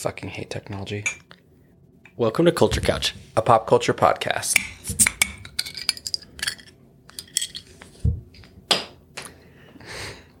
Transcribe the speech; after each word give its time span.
fucking 0.00 0.30
hate 0.30 0.48
technology. 0.48 1.04
Welcome 2.16 2.46
to 2.46 2.52
Culture 2.52 2.80
Couch. 2.80 3.14
A 3.36 3.42
pop 3.42 3.66
culture 3.66 3.92
podcast. 3.92 4.56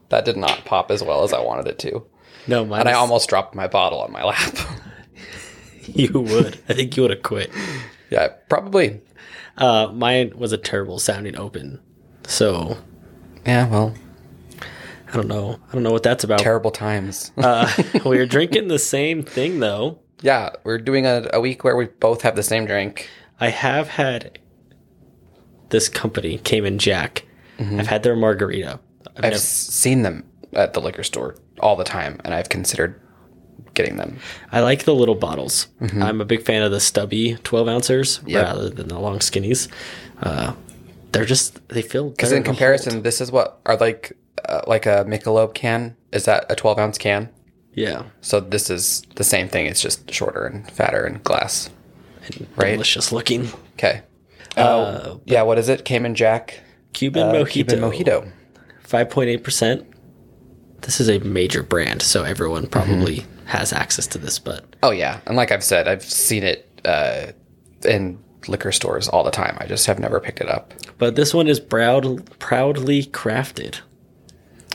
That 0.08 0.24
did 0.24 0.38
not 0.38 0.64
pop 0.64 0.90
as 0.90 1.02
well 1.04 1.24
as 1.24 1.34
I 1.34 1.40
wanted 1.40 1.66
it 1.66 1.78
to. 1.80 2.06
No, 2.46 2.64
mine 2.64 2.80
And 2.80 2.88
I 2.88 2.94
almost 2.94 3.28
dropped 3.28 3.54
my 3.54 3.68
bottle 3.68 4.00
on 4.00 4.10
my 4.10 4.24
lap. 4.24 4.56
you 5.82 6.10
would. 6.10 6.58
I 6.68 6.72
think 6.72 6.96
you 6.96 7.02
would 7.02 7.10
have 7.10 7.22
quit. 7.22 7.52
yeah, 8.08 8.28
probably. 8.48 9.02
Uh, 9.58 9.88
mine 9.92 10.32
was 10.36 10.52
a 10.52 10.58
terrible 10.58 10.98
sounding 10.98 11.36
open. 11.36 11.80
So 12.26 12.78
Yeah, 13.44 13.68
well, 13.68 13.94
I 15.12 15.16
don't 15.16 15.28
know. 15.28 15.58
I 15.68 15.72
don't 15.72 15.82
know 15.82 15.92
what 15.92 16.02
that's 16.02 16.24
about. 16.24 16.38
terrible 16.40 16.70
times. 16.70 17.32
uh, 17.36 17.70
we 18.06 18.18
are 18.18 18.26
drinking 18.26 18.68
the 18.68 18.78
same 18.78 19.22
thing 19.22 19.60
though. 19.60 19.98
yeah, 20.22 20.50
we're 20.64 20.78
doing 20.78 21.06
a, 21.06 21.28
a 21.32 21.40
week 21.40 21.64
where 21.64 21.76
we 21.76 21.86
both 21.86 22.22
have 22.22 22.36
the 22.36 22.42
same 22.42 22.64
drink. 22.66 23.08
I 23.40 23.48
have 23.50 23.88
had 23.88 24.38
this 25.70 25.88
company, 25.88 26.38
Cayman 26.38 26.78
Jack. 26.78 27.24
Mm-hmm. 27.58 27.80
I've 27.80 27.86
had 27.86 28.02
their 28.02 28.16
margarita. 28.16 28.80
I've 29.06 29.12
I've 29.16 29.22
never- 29.22 29.36
seen 29.38 30.02
them 30.02 30.24
at 30.52 30.72
the 30.74 30.80
liquor 30.80 31.02
store 31.02 31.36
all 31.60 31.76
the 31.76 31.84
time, 31.84 32.20
and 32.24 32.34
I've 32.34 32.48
considered 32.48 33.00
getting 33.74 33.96
them. 33.96 34.18
I 34.50 34.60
like 34.60 34.84
the 34.84 34.94
little 34.94 35.14
bottles. 35.14 35.68
Mm-hmm. 35.80 36.02
I'm 36.02 36.20
a 36.20 36.24
big 36.24 36.42
fan 36.44 36.62
of 36.62 36.70
the 36.72 36.80
stubby 36.80 37.36
12 37.44 37.68
ounces 37.68 38.20
Yep. 38.26 38.44
rather 38.44 38.68
than 38.70 38.88
the 38.88 38.98
long 38.98 39.18
skinnies. 39.20 39.68
Uh, 40.20 40.54
they're 41.12 41.24
just 41.24 41.66
they 41.68 41.82
feel 41.82 42.10
Because 42.10 42.32
in 42.32 42.42
to 42.42 42.48
hold. 42.48 42.56
comparison, 42.56 43.02
this 43.02 43.20
is 43.20 43.30
what 43.30 43.60
are 43.66 43.76
like 43.76 44.12
uh, 44.48 44.62
like 44.66 44.86
a 44.86 45.04
Michelob 45.06 45.54
can. 45.54 45.96
Is 46.12 46.24
that 46.24 46.46
a 46.50 46.54
12 46.56 46.78
ounce 46.78 46.98
can? 46.98 47.28
Yeah, 47.74 48.04
So 48.20 48.40
this 48.40 48.68
is 48.68 49.02
the 49.14 49.22
same 49.24 49.48
thing. 49.48 49.66
It's 49.66 49.80
just 49.80 50.10
shorter 50.12 50.44
and 50.44 50.68
fatter 50.70 51.04
and 51.04 51.22
glass. 51.22 51.70
Right. 52.56 52.72
delicious 52.72 53.12
looking. 53.12 53.48
Okay. 53.74 54.02
Uh, 54.56 55.16
yeah. 55.24 55.42
What 55.42 55.58
is 55.58 55.68
it? 55.68 55.84
Cayman 55.84 56.14
Jack. 56.16 56.60
Cuban 56.92 57.22
Uh, 57.28 57.32
mojito. 57.32 57.48
Cuban 57.50 57.78
mojito. 57.80 58.32
5.8%. 58.88 59.86
This 60.82 61.00
is 61.00 61.08
a 61.08 61.18
major 61.20 61.62
brand, 61.62 62.02
so 62.02 62.24
everyone 62.24 62.66
probably 62.66 63.18
Mm-hmm. 63.20 63.46
has 63.46 63.72
access 63.72 64.06
to 64.08 64.18
this, 64.18 64.38
but 64.38 64.64
Oh 64.82 64.90
yeah, 64.90 65.20
and 65.26 65.36
like 65.36 65.52
I've 65.52 65.64
said, 65.64 65.86
I've 65.86 66.02
seen 66.02 66.42
it 66.42 66.66
uh, 66.84 67.26
in 67.84 68.18
liquor 68.48 68.72
stores 68.72 69.06
all 69.08 69.22
the 69.22 69.30
time. 69.30 69.56
I 69.60 69.66
just 69.66 69.86
have 69.86 69.98
never 69.98 70.18
picked 70.20 70.40
it 70.40 70.48
up. 70.48 70.72
but 70.98 71.14
this 71.16 71.34
one 71.34 71.46
is 71.48 71.60
proud 71.60 72.38
proudly 72.38 73.04
crafted. 73.04 73.80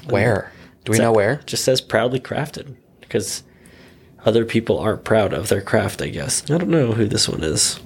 Where? 0.09 0.52
Do 0.84 0.92
we 0.92 1.00
know 1.00 1.11
where? 1.11 1.38
Just 1.45 1.64
says 1.64 1.81
proudly 1.81 2.20
crafted 2.20 2.75
because 3.02 3.44
other 4.25 4.45
people 4.45 4.80
aren't 4.80 5.03
proud 5.03 5.34
of 5.34 5.50
their 5.50 5.62
craft, 5.62 6.02
I 6.02 6.09
guess. 6.09 6.44
I 6.50 6.58
don't 6.58 6.70
know 6.70 6.92
who 6.94 7.06
this 7.08 7.28
one 7.28 7.44
is. 7.44 7.80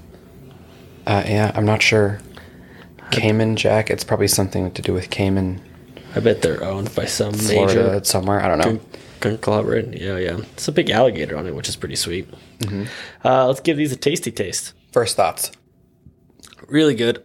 Uh, 1.08 1.24
yeah, 1.26 1.52
I'm 1.56 1.66
not 1.66 1.82
sure. 1.82 2.20
Cayman 3.12 3.56
Jack. 3.56 3.90
It's 3.90 4.04
probably 4.04 4.28
something 4.28 4.72
to 4.72 4.82
do 4.82 4.94
with 4.94 5.10
Cayman, 5.10 5.62
I 6.16 6.20
bet 6.22 6.42
they're 6.42 6.64
owned 6.64 6.94
by 6.96 7.06
some 7.06 7.34
Florida, 7.34 7.92
major 7.94 8.04
somewhere. 8.04 8.42
I 8.42 8.48
don't 8.48 8.58
know. 8.58 8.64
con- 8.64 9.38
conglomerate. 9.38 10.00
Yeah, 10.00 10.18
yeah. 10.18 10.38
It's 10.54 10.68
a 10.68 10.72
big 10.72 10.90
alligator 10.90 11.38
on 11.38 11.46
it, 11.46 11.56
which 11.56 11.70
is 11.70 11.76
pretty 11.76 11.96
sweet. 11.96 12.30
Mm-hmm. 12.60 12.86
Uh, 13.24 13.48
let's 13.48 13.60
give 13.60 13.78
these 13.78 13.92
a 13.92 13.96
tasty 13.96 14.32
taste. 14.32 14.74
First 14.92 15.16
thoughts. 15.16 15.52
Really 16.68 16.96
good. 16.96 17.24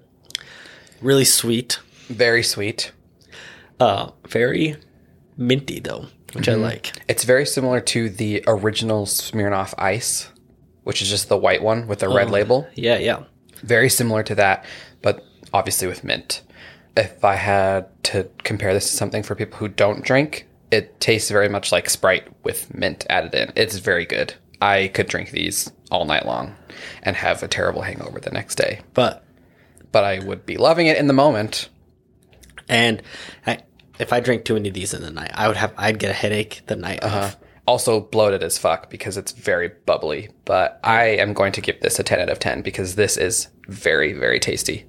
Really 1.00 1.24
sweet. 1.24 1.80
Very 2.08 2.42
sweet. 2.42 2.92
Uh, 3.80 4.10
very 4.28 4.76
minty 5.36 5.80
though, 5.80 6.06
which 6.32 6.46
Mm-hmm. 6.46 6.64
I 6.64 6.68
like. 6.68 6.92
It's 7.08 7.24
very 7.24 7.46
similar 7.46 7.80
to 7.80 8.08
the 8.08 8.42
original 8.46 9.06
Smirnoff 9.06 9.74
Ice, 9.78 10.30
which 10.84 11.02
is 11.02 11.08
just 11.08 11.28
the 11.28 11.36
white 11.36 11.62
one 11.62 11.86
with 11.86 12.00
the 12.00 12.08
red 12.08 12.30
label. 12.30 12.66
Yeah, 12.74 12.98
yeah. 12.98 13.24
Very 13.62 13.88
similar 13.88 14.22
to 14.24 14.34
that, 14.36 14.64
but 15.02 15.24
obviously 15.52 15.88
with 15.88 16.04
mint. 16.04 16.42
If 16.96 17.24
I 17.24 17.34
had 17.34 17.86
to 18.04 18.28
compare 18.44 18.72
this 18.72 18.90
to 18.90 18.96
something 18.96 19.22
for 19.22 19.34
people 19.34 19.58
who 19.58 19.68
don't 19.68 20.04
drink, 20.04 20.46
it 20.70 21.00
tastes 21.00 21.30
very 21.30 21.48
much 21.48 21.72
like 21.72 21.88
Sprite 21.90 22.28
with 22.44 22.72
mint 22.74 23.04
added 23.10 23.34
in. 23.34 23.52
It's 23.56 23.78
very 23.78 24.04
good. 24.06 24.34
I 24.60 24.88
could 24.88 25.08
drink 25.08 25.30
these 25.30 25.70
all 25.90 26.04
night 26.04 26.26
long 26.26 26.54
and 27.02 27.16
have 27.16 27.42
a 27.42 27.48
terrible 27.48 27.82
hangover 27.82 28.20
the 28.20 28.30
next 28.30 28.54
day. 28.56 28.80
But 28.94 29.24
But 29.92 30.04
I 30.04 30.18
would 30.20 30.46
be 30.46 30.56
loving 30.56 30.86
it 30.86 30.96
in 30.96 31.06
the 31.06 31.12
moment. 31.12 31.68
And 32.68 33.02
I, 33.46 33.60
if 33.98 34.12
I 34.12 34.20
drank 34.20 34.44
too 34.44 34.54
many 34.54 34.68
of 34.68 34.74
these 34.74 34.94
in 34.94 35.02
the 35.02 35.10
night, 35.10 35.30
I 35.34 35.48
would 35.48 35.56
have 35.56 35.72
I'd 35.76 35.98
get 35.98 36.10
a 36.10 36.14
headache 36.14 36.62
the 36.66 36.76
night 36.76 37.00
of. 37.00 37.36
Also 37.66 38.00
bloated 38.00 38.42
as 38.42 38.58
fuck 38.58 38.90
because 38.90 39.16
it's 39.16 39.32
very 39.32 39.68
bubbly. 39.86 40.28
But 40.44 40.78
I 40.84 41.04
am 41.04 41.32
going 41.32 41.52
to 41.52 41.62
give 41.62 41.80
this 41.80 41.98
a 41.98 42.02
10 42.02 42.20
out 42.20 42.28
of 42.28 42.38
10 42.38 42.60
because 42.60 42.94
this 42.94 43.16
is 43.16 43.48
very, 43.68 44.12
very 44.12 44.38
tasty. 44.38 44.84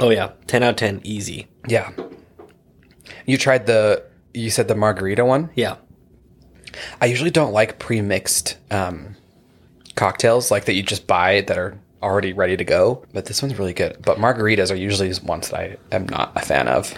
Oh 0.00 0.08
yeah, 0.10 0.32
ten 0.46 0.62
out 0.62 0.70
of 0.70 0.76
ten, 0.76 1.00
easy. 1.04 1.46
Yeah. 1.68 1.92
You 3.26 3.38
tried 3.38 3.66
the, 3.66 4.04
you 4.32 4.50
said 4.50 4.68
the 4.68 4.74
margarita 4.74 5.24
one? 5.24 5.50
Yeah, 5.54 5.76
I 7.00 7.06
usually 7.06 7.30
don't 7.30 7.52
like 7.52 7.78
pre-mixed 7.78 8.56
um, 8.70 9.16
cocktails 9.94 10.50
like 10.50 10.64
that 10.64 10.74
you 10.74 10.82
just 10.82 11.06
buy 11.06 11.42
that 11.42 11.58
are 11.58 11.78
already 12.04 12.32
ready 12.32 12.56
to 12.56 12.64
go, 12.64 13.04
but 13.12 13.24
this 13.26 13.42
one's 13.42 13.58
really 13.58 13.72
good. 13.72 13.96
But 14.02 14.18
margaritas 14.18 14.70
are 14.70 14.76
usually 14.76 15.12
ones 15.26 15.48
that 15.50 15.58
I 15.60 15.76
am 15.90 16.06
not 16.08 16.32
a 16.36 16.40
fan 16.40 16.68
of. 16.68 16.92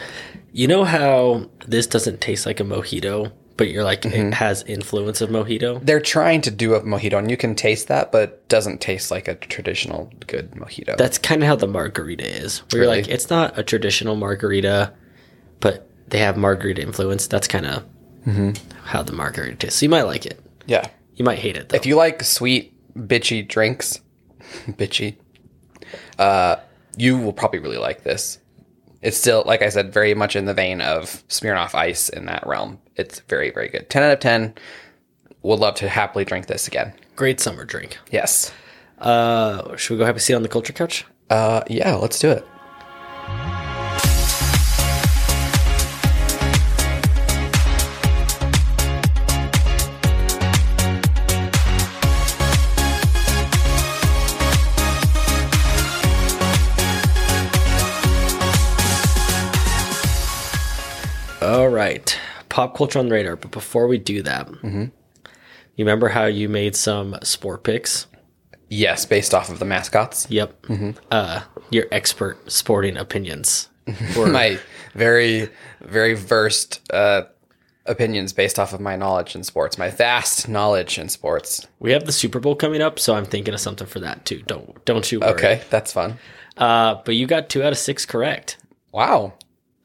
you 0.53 0.67
know 0.67 0.85
how 0.85 1.49
this 1.67 1.87
doesn't 1.87 2.21
taste 2.21 2.47
like 2.47 2.61
a 2.61 2.65
mojito, 2.65 3.31
but 3.57 3.69
you're 3.69 3.85
like 3.85 4.03
Mm-hmm. 4.03 4.29
it 4.29 4.35
has 4.35 4.63
influence 4.65 5.21
of 5.21 5.31
mojito. 5.31 5.81
They're 5.85 6.01
trying 6.01 6.41
to 6.43 6.51
do 6.51 6.75
a 6.75 6.81
mojito, 6.83 7.19
and 7.19 7.31
you 7.31 7.37
can 7.37 7.55
taste 7.55 7.89
that, 7.89 8.13
but 8.13 8.47
doesn't 8.49 8.81
taste 8.81 9.11
like 9.11 9.29
a 9.29 9.35
traditional 9.37 10.11
good 10.27 10.51
mojito. 10.53 10.97
That's 10.97 11.19
kind 11.19 11.43
of 11.43 11.49
how 11.49 11.57
the 11.57 11.67
margarita 11.69 12.27
is. 12.27 12.59
Where 12.71 12.83
you're 12.83 12.91
like, 12.91 13.09
it's 13.09 13.31
not 13.31 13.59
a 13.59 13.63
traditional 13.63 14.17
margarita, 14.17 14.93
but 15.61 15.89
they 16.09 16.19
have 16.19 16.37
margarita 16.37 16.83
influence. 16.83 17.27
That's 17.27 17.49
kind 17.49 17.67
of 17.67 17.85
Mm-hmm. 18.27 18.51
how 18.85 19.03
the 19.05 19.13
margarita 19.13 19.55
tastes. 19.57 19.79
So 19.79 19.85
you 19.85 19.91
might 19.91 20.03
like 20.03 20.27
it. 20.27 20.41
yeah. 20.67 20.89
You 21.15 21.25
might 21.25 21.39
hate 21.39 21.57
it 21.57 21.69
though. 21.69 21.77
If 21.77 21.87
you 21.87 21.95
like 21.97 22.23
sweet, 22.25 22.75
bitchy 22.95 23.47
drinks, 23.47 24.01
bitchy, 24.71 25.17
uh, 26.19 26.57
you 26.97 27.19
will 27.19 27.33
probably 27.33 27.59
really 27.59 27.79
like 27.79 28.03
this. 28.03 28.39
It's 29.03 29.17
still, 29.17 29.43
like 29.47 29.63
I 29.63 29.69
said, 29.69 29.93
very 29.93 30.15
much 30.15 30.35
in 30.35 30.47
the 30.47 30.55
vein 30.55 30.81
of 30.81 31.27
Smirnoff 31.29 31.75
Ice 31.75 32.09
in 32.09 32.27
that 32.27 32.47
realm. 32.47 32.79
It's 32.97 33.21
very, 33.21 33.51
very 33.51 33.69
good. 33.69 33.89
10 33.91 34.03
out 34.03 34.13
of 34.13 34.21
10. 34.21 34.55
Would 35.43 35.61
love 35.61 35.75
to 35.77 35.89
happily 35.89 36.25
drink 36.25 36.47
this 36.47 36.67
again. 36.67 36.93
Great 37.15 37.39
summer 37.39 37.65
drink. 37.65 37.99
Yes. 38.11 38.53
Uh, 38.99 39.77
should 39.77 39.95
we 39.95 39.99
go 39.99 40.07
have 40.07 40.17
a 40.17 40.21
seat 40.21 40.35
on 40.35 40.43
the 40.43 40.49
culture 40.49 40.73
couch? 40.73 41.05
Uh, 41.31 41.63
yeah, 41.69 41.95
let's 41.95 42.19
do 42.19 42.31
it. 42.31 42.45
Pop 62.57 62.75
culture 62.77 62.99
on 62.99 63.09
the 63.09 63.15
radar. 63.15 63.37
But 63.37 63.51
before 63.51 63.87
we 63.87 63.99
do 63.99 64.23
that, 64.23 64.49
Mm-hmm. 64.49 64.85
you 65.77 65.85
remember 65.85 66.09
how 66.09 66.25
you 66.25 66.49
made 66.49 66.75
some 66.75 67.17
sport 67.23 67.63
picks? 67.65 68.07
Yes, 68.71 69.05
based 69.05 69.35
off 69.35 69.51
of 69.51 69.59
the 69.59 69.65
mascots. 69.67 70.27
Yep. 70.31 70.63
Mm-hmm. 70.63 70.91
Uh, 71.11 71.43
your 71.71 71.85
expert 71.93 72.51
sporting 72.51 72.97
opinions. 72.97 73.69
My 74.17 74.59
very, 74.95 75.49
very 75.83 76.15
versed 76.15 76.81
uh, 76.93 77.23
opinions 77.85 78.33
based 78.33 78.59
off 78.59 78.73
of 78.73 78.81
my 78.81 78.97
knowledge 78.97 79.37
in 79.37 79.45
sports, 79.45 79.79
my 79.79 79.91
vast 79.91 80.49
knowledge 80.49 80.99
in 80.99 81.09
sports. 81.09 81.69
we 81.79 81.93
have 81.93 82.05
the 82.07 82.11
Super 82.13 82.41
Bowl 82.41 82.57
coming 82.57 82.83
up, 82.83 82.99
so 82.99 83.15
I'm 83.15 83.25
thinking 83.27 83.55
of 83.55 83.61
something 83.61 83.87
for 83.87 84.01
that 84.01 84.25
too. 84.25 84.43
Don't 84.47 84.85
don't 84.87 85.13
you 85.13 85.21
worry. 85.21 85.31
Okay, 85.35 85.63
that's 85.71 85.93
fun. 85.93 86.19
Uh, 86.57 86.97
but 87.05 87.15
you 87.15 87.27
got 87.29 87.49
two 87.49 87.63
out 87.63 87.71
of 87.73 87.79
six 87.79 88.05
correct. 88.07 88.57
Wow, 88.91 89.35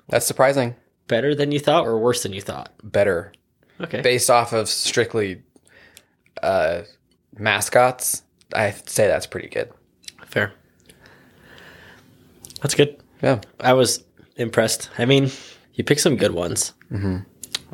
that's 0.07 0.25
surprising. 0.25 0.73
Better 1.11 1.35
than 1.35 1.51
you 1.51 1.59
thought, 1.59 1.85
or 1.85 1.97
worse 1.99 2.23
than 2.23 2.31
you 2.31 2.39
thought? 2.41 2.71
Better 2.81 3.33
Okay. 3.81 3.99
based 4.01 4.29
off 4.29 4.53
of 4.53 4.69
strictly 4.69 5.41
uh, 6.41 6.83
mascots. 7.37 8.23
I 8.55 8.71
say 8.85 9.07
that's 9.07 9.27
pretty 9.27 9.49
good. 9.49 9.69
Fair. 10.25 10.53
That's 12.61 12.75
good. 12.75 12.97
Yeah, 13.21 13.41
I 13.59 13.73
was 13.73 14.03
impressed. 14.37 14.89
I 14.97 15.03
mean, 15.05 15.29
you 15.73 15.83
picked 15.83 16.01
some 16.01 16.15
good 16.15 16.31
ones, 16.33 16.73
mm-hmm. 16.91 17.17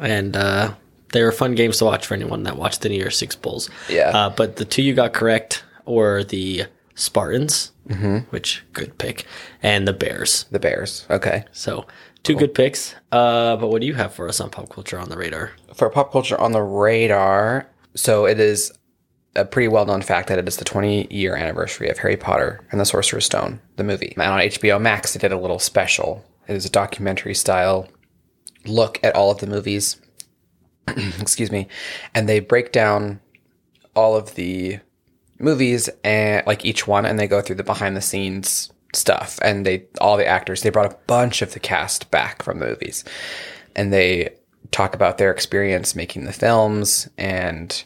and 0.03 0.35
uh, 0.35 0.73
they 1.13 1.21
were 1.23 1.31
fun 1.31 1.53
games 1.55 1.77
to 1.77 1.85
watch 1.85 2.05
for 2.07 2.15
anyone 2.15 2.43
that 2.43 2.57
watched 2.57 2.81
the 2.81 2.89
New 2.89 2.95
Year's 2.97 3.17
Six 3.17 3.35
Bowls. 3.35 3.69
Yeah. 3.89 4.09
Uh, 4.17 4.29
but 4.31 4.55
the 4.55 4.65
two 4.65 4.81
you 4.81 4.93
got 4.95 5.13
correct 5.13 5.63
were 5.85 6.23
the 6.23 6.63
Spartans, 6.95 7.71
Mm-hmm. 7.87 8.17
which 8.31 8.63
good 8.73 8.97
pick, 8.97 9.25
and 9.63 9.87
the 9.87 9.93
Bears. 9.93 10.43
the 10.51 10.59
Bears. 10.59 11.05
Okay. 11.09 11.45
So 11.53 11.85
two 12.23 12.35
good 12.35 12.53
picks. 12.53 12.95
Uh, 13.11 13.55
but 13.57 13.67
what 13.69 13.81
do 13.81 13.87
you 13.87 13.93
have 13.93 14.13
for 14.13 14.27
us 14.27 14.39
on 14.39 14.49
pop 14.49 14.69
culture 14.69 14.99
on 14.99 15.09
the 15.09 15.17
radar? 15.17 15.51
For 15.73 15.89
pop 15.89 16.11
culture 16.11 16.39
on 16.39 16.51
the 16.51 16.61
radar, 16.61 17.69
so 17.95 18.25
it 18.25 18.39
is 18.39 18.71
a 19.35 19.45
pretty 19.45 19.67
well 19.67 19.85
known 19.85 20.01
fact 20.01 20.27
that 20.29 20.39
it 20.39 20.47
is 20.47 20.57
the 20.57 20.65
20 20.65 21.07
year 21.13 21.35
anniversary 21.35 21.89
of 21.89 21.99
Harry 21.99 22.17
Potter 22.17 22.65
and 22.71 22.81
the 22.81 22.85
Sorcerer's 22.85 23.25
Stone, 23.25 23.61
the 23.75 23.83
movie. 23.83 24.13
And 24.17 24.23
on 24.23 24.39
HBO 24.39 24.81
Max, 24.81 25.13
they 25.13 25.19
did 25.19 25.31
a 25.31 25.39
little 25.39 25.59
special. 25.59 26.25
It 26.47 26.55
is 26.55 26.65
a 26.65 26.71
documentary 26.71 27.35
style 27.35 27.87
look 28.65 28.99
at 29.03 29.15
all 29.15 29.31
of 29.31 29.39
the 29.39 29.47
movies. 29.47 30.01
Excuse 30.87 31.51
me. 31.51 31.67
And 32.13 32.27
they 32.27 32.39
break 32.39 32.71
down 32.71 33.19
all 33.95 34.15
of 34.15 34.35
the 34.35 34.79
movies 35.39 35.89
and 36.03 36.45
like 36.47 36.65
each 36.65 36.87
one 36.87 37.05
and 37.05 37.19
they 37.19 37.27
go 37.27 37.41
through 37.41 37.55
the 37.55 37.63
behind 37.63 37.95
the 37.95 38.01
scenes 38.01 38.71
stuff. 38.97 39.39
And 39.41 39.65
they 39.65 39.85
all 40.01 40.17
the 40.17 40.27
actors 40.27 40.61
they 40.61 40.69
brought 40.69 40.91
a 40.91 40.97
bunch 41.07 41.41
of 41.41 41.53
the 41.53 41.59
cast 41.59 42.11
back 42.11 42.43
from 42.43 42.59
the 42.59 42.67
movies. 42.67 43.03
And 43.75 43.93
they 43.93 44.33
talk 44.71 44.95
about 44.95 45.17
their 45.17 45.31
experience 45.31 45.95
making 45.95 46.25
the 46.25 46.33
films 46.33 47.07
and 47.17 47.83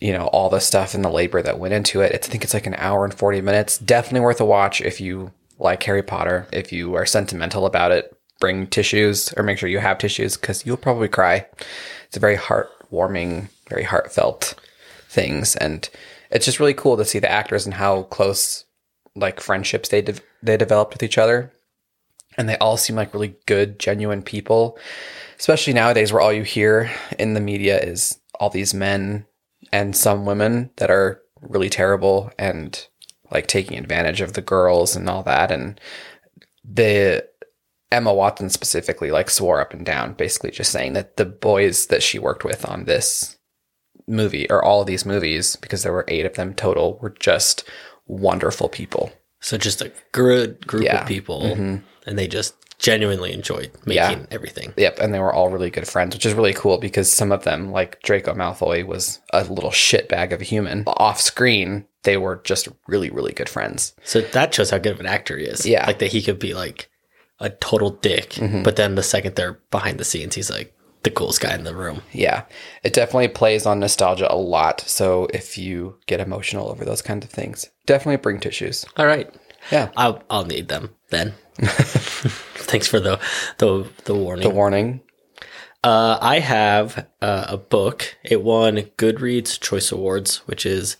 you 0.00 0.12
know 0.12 0.26
all 0.28 0.48
the 0.48 0.60
stuff 0.60 0.94
and 0.94 1.04
the 1.04 1.10
labor 1.10 1.42
that 1.42 1.58
went 1.58 1.74
into 1.74 2.00
it. 2.00 2.12
It's, 2.12 2.28
i 2.28 2.30
think 2.30 2.44
it's 2.44 2.54
like 2.54 2.66
an 2.66 2.76
hour 2.76 3.04
and 3.04 3.14
40 3.14 3.40
minutes. 3.40 3.78
Definitely 3.78 4.20
worth 4.20 4.40
a 4.40 4.44
watch 4.44 4.80
if 4.80 5.00
you 5.00 5.32
like 5.58 5.82
harry 5.82 6.02
potter. 6.02 6.46
If 6.52 6.72
you 6.72 6.94
are 6.94 7.06
sentimental 7.06 7.66
about 7.66 7.92
it 7.92 8.16
bring 8.40 8.66
tissues 8.66 9.32
or 9.36 9.44
make 9.44 9.56
sure 9.56 9.68
you 9.68 9.78
have 9.78 9.98
tissues 9.98 10.36
because 10.36 10.66
you'll 10.66 10.76
probably 10.76 11.06
cry. 11.06 11.46
It's 12.08 12.16
a 12.16 12.20
very 12.20 12.36
heartwarming 12.36 13.48
very 13.72 13.84
heartfelt 13.84 14.54
things. 15.08 15.56
And 15.56 15.88
it's 16.30 16.44
just 16.44 16.60
really 16.60 16.74
cool 16.74 16.96
to 16.96 17.04
see 17.04 17.18
the 17.18 17.30
actors 17.30 17.64
and 17.64 17.74
how 17.74 18.02
close 18.04 18.64
like 19.14 19.40
friendships 19.40 19.88
they 19.88 20.02
de- 20.02 20.20
they 20.42 20.56
developed 20.56 20.94
with 20.94 21.02
each 21.02 21.18
other. 21.18 21.52
And 22.38 22.48
they 22.48 22.56
all 22.58 22.78
seem 22.78 22.96
like 22.96 23.12
really 23.12 23.36
good 23.46 23.78
genuine 23.78 24.22
people. 24.22 24.78
Especially 25.38 25.74
nowadays 25.74 26.12
where 26.12 26.22
all 26.22 26.32
you 26.32 26.44
hear 26.44 26.90
in 27.18 27.34
the 27.34 27.40
media 27.40 27.78
is 27.78 28.18
all 28.40 28.48
these 28.48 28.72
men 28.72 29.26
and 29.72 29.94
some 29.94 30.24
women 30.24 30.70
that 30.76 30.90
are 30.90 31.20
really 31.42 31.68
terrible 31.68 32.30
and 32.38 32.86
like 33.30 33.46
taking 33.46 33.78
advantage 33.78 34.20
of 34.20 34.32
the 34.32 34.42
girls 34.42 34.96
and 34.96 35.08
all 35.08 35.22
that. 35.24 35.50
And 35.50 35.78
the 36.64 37.26
Emma 37.90 38.12
Watson 38.14 38.48
specifically 38.48 39.10
like 39.10 39.28
swore 39.28 39.60
up 39.60 39.74
and 39.74 39.84
down 39.84 40.14
basically 40.14 40.50
just 40.50 40.72
saying 40.72 40.94
that 40.94 41.16
the 41.16 41.26
boys 41.26 41.86
that 41.86 42.02
she 42.02 42.18
worked 42.18 42.44
with 42.44 42.66
on 42.66 42.84
this 42.84 43.36
movie 44.06 44.48
or 44.50 44.64
all 44.64 44.80
of 44.80 44.86
these 44.86 45.04
movies 45.04 45.56
because 45.56 45.82
there 45.82 45.92
were 45.92 46.06
8 46.08 46.26
of 46.26 46.34
them 46.34 46.54
total 46.54 46.98
were 47.02 47.14
just 47.20 47.68
wonderful 48.12 48.68
people. 48.68 49.12
So 49.40 49.56
just 49.58 49.82
a 49.82 49.92
good 50.12 50.66
group 50.66 50.84
Yeah. 50.84 51.02
of 51.02 51.08
people, 51.08 51.42
mm-hmm. 51.42 51.76
and 52.06 52.18
they 52.18 52.28
just 52.28 52.54
genuinely 52.78 53.32
enjoyed 53.32 53.70
making 53.84 54.20
Yeah. 54.20 54.26
everything. 54.30 54.72
Yep, 54.76 54.98
and 55.00 55.14
they 55.14 55.20
were 55.20 55.32
all 55.32 55.50
really 55.50 55.70
good 55.70 55.86
friends, 55.88 56.14
which 56.14 56.26
is 56.26 56.34
really 56.34 56.52
cool 56.52 56.78
because 56.78 57.12
some 57.12 57.32
of 57.32 57.44
them, 57.44 57.70
like 57.70 58.00
Draco 58.02 58.34
Malfoy, 58.34 58.84
was 58.84 59.20
a 59.32 59.44
little 59.44 59.70
shitbag 59.70 60.32
of 60.32 60.40
a 60.40 60.44
human. 60.44 60.84
Off 60.86 61.20
screen, 61.20 61.86
they 62.02 62.16
were 62.16 62.40
just 62.44 62.68
really, 62.88 63.10
really 63.10 63.32
good 63.32 63.48
friends. 63.48 63.94
So 64.04 64.20
that 64.20 64.52
shows 64.52 64.70
how 64.70 64.78
good 64.78 64.92
of 64.92 65.00
an 65.00 65.06
actor 65.06 65.36
he 65.38 65.44
is. 65.44 65.64
Yeah. 65.66 65.86
like 65.86 66.00
that 66.00 66.12
he 66.12 66.22
could 66.22 66.38
be 66.38 66.54
like 66.54 66.88
a 67.38 67.50
total 67.50 67.90
dick, 67.90 68.30
mm-hmm. 68.30 68.62
but 68.62 68.76
then 68.76 68.94
the 68.96 69.02
second 69.02 69.34
they're 69.36 69.58
behind 69.70 69.98
the 69.98 70.04
scenes, 70.04 70.34
he's 70.34 70.50
like 70.50 70.74
the 71.04 71.10
coolest 71.10 71.40
guy 71.40 71.54
in 71.54 71.64
the 71.64 71.74
room. 71.74 72.02
Yeah, 72.12 72.44
it 72.82 72.92
definitely 72.92 73.28
plays 73.28 73.66
on 73.66 73.80
nostalgia 73.80 74.32
a 74.32 74.36
lot. 74.36 74.80
So 74.82 75.26
if 75.34 75.58
you 75.58 75.98
get 76.06 76.20
emotional 76.20 76.68
over 76.68 76.84
those 76.84 77.02
kinds 77.02 77.24
of 77.24 77.30
things, 77.30 77.68
definitely 77.86 78.16
bring 78.18 78.40
tissues. 78.40 78.84
All 78.96 79.06
right, 79.06 79.32
Yeah. 79.70 79.90
I'll 79.96 80.22
I'll 80.30 80.44
need 80.46 80.68
them 80.68 80.90
then. 81.10 81.34
Thanks 81.58 82.86
for 82.88 83.00
the 83.00 83.18
the 83.58 83.88
the 84.04 84.14
warning. 84.14 84.48
The 84.48 84.54
warning. 84.54 85.00
Uh, 85.84 86.16
I 86.20 86.38
have 86.38 87.08
uh, 87.20 87.46
a 87.48 87.56
book. 87.56 88.16
It 88.22 88.44
won 88.44 88.76
Goodreads 88.96 89.60
Choice 89.60 89.90
Awards, 89.90 90.36
which 90.46 90.64
is 90.64 90.96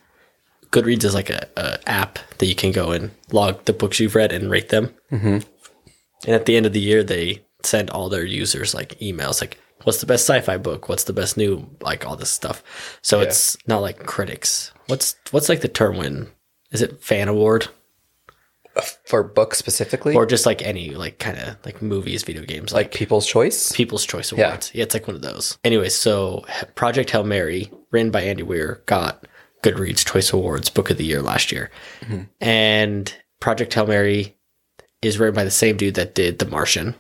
Goodreads 0.72 1.04
is 1.04 1.14
like 1.14 1.30
a, 1.30 1.46
a 1.56 1.78
app 1.88 2.18
that 2.38 2.46
you 2.46 2.56
can 2.56 2.72
go 2.72 2.90
and 2.90 3.12
log 3.30 3.64
the 3.64 3.72
books 3.72 4.00
you've 4.00 4.16
read 4.16 4.32
and 4.32 4.50
rate 4.50 4.70
them. 4.70 4.92
Mm-hmm. 5.12 5.38
And 6.26 6.34
at 6.34 6.46
the 6.46 6.56
end 6.56 6.66
of 6.66 6.72
the 6.72 6.80
year, 6.80 7.04
they 7.04 7.44
send 7.62 7.90
all 7.90 8.08
their 8.08 8.24
users 8.24 8.74
like 8.74 8.98
emails, 8.98 9.40
like 9.40 9.58
what's 9.84 10.00
the 10.00 10.06
best 10.06 10.26
sci-fi 10.26 10.56
book, 10.56 10.88
what's 10.88 11.04
the 11.04 11.12
best 11.12 11.36
new, 11.36 11.68
like 11.80 12.06
all 12.06 12.16
this 12.16 12.30
stuff. 12.30 12.62
So 13.02 13.20
it's 13.20 13.56
not 13.66 13.82
like 13.82 14.06
critics. 14.06 14.72
What's 14.86 15.16
what's 15.30 15.48
like 15.48 15.60
the 15.60 15.68
term 15.68 15.96
when 15.96 16.28
is 16.70 16.82
it 16.82 17.02
fan 17.02 17.28
award 17.28 17.68
uh, 18.74 18.80
For 19.04 19.22
books 19.22 19.58
specifically, 19.58 20.14
or 20.14 20.24
just 20.24 20.46
like 20.46 20.62
any 20.62 20.90
like 20.90 21.18
kind 21.18 21.38
of 21.38 21.56
like 21.64 21.82
movies, 21.82 22.22
video 22.22 22.42
games, 22.44 22.72
like 22.72 22.86
like 22.86 22.94
People's 22.94 23.26
Choice. 23.26 23.72
People's 23.72 24.06
Choice 24.06 24.32
Awards. 24.32 24.70
Yeah. 24.74 24.82
it's 24.84 24.94
like 24.94 25.06
one 25.06 25.16
of 25.16 25.22
those. 25.22 25.58
Anyway, 25.62 25.90
so 25.90 26.44
Project 26.74 27.10
Hail 27.10 27.24
Mary, 27.24 27.70
written 27.90 28.10
by 28.10 28.22
Andy 28.22 28.42
Weir, 28.42 28.82
got 28.86 29.26
Goodreads 29.62 30.06
Choice 30.10 30.32
Awards 30.32 30.70
Book 30.70 30.90
of 30.90 30.96
the 30.96 31.04
Year 31.04 31.20
last 31.20 31.52
year. 31.52 31.70
Mm-hmm. 32.00 32.22
And 32.40 33.14
Project 33.40 33.74
Hail 33.74 33.86
Mary 33.86 34.36
is 35.02 35.18
written 35.18 35.34
by 35.34 35.44
the 35.44 35.50
same 35.50 35.76
dude 35.76 35.96
that 35.96 36.14
did 36.14 36.38
The 36.38 36.46
Martian, 36.46 36.94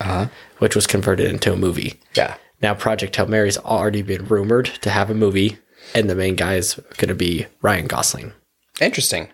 Uh-huh. 0.00 0.26
which 0.58 0.74
was 0.74 0.86
converted 0.86 1.30
into 1.30 1.52
a 1.52 1.56
movie. 1.56 1.98
Yeah. 2.14 2.36
Now, 2.62 2.74
Project 2.74 3.16
Hail 3.16 3.26
Mary's 3.26 3.58
already 3.58 4.02
been 4.02 4.26
rumored 4.26 4.66
to 4.82 4.90
have 4.90 5.10
a 5.10 5.14
movie, 5.14 5.58
and 5.94 6.08
the 6.08 6.14
main 6.14 6.36
guy 6.36 6.54
is 6.56 6.74
going 6.96 7.08
to 7.08 7.14
be 7.14 7.46
Ryan 7.62 7.86
Gosling. 7.86 8.32
Interesting. 8.80 9.28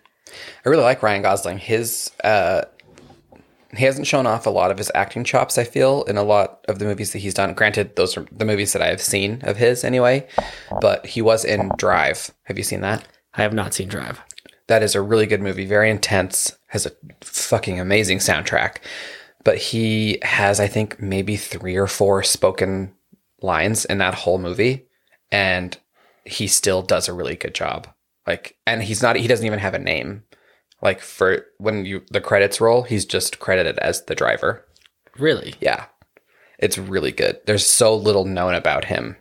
I 0.64 0.68
really 0.68 0.82
like 0.82 1.02
Ryan 1.02 1.22
Gosling. 1.22 1.58
His 1.58 2.10
uh 2.24 2.62
he 3.74 3.84
hasn't 3.86 4.06
shown 4.06 4.26
off 4.26 4.44
a 4.46 4.50
lot 4.50 4.70
of 4.70 4.76
his 4.76 4.90
acting 4.94 5.24
chops, 5.24 5.56
I 5.56 5.64
feel, 5.64 6.02
in 6.04 6.18
a 6.18 6.22
lot 6.22 6.62
of 6.68 6.78
the 6.78 6.84
movies 6.84 7.12
that 7.12 7.20
he's 7.20 7.32
done. 7.32 7.54
Granted, 7.54 7.96
those 7.96 8.16
are 8.18 8.26
the 8.30 8.44
movies 8.44 8.74
that 8.74 8.82
I 8.82 8.88
have 8.88 9.00
seen 9.00 9.40
of 9.44 9.56
his 9.56 9.82
anyway, 9.82 10.26
but 10.82 11.06
he 11.06 11.22
was 11.22 11.42
in 11.44 11.70
Drive. 11.78 12.30
Have 12.44 12.58
you 12.58 12.64
seen 12.64 12.82
that? 12.82 13.08
I 13.34 13.40
have 13.42 13.54
not 13.54 13.72
seen 13.72 13.88
Drive. 13.88 14.20
That 14.66 14.82
is 14.82 14.94
a 14.94 15.00
really 15.00 15.26
good 15.26 15.40
movie, 15.40 15.64
very 15.64 15.90
intense, 15.90 16.54
has 16.68 16.84
a 16.84 16.92
fucking 17.22 17.80
amazing 17.80 18.18
soundtrack. 18.18 18.76
But 19.44 19.58
he 19.58 20.18
has, 20.22 20.60
I 20.60 20.68
think, 20.68 21.00
maybe 21.00 21.36
three 21.36 21.76
or 21.76 21.86
four 21.86 22.22
spoken 22.22 22.94
lines 23.40 23.84
in 23.84 23.98
that 23.98 24.14
whole 24.14 24.38
movie, 24.38 24.86
and 25.30 25.76
he 26.24 26.46
still 26.46 26.82
does 26.82 27.08
a 27.08 27.12
really 27.12 27.34
good 27.34 27.54
job. 27.54 27.88
Like, 28.26 28.56
and 28.66 28.82
he's 28.82 29.02
not, 29.02 29.16
he 29.16 29.26
doesn't 29.26 29.46
even 29.46 29.58
have 29.58 29.74
a 29.74 29.78
name. 29.78 30.22
Like, 30.80 31.00
for 31.00 31.46
when 31.58 31.84
you, 31.84 32.02
the 32.10 32.20
credits 32.20 32.60
roll, 32.60 32.82
he's 32.82 33.04
just 33.04 33.40
credited 33.40 33.78
as 33.78 34.04
the 34.04 34.14
driver. 34.14 34.64
Really? 35.18 35.54
Yeah. 35.60 35.86
It's 36.58 36.78
really 36.78 37.10
good. 37.10 37.40
There's 37.46 37.66
so 37.66 37.96
little 37.96 38.24
known 38.24 38.54
about 38.54 38.84
him. 38.84 39.16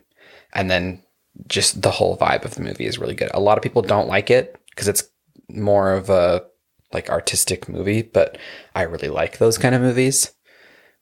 And 0.52 0.70
then 0.70 1.02
just 1.48 1.82
the 1.82 1.90
whole 1.90 2.16
vibe 2.16 2.44
of 2.44 2.54
the 2.54 2.62
movie 2.62 2.86
is 2.86 2.98
really 2.98 3.14
good. 3.14 3.30
A 3.34 3.40
lot 3.40 3.58
of 3.58 3.62
people 3.62 3.82
don't 3.82 4.06
like 4.06 4.30
it 4.30 4.56
because 4.70 4.86
it's 4.86 5.04
more 5.48 5.92
of 5.92 6.08
a 6.08 6.44
like 6.92 7.10
artistic 7.10 7.68
movie, 7.68 8.02
but 8.02 8.38
I 8.74 8.82
really 8.82 9.08
like 9.08 9.38
those 9.38 9.58
kind 9.58 9.74
of 9.74 9.80
movies. 9.80 10.32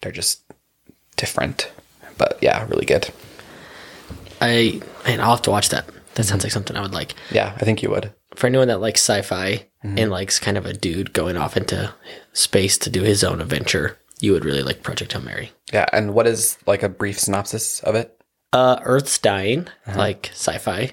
They're 0.02 0.12
just 0.12 0.42
different. 1.16 1.70
But 2.18 2.38
yeah, 2.42 2.66
really 2.68 2.86
good. 2.86 3.10
I, 4.40 4.80
man, 5.06 5.20
I'll 5.20 5.30
have 5.30 5.42
to 5.42 5.50
watch 5.50 5.68
that. 5.70 5.88
That 6.14 6.24
sounds 6.24 6.42
like 6.44 6.52
something 6.52 6.76
I 6.76 6.80
would 6.82 6.92
like. 6.94 7.14
Yeah, 7.30 7.54
I 7.56 7.64
think 7.64 7.82
you 7.82 7.90
would. 7.90 8.12
for 8.34 8.46
anyone 8.46 8.68
that 8.68 8.80
likes 8.80 9.00
sci-fi 9.00 9.66
and 9.82 10.10
likes 10.10 10.38
kind 10.38 10.58
of 10.58 10.66
a 10.66 10.72
dude 10.74 11.12
going 11.12 11.36
off 11.36 11.56
into 11.56 11.92
space 12.32 12.76
to 12.78 12.90
do 12.90 13.02
his 13.02 13.24
own 13.24 13.40
adventure, 13.40 13.98
you 14.20 14.32
would 14.32 14.44
really 14.44 14.62
like 14.62 14.82
Project 14.82 15.12
Hail 15.12 15.22
Mary. 15.22 15.52
Yeah, 15.72 15.86
and 15.92 16.14
what 16.14 16.26
is 16.26 16.58
like 16.66 16.82
a 16.82 16.88
brief 16.88 17.18
synopsis 17.18 17.80
of 17.80 17.94
it? 17.94 18.16
Uh, 18.52 18.80
Earth's 18.82 19.18
dying, 19.18 19.68
like 19.94 20.30
sci-fi. 20.32 20.92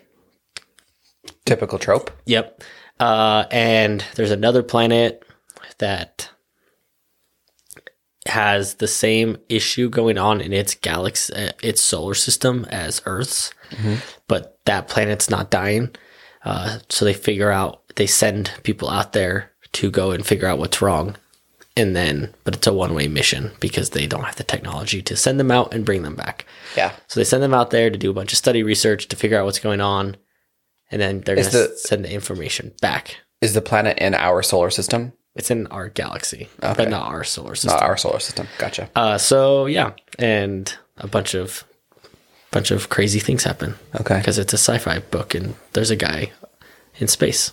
Typical 1.46 1.80
trope. 1.80 2.12
Yep. 2.26 2.64
Uh, 3.00 3.46
and 3.52 4.04
there's 4.16 4.32
another 4.32 4.64
planet 4.64 5.24
that 5.78 6.30
has 8.26 8.76
the 8.76 8.88
same 8.88 9.38
issue 9.50 9.90
going 9.90 10.18
on 10.18 10.42
in 10.42 10.52
its 10.52 10.74
galaxy, 10.76 11.34
uh, 11.34 11.52
its 11.62 11.82
solar 11.82 12.14
system 12.14 12.66
as 12.70 13.02
Earth's, 13.06 13.54
but 14.28 14.60
that 14.66 14.88
planet's 14.88 15.30
not 15.30 15.50
dying. 15.52 15.96
Uh, 16.44 16.80
so 16.90 17.06
they 17.06 17.14
figure 17.14 17.52
out, 17.52 17.84
they 17.96 18.08
send 18.08 18.52
people 18.64 18.90
out 18.90 19.14
there 19.14 19.52
to 19.74 19.92
go 19.92 20.12
and 20.12 20.26
figure 20.26 20.48
out 20.48 20.60
what's 20.60 20.82
wrong. 20.82 21.16
And 21.76 21.96
then, 21.96 22.34
but 22.44 22.56
it's 22.56 22.66
a 22.68 22.74
one 22.74 22.96
way 22.96 23.08
mission 23.08 23.52
because 23.60 23.92
they 23.92 24.08
don't 24.08 24.24
have 24.24 24.38
the 24.38 24.44
technology 24.44 25.02
to 25.04 25.16
send 25.16 25.40
them 25.40 25.52
out 25.52 25.74
and 25.74 25.86
bring 25.86 26.02
them 26.02 26.16
back. 26.16 26.46
Yeah. 26.76 26.92
So 27.08 27.20
they 27.20 27.24
send 27.24 27.44
them 27.44 27.54
out 27.54 27.70
there 27.70 27.92
to 27.92 27.98
do 27.98 28.10
a 28.10 28.16
bunch 28.16 28.34
of 28.34 28.40
study 28.40 28.64
research 28.64 29.08
to 29.10 29.16
figure 29.16 29.38
out 29.38 29.46
what's 29.46 29.60
going 29.60 29.80
on. 29.82 30.18
And 30.92 31.02
then 31.02 31.22
they're 31.22 31.36
going 31.36 31.50
to 31.50 31.58
the- 31.58 31.78
send 31.78 32.06
the 32.06 32.12
information 32.12 32.74
back. 32.82 33.18
Is 33.42 33.54
the 33.54 33.62
planet 33.62 33.98
in 34.00 34.16
our 34.16 34.42
solar 34.42 34.70
system? 34.70 35.14
It's 35.36 35.52
in 35.52 35.68
our 35.68 35.90
galaxy, 35.90 36.50
Okay. 36.64 36.74
but 36.76 36.90
not 36.90 37.08
our 37.10 37.24
solar 37.24 37.54
system. 37.54 37.80
Not 37.80 37.84
our 37.84 37.98
solar 37.98 38.20
system. 38.20 38.48
Gotcha. 38.58 38.90
Uh, 38.96 39.18
so 39.20 39.68
yeah, 39.68 39.92
and 40.18 40.74
a 40.98 41.08
bunch 41.08 41.36
of 41.36 41.64
bunch 42.50 42.72
of 42.72 42.90
crazy 42.90 43.20
things 43.20 43.44
happen 43.44 43.76
Okay. 44.00 44.18
because 44.18 44.40
it's 44.40 44.54
a 44.54 44.58
sci-fi 44.58 44.98
book 45.00 45.36
and 45.36 45.54
there's 45.74 45.92
a 45.92 45.96
guy 45.96 46.32
in 46.96 47.08
space. 47.08 47.52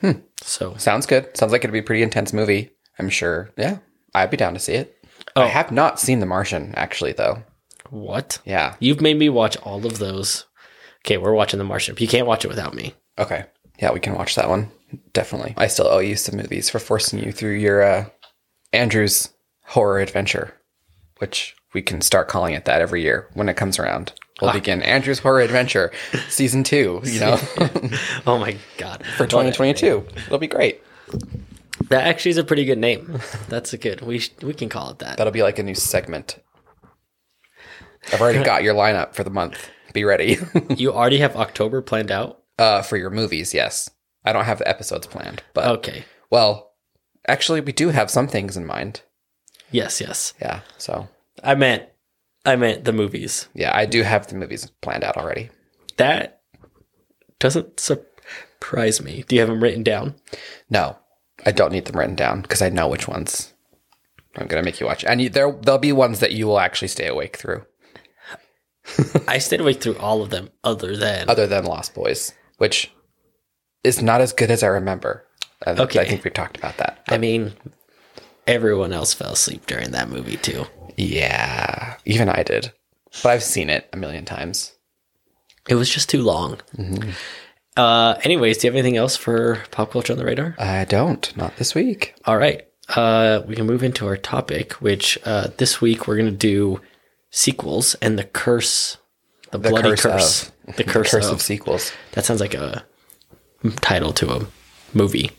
Hmm. 0.00 0.12
So 0.42 0.76
Sounds 0.76 1.06
good. 1.06 1.36
Sounds 1.36 1.50
like 1.50 1.62
it'd 1.62 1.72
be 1.72 1.78
a 1.80 1.82
pretty 1.82 2.02
intense 2.02 2.32
movie. 2.32 2.70
I'm 2.98 3.08
sure. 3.08 3.50
Yeah, 3.56 3.78
I'd 4.14 4.30
be 4.30 4.36
down 4.36 4.54
to 4.54 4.60
see 4.60 4.74
it. 4.74 4.94
Oh. 5.34 5.42
I 5.42 5.46
have 5.48 5.72
not 5.72 5.98
seen 5.98 6.20
The 6.20 6.26
Martian 6.26 6.72
actually, 6.76 7.12
though. 7.14 7.42
what? 7.90 8.38
Yeah. 8.44 8.74
You've 8.78 9.00
made 9.00 9.18
me 9.18 9.28
watch 9.28 9.56
all 9.58 9.84
of 9.86 9.98
those. 9.98 10.44
Okay, 11.04 11.18
we're 11.18 11.32
watching 11.34 11.58
The 11.58 11.64
Martian. 11.64 11.96
You 11.98 12.08
can't 12.08 12.26
watch 12.26 12.44
it 12.44 12.48
without 12.48 12.74
me. 12.74 12.94
Okay. 13.18 13.44
Yeah, 13.80 13.92
we 13.92 14.00
can 14.00 14.14
watch 14.14 14.34
that 14.36 14.48
one. 14.48 14.70
Definitely. 15.12 15.54
I 15.56 15.66
still 15.66 15.86
owe 15.88 15.98
you 15.98 16.16
some 16.16 16.36
movies 16.36 16.70
for 16.70 16.78
forcing 16.78 17.18
you 17.18 17.32
through 17.32 17.54
your 17.56 17.82
uh, 17.82 18.06
Andrew's 18.72 19.28
horror 19.64 19.98
adventure, 20.00 20.54
which 21.18 21.54
we 21.74 21.82
can 21.82 22.00
start 22.00 22.28
calling 22.28 22.54
it 22.54 22.64
that 22.64 22.80
every 22.80 23.02
year 23.02 23.28
when 23.34 23.48
it 23.48 23.56
comes 23.56 23.78
around. 23.78 24.12
We'll 24.40 24.52
begin 24.52 24.82
Andrew's 24.82 25.18
horror 25.20 25.40
adventure, 25.40 25.92
season 26.28 26.64
two. 26.64 27.00
You 27.04 27.20
know, 27.20 27.38
Oh 28.26 28.38
my 28.38 28.56
god. 28.78 29.04
for 29.16 29.26
2022. 29.26 30.06
It'll 30.26 30.38
be 30.38 30.46
great. 30.48 30.82
That 31.88 32.06
actually 32.06 32.30
is 32.32 32.38
a 32.38 32.44
pretty 32.44 32.64
good 32.64 32.78
name. 32.78 33.20
That's 33.48 33.72
a 33.72 33.78
good. 33.78 34.00
We 34.00 34.18
sh- 34.20 34.32
we 34.42 34.54
can 34.54 34.68
call 34.68 34.90
it 34.90 34.98
that. 35.00 35.18
That'll 35.18 35.32
be 35.32 35.42
like 35.42 35.58
a 35.58 35.62
new 35.62 35.74
segment. 35.74 36.38
I've 38.12 38.20
already 38.20 38.42
got 38.44 38.62
your 38.62 38.74
lineup 38.74 39.14
for 39.14 39.22
the 39.22 39.30
month. 39.30 39.70
Be 39.94 40.04
ready 40.04 40.36
You 40.76 40.92
already 40.92 41.18
have 41.18 41.36
October 41.36 41.80
planned 41.80 42.10
out. 42.10 42.42
uh, 42.58 42.82
for 42.82 42.96
your 42.98 43.08
movies. 43.10 43.54
Yes, 43.54 43.88
I 44.24 44.32
don't 44.34 44.44
have 44.44 44.58
the 44.58 44.68
episodes 44.68 45.06
planned, 45.06 45.42
but 45.54 45.66
Okay. 45.66 46.04
well, 46.30 46.72
actually, 47.26 47.62
we 47.62 47.72
do 47.72 47.88
have 47.88 48.10
some 48.10 48.28
things 48.28 48.56
in 48.58 48.66
mind. 48.66 49.00
Yes, 49.70 50.00
yes. 50.00 50.34
Yeah, 50.40 50.60
so 50.78 51.08
I 51.42 51.54
meant, 51.54 51.84
I 52.44 52.56
meant 52.56 52.84
the 52.84 52.92
movies. 52.92 53.48
yeah, 53.54 53.72
I 53.74 53.86
do 53.86 54.02
have 54.02 54.26
the 54.26 54.34
movies 54.36 54.70
planned 54.82 55.02
out 55.04 55.16
already. 55.16 55.48
That 55.96 56.42
doesn't 57.40 57.80
surprise 57.80 59.00
me. 59.02 59.24
Do 59.26 59.34
you 59.36 59.40
have 59.40 59.48
them 59.48 59.62
written 59.62 59.82
down? 59.82 60.14
No, 60.70 60.98
I 61.46 61.50
don't 61.52 61.72
need 61.72 61.86
them 61.86 61.98
written 61.98 62.14
down 62.16 62.42
because 62.42 62.62
I 62.62 62.68
know 62.68 62.88
which 62.88 63.08
ones 63.08 63.52
I'm 64.36 64.46
gonna 64.48 64.62
make 64.62 64.80
you 64.80 64.86
watch, 64.86 65.04
and 65.04 65.20
you, 65.22 65.28
there 65.28 65.52
there'll 65.52 65.78
be 65.78 65.92
ones 65.92 66.20
that 66.20 66.32
you 66.32 66.46
will 66.46 66.58
actually 66.60 66.88
stay 66.88 67.06
awake 67.06 67.36
through, 67.36 67.64
I 69.28 69.38
stayed 69.38 69.60
awake 69.60 69.80
through 69.82 69.96
all 69.98 70.22
of 70.22 70.30
them, 70.30 70.50
other 70.62 70.96
than 70.96 71.28
other 71.30 71.46
than 71.46 71.64
Lost 71.64 71.94
Boys, 71.94 72.32
which 72.58 72.92
is 73.82 74.02
not 74.02 74.20
as 74.20 74.32
good 74.32 74.50
as 74.50 74.62
I 74.62 74.68
remember. 74.68 75.26
I, 75.66 75.70
Okay. 75.72 76.00
I 76.00 76.04
think 76.04 76.24
we've 76.24 76.34
talked 76.34 76.56
about 76.58 76.76
that. 76.78 77.02
I 77.08 77.16
mean, 77.18 77.52
everyone 78.46 78.92
else 78.92 79.14
fell 79.14 79.32
asleep 79.32 79.66
during 79.66 79.92
that 79.92 80.08
movie 80.08 80.36
too. 80.36 80.64
Yeah, 80.96 81.96
even 82.04 82.28
I 82.28 82.42
did, 82.42 82.72
but 83.22 83.30
I've 83.30 83.42
seen 83.42 83.70
it 83.70 83.88
a 83.92 83.96
million 83.96 84.24
times. 84.24 84.72
It 85.68 85.76
was 85.76 85.88
just 85.88 86.10
too 86.10 86.22
long. 86.22 86.60
Uh, 87.76 88.14
anyways, 88.22 88.58
do 88.58 88.66
you 88.66 88.70
have 88.70 88.76
anything 88.76 88.96
else 88.96 89.16
for 89.16 89.62
pop 89.70 89.90
culture 89.92 90.12
on 90.12 90.18
the 90.18 90.24
radar? 90.24 90.54
I 90.58 90.84
don't, 90.84 91.34
not 91.36 91.56
this 91.56 91.74
week. 91.74 92.14
All 92.26 92.36
right. 92.36 92.62
Uh, 92.88 93.40
we 93.48 93.56
can 93.56 93.66
move 93.66 93.82
into 93.82 94.06
our 94.06 94.16
topic, 94.18 94.74
which 94.74 95.18
uh, 95.24 95.48
this 95.56 95.80
week 95.80 96.06
we're 96.06 96.16
going 96.18 96.30
to 96.30 96.36
do 96.36 96.80
sequels 97.34 97.94
and 97.96 98.16
the 98.18 98.24
curse, 98.24 98.98
the, 99.50 99.58
The 99.58 99.70
bloody 99.70 99.90
curse, 99.90 100.02
curse, 100.02 100.52
of 100.68 100.76
the 100.76 100.84
curse, 100.84 101.10
curse 101.10 101.26
of. 101.26 101.32
of 101.34 101.42
sequels 101.42 101.92
That 102.12 102.24
sounds 102.24 102.40
like 102.40 102.54
a 102.54 102.84
title 103.80 104.12
to 104.14 104.30
a 104.32 104.46
movie. 104.94 105.30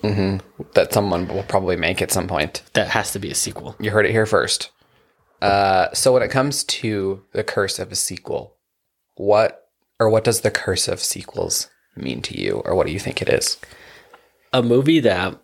that 0.74 0.92
someone 0.92 1.28
will 1.30 1.44
probably 1.44 1.78
make 1.78 2.02
at 2.02 2.12
some 2.12 2.28
point. 2.28 2.64
That 2.74 2.90
has 2.90 3.14
to 3.14 3.20
be 3.20 3.32
a 3.32 3.36
sequel. 3.36 3.76
You 3.80 3.92
heard 3.92 4.06
it 4.06 4.12
here 4.12 4.26
first. 4.26 4.72
Uh, 5.42 5.88
so 5.94 6.12
when 6.14 6.22
it 6.24 6.32
comes 6.32 6.64
to 6.66 7.24
the 7.32 7.44
curse 7.44 7.80
of 7.80 7.92
a 7.92 7.96
sequel, 7.96 8.56
what 9.16 9.62
or 10.00 10.10
what 10.10 10.26
does 10.26 10.42
the 10.42 10.52
curse 10.52 10.88
of 10.90 11.00
sequels 11.00 11.70
mean 11.96 12.22
to 12.24 12.38
you, 12.40 12.62
or 12.66 12.76
what 12.76 12.88
do 12.88 12.92
you 12.94 13.00
think 13.00 13.22
it 13.22 13.30
is? 13.30 13.58
A 14.52 14.62
movie 14.62 15.00
that 15.00 15.40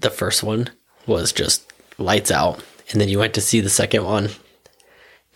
the 0.00 0.10
first 0.10 0.42
one 0.42 0.70
was 1.06 1.32
just 1.32 1.72
lights 1.98 2.32
out, 2.32 2.60
and 2.90 3.00
then 3.00 3.08
you 3.08 3.18
went 3.20 3.34
to 3.34 3.40
see 3.40 3.60
the 3.60 3.70
second 3.70 4.02
one, 4.04 4.30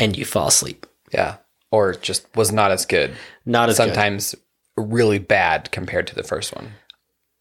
and 0.01 0.17
you 0.17 0.25
fall 0.25 0.49
asleep. 0.49 0.87
Yeah, 1.13 1.37
or 1.71 1.95
just 1.95 2.27
was 2.37 2.51
not 2.53 2.71
as 2.73 2.87
good. 2.87 3.13
Not 3.47 3.69
as 3.69 3.77
good. 3.79 3.87
Sometimes 3.89 4.35
really 4.77 5.19
bad 5.19 5.71
compared 5.71 6.07
to 6.09 6.15
the 6.15 6.23
first 6.23 6.55
one. 6.55 6.73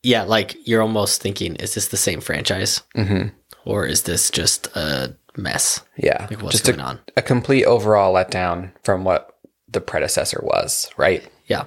Yeah, 0.03 0.23
like 0.23 0.55
you're 0.67 0.81
almost 0.81 1.21
thinking, 1.21 1.55
is 1.55 1.73
this 1.73 1.87
the 1.89 1.97
same 1.97 2.21
franchise, 2.21 2.81
mm-hmm. 2.95 3.29
or 3.65 3.85
is 3.85 4.03
this 4.03 4.29
just 4.31 4.67
a 4.75 5.15
mess? 5.37 5.81
Yeah, 5.97 6.27
Like, 6.29 6.41
what's 6.41 6.53
just 6.61 6.65
going 6.65 6.79
a, 6.79 6.83
on? 6.83 6.99
a 7.17 7.21
complete 7.21 7.65
overall 7.65 8.13
letdown 8.13 8.71
from 8.83 9.03
what 9.03 9.35
the 9.67 9.81
predecessor 9.81 10.39
was, 10.43 10.89
right? 10.97 11.27
Yeah, 11.47 11.65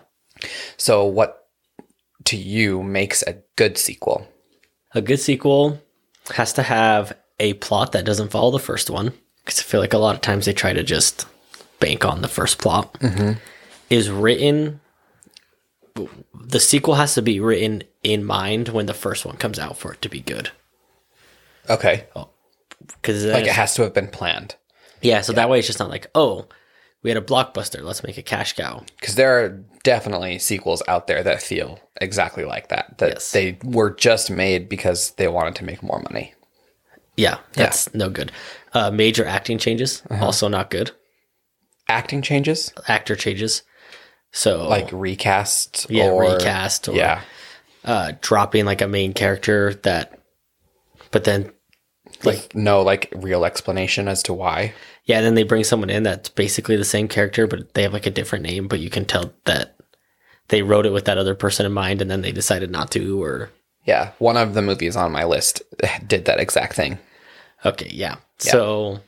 So, 0.77 1.05
what 1.05 1.47
to 2.25 2.37
you 2.37 2.83
makes 2.83 3.23
a 3.23 3.37
good 3.57 3.77
sequel? 3.79 4.27
a 4.95 5.01
good 5.03 5.21
sequel 5.21 5.81
has 6.35 6.53
to 6.55 6.63
have 6.63 7.17
a 7.41 7.55
plot 7.55 7.93
that 7.93 8.05
doesn't 8.05 8.31
follow 8.31 8.51
the 8.51 8.59
first 8.59 8.89
one 8.91 9.13
because 9.45 9.59
I 9.61 9.63
feel 9.63 9.81
like 9.81 9.93
a 9.93 9.99
lot 9.99 10.15
of 10.15 10.21
times 10.21 10.47
they 10.47 10.53
try 10.53 10.73
to 10.73 10.83
just 10.83 11.27
bank 11.81 12.05
on 12.05 12.23
the 12.23 12.29
first 12.29 12.59
plot. 12.59 12.97
Is 13.91 14.11
written. 14.11 14.81
The 16.35 16.61
sequel 16.61 16.95
has 16.95 17.15
to 17.15 17.23
be 17.23 17.39
written 17.41 17.85
in 18.03 18.25
mind 18.25 18.69
when 18.71 18.87
the 18.87 18.95
first 18.95 19.27
one 19.27 19.37
comes 19.37 19.59
out 19.59 19.77
for 19.77 19.93
it 19.93 20.01
to 20.03 20.09
be 20.09 20.21
good. 20.21 20.51
Okay, 21.69 22.07
oh, 22.17 22.31
Because 22.87 23.25
like 23.27 23.45
it 23.45 23.53
has 23.53 23.75
to 23.75 23.83
have 23.83 23.93
been 23.95 24.09
planned. 24.09 24.57
yeah, 25.03 25.21
so 25.21 25.33
that 25.35 25.49
way 25.51 25.59
it's 25.59 25.67
just 25.67 25.79
not 25.79 25.91
like 25.91 26.11
oh, 26.15 26.47
we 27.03 27.11
had 27.11 27.17
a 27.19 27.21
blockbuster, 27.27 27.83
let's 27.83 28.03
make 28.03 28.17
a 28.17 28.23
cash 28.23 28.55
cow. 28.55 28.83
because 28.99 29.15
there 29.17 29.45
are 29.45 29.49
definitely 29.83 30.39
sequels 30.39 30.83
out 30.89 31.07
there 31.09 31.23
that 31.23 31.43
feel 31.43 31.79
exactly 32.01 32.45
like 32.45 32.69
that. 32.69 32.97
That 32.99 33.09
Yes. 33.15 33.33
they 33.33 33.59
were 33.63 33.91
just 33.91 34.31
made 34.31 34.69
because 34.69 35.11
they 35.13 35.29
wanted 35.29 35.57
to 35.57 35.65
make 35.65 35.83
more 35.83 36.01
money. 36.11 36.33
Yeah, 37.17 37.39
that's 37.53 37.93
no 37.95 38.09
good. 38.09 38.33
Uh, 38.75 38.91
major 38.91 39.25
acting 39.25 39.59
changes 39.59 40.03
also 40.11 40.49
not 40.49 40.71
good. 40.71 40.93
Acting 41.89 42.23
changes, 42.23 42.73
Actor 42.89 43.17
changes, 43.17 43.63
so 44.31 44.67
like 44.67 44.89
recast, 44.93 45.87
yeah, 45.91 46.09
or, 46.09 46.23
recast 46.23 46.89
or 46.89 46.95
yeah, 46.95 47.21
uh, 47.85 48.13
dropping 48.23 48.65
like 48.65 48.81
a 48.81 48.89
main 48.89 49.13
character 49.13 49.75
that, 49.83 50.19
but 51.11 51.25
then 51.25 51.53
like 52.25 52.55
no 52.55 52.83
like 52.83 53.13
real 53.17 53.45
explanation 53.45 54.09
as 54.09 54.23
to 54.23 54.33
why. 54.33 54.73
yeah, 55.05 55.21
then 55.21 55.35
they 55.35 55.43
bring 55.43 55.65
someone 55.65 55.91
in 55.91 56.05
that's 56.05 56.29
basically 56.29 56.77
the 56.77 56.85
same 56.85 57.09
character, 57.09 57.47
but 57.47 57.75
they 57.75 57.83
have 57.83 57.93
like 57.93 58.07
a 58.07 58.11
different 58.11 58.45
name, 58.45 58.69
but 58.69 58.81
you 58.81 58.89
can 58.89 59.05
tell 59.05 59.33
that 59.45 59.77
they 60.49 60.63
wrote 60.63 60.87
it 60.87 60.93
with 60.93 61.05
that 61.07 61.19
other 61.19 61.35
person 61.35 61.67
in 61.67 61.73
mind, 61.73 62.01
and 62.01 62.11
then 62.11 62.23
they 62.23 62.33
decided 62.33 62.71
not 62.71 62.91
to, 62.93 63.23
or 63.23 63.51
Yeah, 63.85 64.13
one 64.19 64.37
of 64.37 64.55
the 64.55 64.63
movies 64.63 64.97
on 64.97 65.13
my 65.13 65.25
list 65.25 65.63
did 66.07 66.25
that 66.27 66.41
exact 66.41 66.75
thing. 66.75 66.99
Okay, 67.65 67.91
yeah. 67.93 68.17
So 68.39 69.01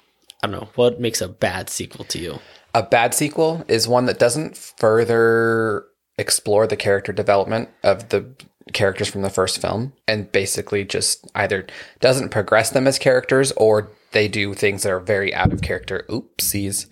I 0.43 0.47
don't 0.47 0.61
know 0.61 0.69
what 0.75 1.01
makes 1.01 1.21
a 1.21 1.29
bad 1.29 1.71
sequel 1.71 2.05
to 2.07 2.19
you. 2.19 2.39
A 2.75 2.83
bad 2.83 3.15
sequel 3.15 3.65
is 3.69 3.87
one 3.87 4.07
that 4.07 4.19
doesn't 4.19 4.57
further 4.57 5.85
explore 6.19 6.67
the 6.67 6.77
character 6.77 7.13
development 7.13 7.69
of 7.83 8.09
the 8.11 8.35
characters 8.73 9.09
from 9.09 9.23
the 9.23 9.31
first 9.31 9.61
film 9.61 9.93
and 10.09 10.31
basically 10.33 10.85
just 10.85 11.29
either 11.35 11.67
doesn't 12.01 12.31
progress 12.31 12.71
them 12.71 12.87
as 12.87 12.99
characters 12.99 13.53
or 13.53 13.91
they 14.13 14.29
do 14.29 14.55
things 14.55 14.83
that 14.83 14.93
are 14.93 15.01
very 15.01 15.35
out 15.35 15.53
of 15.53 15.61
character. 15.63 16.05
Oopsies. 16.09 16.87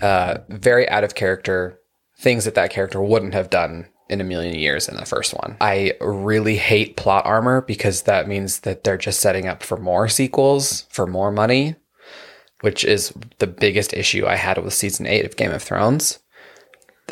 Uh, 0.00 0.38
very 0.48 0.88
out 0.88 1.04
of 1.04 1.14
character 1.14 1.78
things 2.18 2.44
that 2.44 2.54
that 2.54 2.70
character 2.70 3.00
wouldn't 3.00 3.34
have 3.34 3.50
done 3.50 3.86
in 4.12 4.20
a 4.20 4.24
million 4.24 4.54
years 4.54 4.88
in 4.88 4.96
the 4.96 5.04
first 5.04 5.32
one. 5.32 5.56
I 5.60 5.94
really 6.00 6.56
hate 6.56 6.96
plot 6.96 7.26
armor 7.26 7.62
because 7.62 8.02
that 8.02 8.28
means 8.28 8.60
that 8.60 8.84
they're 8.84 8.98
just 8.98 9.20
setting 9.20 9.48
up 9.48 9.62
for 9.62 9.76
more 9.76 10.08
sequels 10.08 10.82
for 10.90 11.06
more 11.06 11.32
money 11.32 11.76
which 12.62 12.84
is 12.84 13.12
the 13.38 13.46
biggest 13.46 13.92
issue 13.92 14.26
I 14.26 14.36
had 14.36 14.56
with 14.56 14.72
season 14.72 15.06
eight 15.06 15.26
of 15.26 15.36
Game 15.36 15.50
of 15.50 15.62
Thrones. 15.62 16.20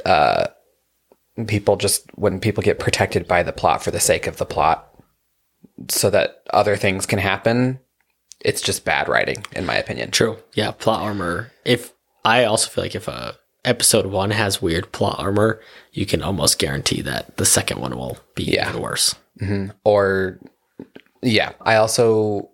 Uh, 0.05 0.47
people 1.47 1.77
just 1.77 2.07
when 2.15 2.41
people 2.41 2.63
get 2.63 2.79
protected 2.79 3.27
by 3.27 3.43
the 3.43 3.53
plot 3.53 3.83
for 3.83 3.91
the 3.91 4.01
sake 4.01 4.27
of 4.27 4.39
the 4.39 4.47
plot, 4.47 4.89
so 5.89 6.09
that 6.11 6.43
other 6.53 6.77
things 6.77 7.05
can 7.05 7.19
happen, 7.19 7.81
it's 8.41 8.61
just 8.63 8.85
bad 8.85 9.09
writing, 9.09 9.45
in 9.53 9.67
my 9.67 9.75
opinion. 9.75 10.13
True. 10.13 10.39
Yeah, 10.55 10.71
plot 10.71 11.03
armor. 11.03 11.51
If 11.65 11.93
I 12.25 12.45
also 12.45 12.71
feel 12.71 12.85
like 12.85 12.95
if 12.95 13.09
a 13.09 13.37
episode 13.65 14.07
one 14.07 14.31
has 14.31 14.63
weird 14.63 14.93
plot 14.93 15.17
armor, 15.19 15.61
you 15.93 16.07
can 16.07 16.23
almost 16.23 16.59
guarantee 16.59 17.03
that 17.03 17.37
the 17.37 17.47
second 17.47 17.81
one 17.81 17.97
will 17.97 18.19
be 18.35 18.45
Yeah. 18.45 18.69
even 18.71 18.81
worse. 18.83 19.15
Mm-hmm. 19.41 19.71
Or, 19.85 20.39
yeah, 21.23 21.53
I 21.63 21.77
also 21.77 22.51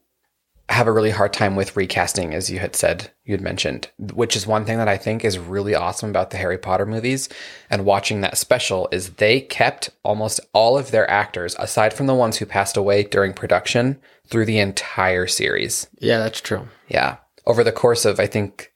have 0.69 0.89
a 0.89 0.93
really 0.93 1.11
hard 1.11 1.33
time 1.33 1.55
with 1.55 1.77
recasting, 1.77 2.35
as 2.35 2.51
you 2.51 2.59
had 2.59 2.75
said, 2.75 3.09
you 3.25 3.33
had 3.33 3.41
mentioned, 3.41 3.89
which 3.99 4.35
is 4.35 4.49
one 4.49 4.65
thing 4.65 4.79
that 4.79 4.89
I 4.89 4.97
think 4.97 5.25
is 5.25 5.39
really 5.39 5.77
awesome 5.77 6.11
about 6.11 6.31
the 6.31 6.39
Harry 6.39 6.59
Potter 6.59 6.85
movies 6.85 7.29
and 7.71 7.85
watching 7.85 8.21
that 8.23 8.37
special 8.37 8.89
is 8.91 9.11
they 9.11 9.41
kept 9.41 9.91
almost 10.03 10.41
all 10.53 10.77
of 10.77 10.91
their 10.91 11.09
actors, 11.09 11.55
aside 11.61 11.95
from 11.95 12.07
the 12.09 12.17
ones 12.17 12.39
who 12.39 12.47
passed 12.47 12.77
away 12.77 13.05
during 13.05 13.33
production, 13.33 14.01
through 14.27 14.45
the 14.47 14.59
entire 14.59 15.29
series. 15.29 15.87
Yeah, 16.01 16.19
that's 16.19 16.41
true. 16.41 16.67
Yeah. 16.89 17.19
Over 17.47 17.63
the 17.63 17.71
course 17.71 18.05
of, 18.05 18.19
I 18.19 18.27
think, 18.27 18.73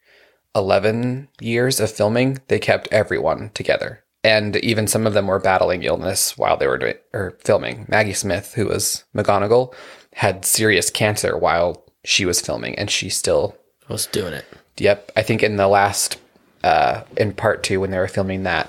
11 0.54 1.28
years 1.40 1.80
of 1.80 1.90
filming, 1.90 2.38
they 2.48 2.58
kept 2.58 2.88
everyone 2.90 3.50
together. 3.54 4.04
And 4.22 4.56
even 4.56 4.86
some 4.86 5.06
of 5.06 5.14
them 5.14 5.28
were 5.28 5.38
battling 5.38 5.82
illness 5.82 6.36
while 6.36 6.56
they 6.56 6.66
were 6.66 6.78
doing, 6.78 6.96
or 7.14 7.38
filming. 7.40 7.86
Maggie 7.88 8.12
Smith, 8.12 8.54
who 8.54 8.66
was 8.66 9.04
McGonagall, 9.14 9.74
had 10.14 10.44
serious 10.44 10.90
cancer 10.90 11.38
while 11.38 11.84
she 12.04 12.24
was 12.24 12.40
filming, 12.40 12.74
and 12.78 12.90
she 12.90 13.08
still, 13.08 13.56
was 13.88 14.06
doing 14.06 14.34
it. 14.34 14.44
yep. 14.76 15.10
I 15.16 15.22
think 15.22 15.42
in 15.42 15.56
the 15.56 15.68
last, 15.68 16.18
uh, 16.62 17.02
in 17.16 17.32
part 17.32 17.62
two, 17.62 17.80
when 17.80 17.90
they 17.90 17.98
were 17.98 18.08
filming 18.08 18.42
that, 18.42 18.68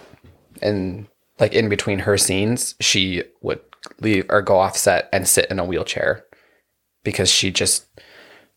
and 0.61 1.07
like 1.39 1.53
in 1.53 1.67
between 1.67 1.99
her 1.99 2.17
scenes, 2.17 2.75
she 2.79 3.23
would 3.41 3.59
leave 3.99 4.25
or 4.29 4.41
go 4.41 4.57
off 4.57 4.77
set 4.77 5.09
and 5.11 5.27
sit 5.27 5.49
in 5.49 5.59
a 5.59 5.65
wheelchair 5.65 6.23
because 7.03 7.29
she 7.29 7.51
just 7.51 7.87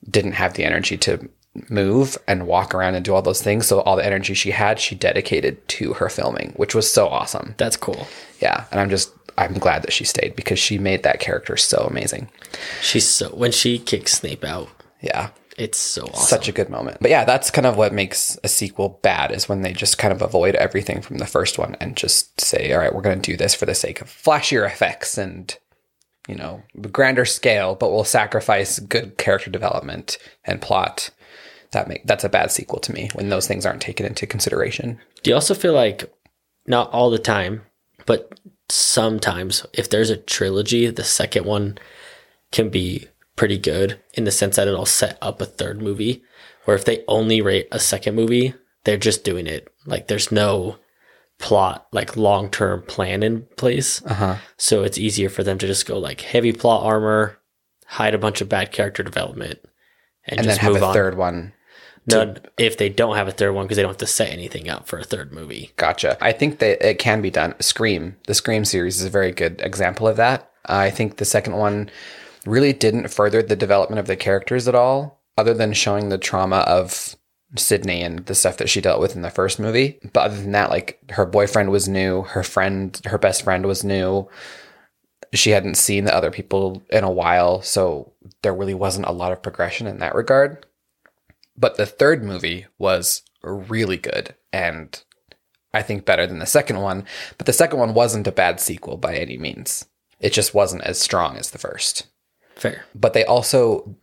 didn't 0.08 0.32
have 0.32 0.54
the 0.54 0.64
energy 0.64 0.96
to 0.98 1.28
move 1.68 2.18
and 2.26 2.46
walk 2.46 2.74
around 2.74 2.94
and 2.94 3.04
do 3.04 3.14
all 3.14 3.22
those 3.22 3.42
things. 3.42 3.66
So 3.66 3.80
all 3.80 3.96
the 3.96 4.04
energy 4.06 4.34
she 4.34 4.50
had, 4.50 4.80
she 4.80 4.94
dedicated 4.94 5.66
to 5.68 5.94
her 5.94 6.08
filming, 6.08 6.52
which 6.56 6.74
was 6.74 6.90
so 6.92 7.08
awesome. 7.08 7.54
That's 7.58 7.76
cool. 7.76 8.06
Yeah, 8.40 8.64
and 8.70 8.80
I'm 8.80 8.90
just 8.90 9.12
I'm 9.38 9.54
glad 9.54 9.82
that 9.82 9.92
she 9.92 10.04
stayed 10.04 10.36
because 10.36 10.58
she 10.58 10.78
made 10.78 11.02
that 11.02 11.20
character 11.20 11.56
so 11.56 11.86
amazing. 11.90 12.28
She's 12.80 13.08
so 13.08 13.28
when 13.30 13.52
she 13.52 13.78
kicks 13.78 14.12
Snape 14.12 14.44
out, 14.44 14.68
Yeah. 15.00 15.30
it's 15.56 15.78
so 15.78 16.02
awesome. 16.06 16.26
Such 16.26 16.48
a 16.48 16.52
good 16.52 16.68
moment. 16.70 16.98
But 17.00 17.10
yeah, 17.10 17.24
that's 17.24 17.50
kind 17.50 17.66
of 17.66 17.76
what 17.76 17.92
makes 17.92 18.36
a 18.44 18.48
sequel 18.48 18.98
bad 19.02 19.30
is 19.32 19.48
when 19.48 19.62
they 19.62 19.72
just 19.72 19.98
kind 19.98 20.12
of 20.12 20.22
avoid 20.22 20.54
everything 20.56 21.00
from 21.02 21.18
the 21.18 21.26
first 21.26 21.58
one 21.58 21.76
and 21.80 21.96
just 21.96 22.40
say, 22.40 22.72
all 22.72 22.78
right, 22.80 22.94
we're 22.94 23.00
going 23.02 23.20
to 23.20 23.30
do 23.32 23.36
this 23.36 23.54
for 23.54 23.66
the 23.66 23.74
sake 23.74 24.00
of 24.00 24.08
flashier 24.08 24.66
effects 24.66 25.16
and, 25.18 25.56
you 26.28 26.34
know, 26.36 26.62
grander 26.92 27.24
scale, 27.24 27.74
but 27.74 27.90
we'll 27.92 28.04
sacrifice 28.04 28.78
good 28.78 29.16
character 29.18 29.50
development 29.50 30.16
and 30.44 30.60
plot. 30.62 31.10
That 31.74 31.88
make 31.88 32.06
that's 32.06 32.24
a 32.24 32.28
bad 32.28 32.50
sequel 32.50 32.80
to 32.80 32.92
me 32.92 33.10
when 33.12 33.28
those 33.28 33.46
things 33.46 33.66
aren't 33.66 33.82
taken 33.82 34.06
into 34.06 34.26
consideration. 34.26 34.98
Do 35.22 35.30
you 35.30 35.34
also 35.34 35.54
feel 35.54 35.74
like 35.74 36.12
not 36.66 36.90
all 36.90 37.10
the 37.10 37.18
time, 37.18 37.62
but 38.06 38.32
sometimes 38.70 39.66
if 39.72 39.88
there's 39.90 40.10
a 40.10 40.16
trilogy, 40.16 40.88
the 40.88 41.04
second 41.04 41.44
one 41.44 41.78
can 42.50 42.70
be 42.70 43.08
pretty 43.36 43.58
good 43.58 44.00
in 44.14 44.24
the 44.24 44.30
sense 44.30 44.56
that 44.56 44.68
it'll 44.68 44.86
set 44.86 45.18
up 45.20 45.40
a 45.40 45.46
third 45.46 45.82
movie. 45.82 46.22
Where 46.64 46.76
if 46.76 46.84
they 46.84 47.04
only 47.08 47.42
rate 47.42 47.68
a 47.72 47.78
second 47.78 48.14
movie, 48.14 48.54
they're 48.84 48.96
just 48.96 49.24
doing 49.24 49.46
it. 49.46 49.68
Like 49.84 50.08
there's 50.08 50.32
no 50.32 50.78
plot, 51.38 51.86
like 51.92 52.16
long 52.16 52.50
term 52.50 52.82
plan 52.82 53.22
in 53.22 53.46
place. 53.56 54.02
Uh-huh. 54.06 54.36
So 54.56 54.82
it's 54.82 54.98
easier 54.98 55.28
for 55.28 55.42
them 55.42 55.58
to 55.58 55.66
just 55.66 55.86
go 55.86 55.98
like 55.98 56.22
heavy 56.22 56.52
plot 56.52 56.84
armor, 56.84 57.38
hide 57.86 58.14
a 58.14 58.18
bunch 58.18 58.40
of 58.40 58.48
bad 58.48 58.72
character 58.72 59.02
development, 59.02 59.58
and, 60.26 60.40
And 60.40 60.48
then 60.48 60.56
just 60.56 60.60
have 60.60 60.76
a 60.76 60.84
on. 60.86 60.94
third 60.94 61.16
one 61.18 61.52
No, 62.06 62.34
if 62.58 62.76
they 62.76 62.90
don't 62.90 63.16
have 63.16 63.28
a 63.28 63.32
third 63.32 63.52
one 63.52 63.64
because 63.64 63.76
they 63.76 63.82
don't 63.82 63.92
have 63.92 63.98
to 63.98 64.06
set 64.06 64.30
anything 64.30 64.68
up 64.68 64.86
for 64.86 64.98
a 64.98 65.04
third 65.04 65.32
movie. 65.32 65.72
Gotcha. 65.76 66.18
I 66.20 66.32
think 66.32 66.58
that 66.58 66.86
it 66.86 66.98
can 66.98 67.22
be 67.22 67.30
done. 67.30 67.54
Scream, 67.60 68.16
the 68.26 68.34
Scream 68.34 68.64
series 68.64 69.00
is 69.00 69.06
a 69.06 69.10
very 69.10 69.32
good 69.32 69.60
example 69.62 70.06
of 70.06 70.16
that. 70.16 70.50
I 70.66 70.90
think 70.90 71.16
the 71.16 71.24
second 71.24 71.56
one 71.56 71.90
really 72.44 72.72
didn't 72.72 73.08
further 73.08 73.42
the 73.42 73.56
development 73.56 74.00
of 74.00 74.06
the 74.06 74.16
characters 74.16 74.68
at 74.68 74.74
all, 74.74 75.20
other 75.38 75.54
than 75.54 75.72
showing 75.72 76.08
the 76.08 76.18
trauma 76.18 76.58
of 76.58 77.16
Sydney 77.56 78.02
and 78.02 78.26
the 78.26 78.34
stuff 78.34 78.58
that 78.58 78.68
she 78.68 78.80
dealt 78.80 79.00
with 79.00 79.16
in 79.16 79.22
the 79.22 79.30
first 79.30 79.58
movie. 79.58 79.98
But 80.12 80.26
other 80.26 80.36
than 80.36 80.52
that, 80.52 80.70
like 80.70 80.98
her 81.10 81.24
boyfriend 81.24 81.70
was 81.70 81.88
new, 81.88 82.22
her 82.22 82.42
friend, 82.42 83.00
her 83.06 83.18
best 83.18 83.42
friend 83.42 83.64
was 83.64 83.84
new. 83.84 84.28
She 85.32 85.50
hadn't 85.50 85.76
seen 85.76 86.04
the 86.04 86.14
other 86.14 86.30
people 86.30 86.82
in 86.90 87.02
a 87.02 87.10
while, 87.10 87.62
so 87.62 88.12
there 88.42 88.54
really 88.54 88.74
wasn't 88.74 89.06
a 89.06 89.12
lot 89.12 89.32
of 89.32 89.42
progression 89.42 89.86
in 89.86 89.98
that 89.98 90.14
regard. 90.14 90.66
But 91.56 91.76
the 91.76 91.86
third 91.86 92.22
movie 92.22 92.66
was 92.78 93.22
really 93.42 93.96
good 93.96 94.34
and 94.52 95.02
I 95.74 95.82
think 95.82 96.04
better 96.04 96.26
than 96.26 96.38
the 96.38 96.46
second 96.46 96.80
one. 96.80 97.04
But 97.36 97.46
the 97.46 97.52
second 97.52 97.78
one 97.80 97.94
wasn't 97.94 98.28
a 98.28 98.32
bad 98.32 98.60
sequel 98.60 98.96
by 98.96 99.16
any 99.16 99.36
means. 99.36 99.86
It 100.20 100.32
just 100.32 100.54
wasn't 100.54 100.84
as 100.84 101.00
strong 101.00 101.36
as 101.36 101.50
the 101.50 101.58
first. 101.58 102.06
Fair. 102.54 102.84
But 102.94 103.12
they 103.12 103.24
also, 103.24 103.96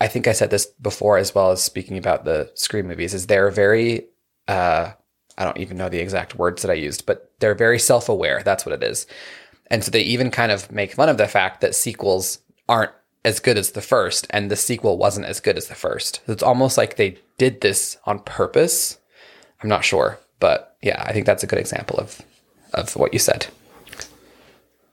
I 0.00 0.06
think 0.06 0.28
I 0.28 0.32
said 0.32 0.50
this 0.50 0.66
before 0.66 1.18
as 1.18 1.34
well 1.34 1.50
as 1.50 1.62
speaking 1.62 1.98
about 1.98 2.24
the 2.24 2.50
Scream 2.54 2.86
movies, 2.86 3.12
is 3.12 3.26
they're 3.26 3.50
very, 3.50 4.06
uh, 4.46 4.92
I 5.36 5.44
don't 5.44 5.58
even 5.58 5.76
know 5.76 5.88
the 5.88 5.98
exact 5.98 6.36
words 6.36 6.62
that 6.62 6.70
I 6.70 6.74
used, 6.74 7.04
but 7.04 7.32
they're 7.40 7.56
very 7.56 7.80
self 7.80 8.08
aware. 8.08 8.42
That's 8.44 8.64
what 8.64 8.74
it 8.74 8.84
is. 8.84 9.06
And 9.68 9.82
so 9.82 9.90
they 9.90 10.02
even 10.02 10.30
kind 10.30 10.52
of 10.52 10.70
make 10.70 10.94
fun 10.94 11.08
of 11.08 11.18
the 11.18 11.26
fact 11.26 11.60
that 11.60 11.74
sequels 11.74 12.38
aren't 12.68 12.92
as 13.26 13.40
good 13.40 13.58
as 13.58 13.72
the 13.72 13.82
first, 13.82 14.26
and 14.30 14.50
the 14.50 14.56
sequel 14.56 14.96
wasn't 14.96 15.26
as 15.26 15.40
good 15.40 15.58
as 15.58 15.66
the 15.68 15.74
first. 15.74 16.20
It's 16.26 16.42
almost 16.42 16.78
like 16.78 16.96
they 16.96 17.18
did 17.36 17.60
this 17.60 17.98
on 18.06 18.20
purpose. 18.20 18.98
I'm 19.62 19.68
not 19.68 19.84
sure, 19.84 20.18
but 20.40 20.76
yeah, 20.80 21.02
I 21.04 21.12
think 21.12 21.26
that's 21.26 21.42
a 21.42 21.46
good 21.46 21.58
example 21.58 21.98
of 21.98 22.22
of 22.72 22.94
what 22.96 23.12
you 23.12 23.18
said. 23.18 23.46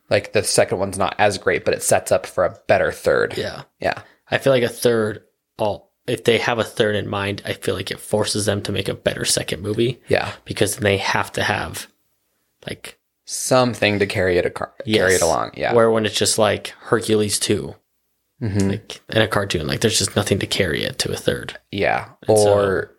Like 0.09 0.33
the 0.33 0.43
second 0.43 0.79
one's 0.79 0.97
not 0.97 1.15
as 1.17 1.37
great, 1.37 1.65
but 1.65 1.73
it 1.73 1.83
sets 1.83 2.11
up 2.11 2.25
for 2.25 2.45
a 2.45 2.57
better 2.67 2.91
third. 2.91 3.35
Yeah. 3.37 3.63
Yeah. 3.79 4.01
I 4.29 4.37
feel 4.37 4.53
like 4.53 4.63
a 4.63 4.69
third, 4.69 5.23
all 5.57 5.91
if 6.05 6.23
they 6.25 6.37
have 6.37 6.59
a 6.59 6.63
third 6.63 6.95
in 6.95 7.07
mind, 7.07 7.41
I 7.45 7.53
feel 7.53 7.75
like 7.75 7.89
it 7.91 7.99
forces 7.99 8.45
them 8.45 8.61
to 8.63 8.71
make 8.71 8.89
a 8.89 8.93
better 8.93 9.25
second 9.25 9.61
movie 9.61 10.01
Yeah. 10.09 10.33
because 10.45 10.77
they 10.77 10.97
have 10.97 11.31
to 11.33 11.43
have 11.43 11.87
like 12.67 12.99
Something 13.25 13.99
to 13.99 14.05
carry 14.05 14.37
it 14.37 14.45
acar- 14.53 14.71
carry 14.85 15.13
it 15.15 15.21
along. 15.21 15.51
Yeah. 15.55 15.73
Where 15.73 15.89
when 15.89 16.05
it's 16.05 16.17
just 16.17 16.37
like 16.37 16.67
Hercules 16.81 17.39
2 17.39 17.73
Mhm. 18.43 18.69
like 18.69 19.01
in 19.09 19.21
a 19.21 19.27
cartoon, 19.27 19.65
like 19.67 19.79
there's 19.81 19.97
just 19.97 20.15
nothing 20.15 20.37
to 20.39 20.45
carry 20.47 20.83
it 20.83 20.99
to 20.99 21.11
a 21.11 21.15
third. 21.15 21.57
Yeah. 21.71 22.09
And 22.27 22.37
so- 22.37 22.53
Or 22.53 22.91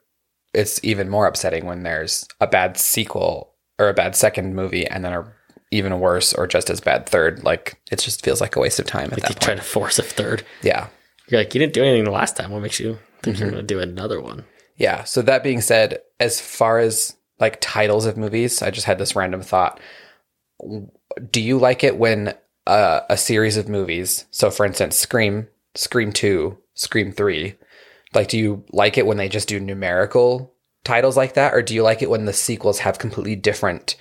it's 0.54 0.80
even 0.82 1.08
more 1.10 1.26
upsetting 1.26 1.66
when 1.66 1.82
there's 1.82 2.26
a 2.40 2.46
bad 2.46 2.76
sequel 2.78 3.54
or 3.78 3.88
a 3.88 3.94
bad 3.94 4.16
second 4.16 4.54
movie 4.54 4.86
and 4.86 5.04
then 5.04 5.12
a 5.12 5.32
even 5.70 5.98
worse 5.98 6.32
or 6.32 6.46
just 6.46 6.70
as 6.70 6.80
bad 6.80 7.06
third. 7.08 7.42
Like 7.42 7.80
it 7.90 7.98
just 7.98 8.24
feels 8.24 8.40
like 8.40 8.54
a 8.56 8.60
waste 8.60 8.78
of 8.78 8.86
time 8.86 9.10
Like 9.10 9.22
they 9.22 9.28
point. 9.28 9.40
try 9.40 9.54
to 9.56 9.62
force 9.62 9.98
a 9.98 10.02
third. 10.04 10.44
yeah. 10.62 10.86
You're 11.28 11.40
like, 11.40 11.54
you 11.54 11.58
didn't 11.58 11.72
do 11.72 11.82
anything 11.82 12.04
the 12.04 12.10
last 12.10 12.36
time. 12.36 12.50
What 12.50 12.60
makes 12.62 12.78
you 12.78 12.98
think 13.22 13.36
Mm-hmm. 13.36 13.42
you're 13.44 13.52
going 13.52 13.66
to 13.66 13.74
do 13.74 13.80
another 13.80 14.20
one? 14.20 14.44
Yeah. 14.76 15.04
So 15.04 15.22
that 15.22 15.42
being 15.42 15.60
said, 15.62 15.98
as 16.20 16.40
far 16.40 16.78
as 16.78 17.16
like 17.40 17.58
titles 17.60 18.06
of 18.06 18.16
movies, 18.16 18.62
I 18.62 18.70
just 18.70 18.86
had 18.86 18.98
this 18.98 19.16
random 19.16 19.40
thought. 19.42 19.80
Do 21.30 21.40
you 21.40 21.58
like 21.58 21.82
it 21.82 21.96
when 21.98 22.34
uh, 22.66 23.00
a 23.08 23.16
series 23.16 23.56
of 23.56 23.68
movies, 23.68 24.26
so 24.30 24.50
for 24.50 24.64
instance, 24.64 24.96
Scream, 24.96 25.48
Scream 25.74 26.12
2, 26.12 26.56
Scream 26.74 27.12
3, 27.12 27.54
like 28.14 28.28
do 28.28 28.38
you 28.38 28.64
like 28.72 28.96
it 28.96 29.06
when 29.06 29.16
they 29.16 29.28
just 29.28 29.48
do 29.48 29.60
numerical 29.60 30.54
titles 30.84 31.16
like 31.16 31.34
that 31.34 31.54
or 31.54 31.62
do 31.62 31.74
you 31.74 31.82
like 31.82 32.02
it 32.02 32.10
when 32.10 32.26
the 32.26 32.32
sequels 32.32 32.78
have 32.80 32.98
completely 32.98 33.36
different 33.36 33.96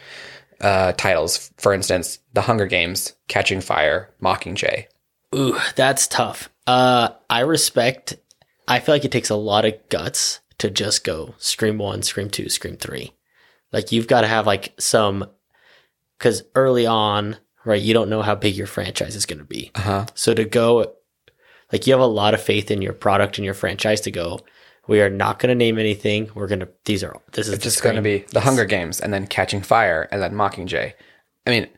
uh, 0.62 0.94
titles? 0.94 1.52
For 1.58 1.74
instance, 1.74 2.20
The 2.34 2.42
Hunger 2.42 2.68
Games, 2.68 3.14
Catching 3.28 3.62
Fire, 3.62 4.14
Mockingjay. 4.22 4.86
Ooh, 5.36 5.58
that's 5.76 6.08
tough. 6.08 6.50
Uh, 6.68 7.10
I 7.30 7.42
respect. 7.42 8.16
I 8.68 8.80
feel 8.80 8.96
like 8.96 9.06
it 9.06 9.12
takes 9.12 9.30
a 9.30 9.36
lot 9.36 9.66
of 9.66 9.74
guts 9.90 10.40
to 10.60 10.70
just 10.70 11.04
go 11.04 11.34
Scream 11.38 11.78
One, 11.78 12.04
Scream 12.04 12.30
Two, 12.30 12.50
Scream 12.50 12.78
Three. 12.78 13.14
Like 13.72 13.92
you've 13.92 14.08
got 14.08 14.22
to 14.22 14.28
have 14.28 14.46
like 14.46 14.74
some, 14.80 15.26
because 16.18 16.44
early 16.56 16.86
on, 16.86 17.38
right? 17.66 17.82
You 17.82 17.94
don't 17.94 18.10
know 18.10 18.22
how 18.22 18.36
big 18.36 18.56
your 18.56 18.68
franchise 18.68 19.16
is 19.16 19.26
going 19.26 19.40
to 19.40 19.46
be. 19.46 19.72
Uh-huh. 19.76 20.06
So 20.16 20.34
to 20.34 20.46
go, 20.46 20.94
like 21.72 21.88
you 21.88 21.94
have 21.94 22.02
a 22.02 22.06
lot 22.06 22.34
of 22.34 22.42
faith 22.42 22.72
in 22.72 22.82
your 22.82 22.94
product 22.94 23.38
and 23.38 23.46
your 23.46 23.54
franchise 23.54 24.02
to 24.02 24.12
go. 24.12 24.40
We 24.86 25.00
are 25.02 25.10
not 25.10 25.40
going 25.40 25.48
to 25.50 25.56
name 25.56 25.80
anything. 25.80 26.30
We're 26.36 26.48
going 26.48 26.60
to. 26.60 26.68
These 26.84 27.06
are. 27.06 27.16
This 27.32 27.48
is 27.48 27.58
just 27.60 27.82
going 27.82 27.96
to 27.96 28.02
be 28.02 28.26
The 28.32 28.42
Hunger 28.42 28.66
Games 28.66 29.00
and 29.00 29.14
then 29.14 29.28
Catching 29.28 29.62
Fire 29.62 30.10
and 30.12 30.22
then 30.22 30.34
Mockingjay. 30.34 30.94
I 31.48 31.50
mean, 31.50 31.70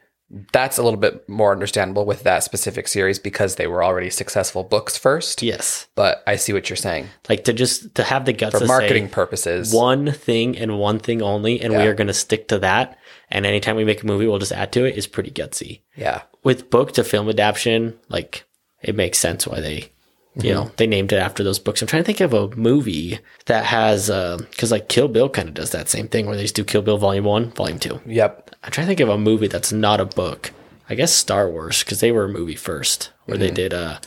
that's 0.52 0.78
a 0.80 0.84
little 0.84 1.00
bit 1.00 1.28
more 1.30 1.52
understandable 1.52 2.06
with 2.06 2.24
that 2.24 2.44
specific 2.44 2.88
series 2.88 3.20
because 3.20 3.56
they 3.56 3.68
were 3.68 3.84
already 3.84 4.10
successful 4.10 4.64
books 4.64 4.98
first. 4.98 5.44
Yes, 5.44 5.88
But 5.94 6.24
I 6.26 6.36
see 6.36 6.52
what 6.52 6.70
you're 6.70 6.78
saying. 6.78 7.10
like 7.30 7.44
to 7.44 7.54
just 7.54 7.94
to 7.96 8.04
have 8.04 8.26
the 8.26 8.34
guts 8.34 8.58
For 8.58 8.66
marketing 8.66 9.10
purposes, 9.10 9.72
one 9.72 10.12
thing 10.12 10.58
and 10.58 10.80
one 10.80 10.98
thing 11.00 11.22
only, 11.22 11.62
and 11.62 11.74
we 11.74 11.86
are 11.86 11.94
going 11.94 12.08
to 12.08 12.14
stick 12.14 12.48
to 12.48 12.60
that. 12.60 12.98
And 13.30 13.46
anytime 13.46 13.76
we 13.76 13.86
make 13.86 14.04
a 14.04 14.06
movie, 14.06 14.28
we'll 14.28 14.40
just 14.40 14.52
add 14.52 14.72
to 14.74 14.86
it 14.86 14.98
is 14.98 15.08
pretty 15.08 15.32
gutsy. 15.32 15.82
yeah, 15.96 16.24
With 16.44 16.70
book 16.70 16.94
to 16.94 17.04
film 17.04 17.28
adaptation, 17.30 17.98
like 18.10 18.46
it 18.82 18.96
makes 18.96 19.18
sense 19.18 19.48
why 19.48 19.62
they, 19.62 19.92
you 20.36 20.54
know, 20.54 20.66
mm-hmm. 20.66 20.76
they 20.78 20.86
named 20.88 21.12
it 21.12 21.18
after 21.18 21.44
those 21.44 21.60
books. 21.60 21.82
I'm 21.82 21.88
trying 21.88 22.04
to 22.04 22.06
think 22.06 22.22
of 22.22 22.34
a 22.34 22.56
movie 22.56 23.20
that 23.46 23.66
has, 23.66 24.10
uh, 24.10 24.38
because 24.38 24.72
like 24.72 24.90
Kill 24.90 25.08
Bill 25.08 25.30
kind 25.30 25.48
of 25.48 25.54
does 25.54 25.72
that 25.72 25.90
same 25.90 26.08
thing 26.08 26.28
where 26.28 26.36
they 26.36 26.44
just 26.44 26.56
do 26.56 26.64
Kill 26.64 26.82
Bill 26.82 26.98
Volume 26.98 27.26
One, 27.26 27.52
Volume 27.52 27.80
Two. 27.80 28.00
yep, 28.06 28.56
I'm 28.64 28.72
trying 28.72 28.86
to 28.86 28.90
think 28.90 29.00
of 29.00 29.10
a 29.10 29.18
movie 29.18 29.48
that's 29.48 29.72
not 29.72 30.00
a 30.00 30.06
book. 30.06 30.52
I 30.90 30.96
guess 30.96 31.14
Star 31.14 31.50
Wars 31.50 31.84
because 31.84 32.00
they 32.00 32.12
were 32.12 32.26
a 32.26 32.30
movie 32.30 32.56
first, 32.56 33.12
where 33.26 33.38
they 33.38 33.48
mm-hmm. 33.48 33.56
did 33.56 33.74
uh, 33.74 34.00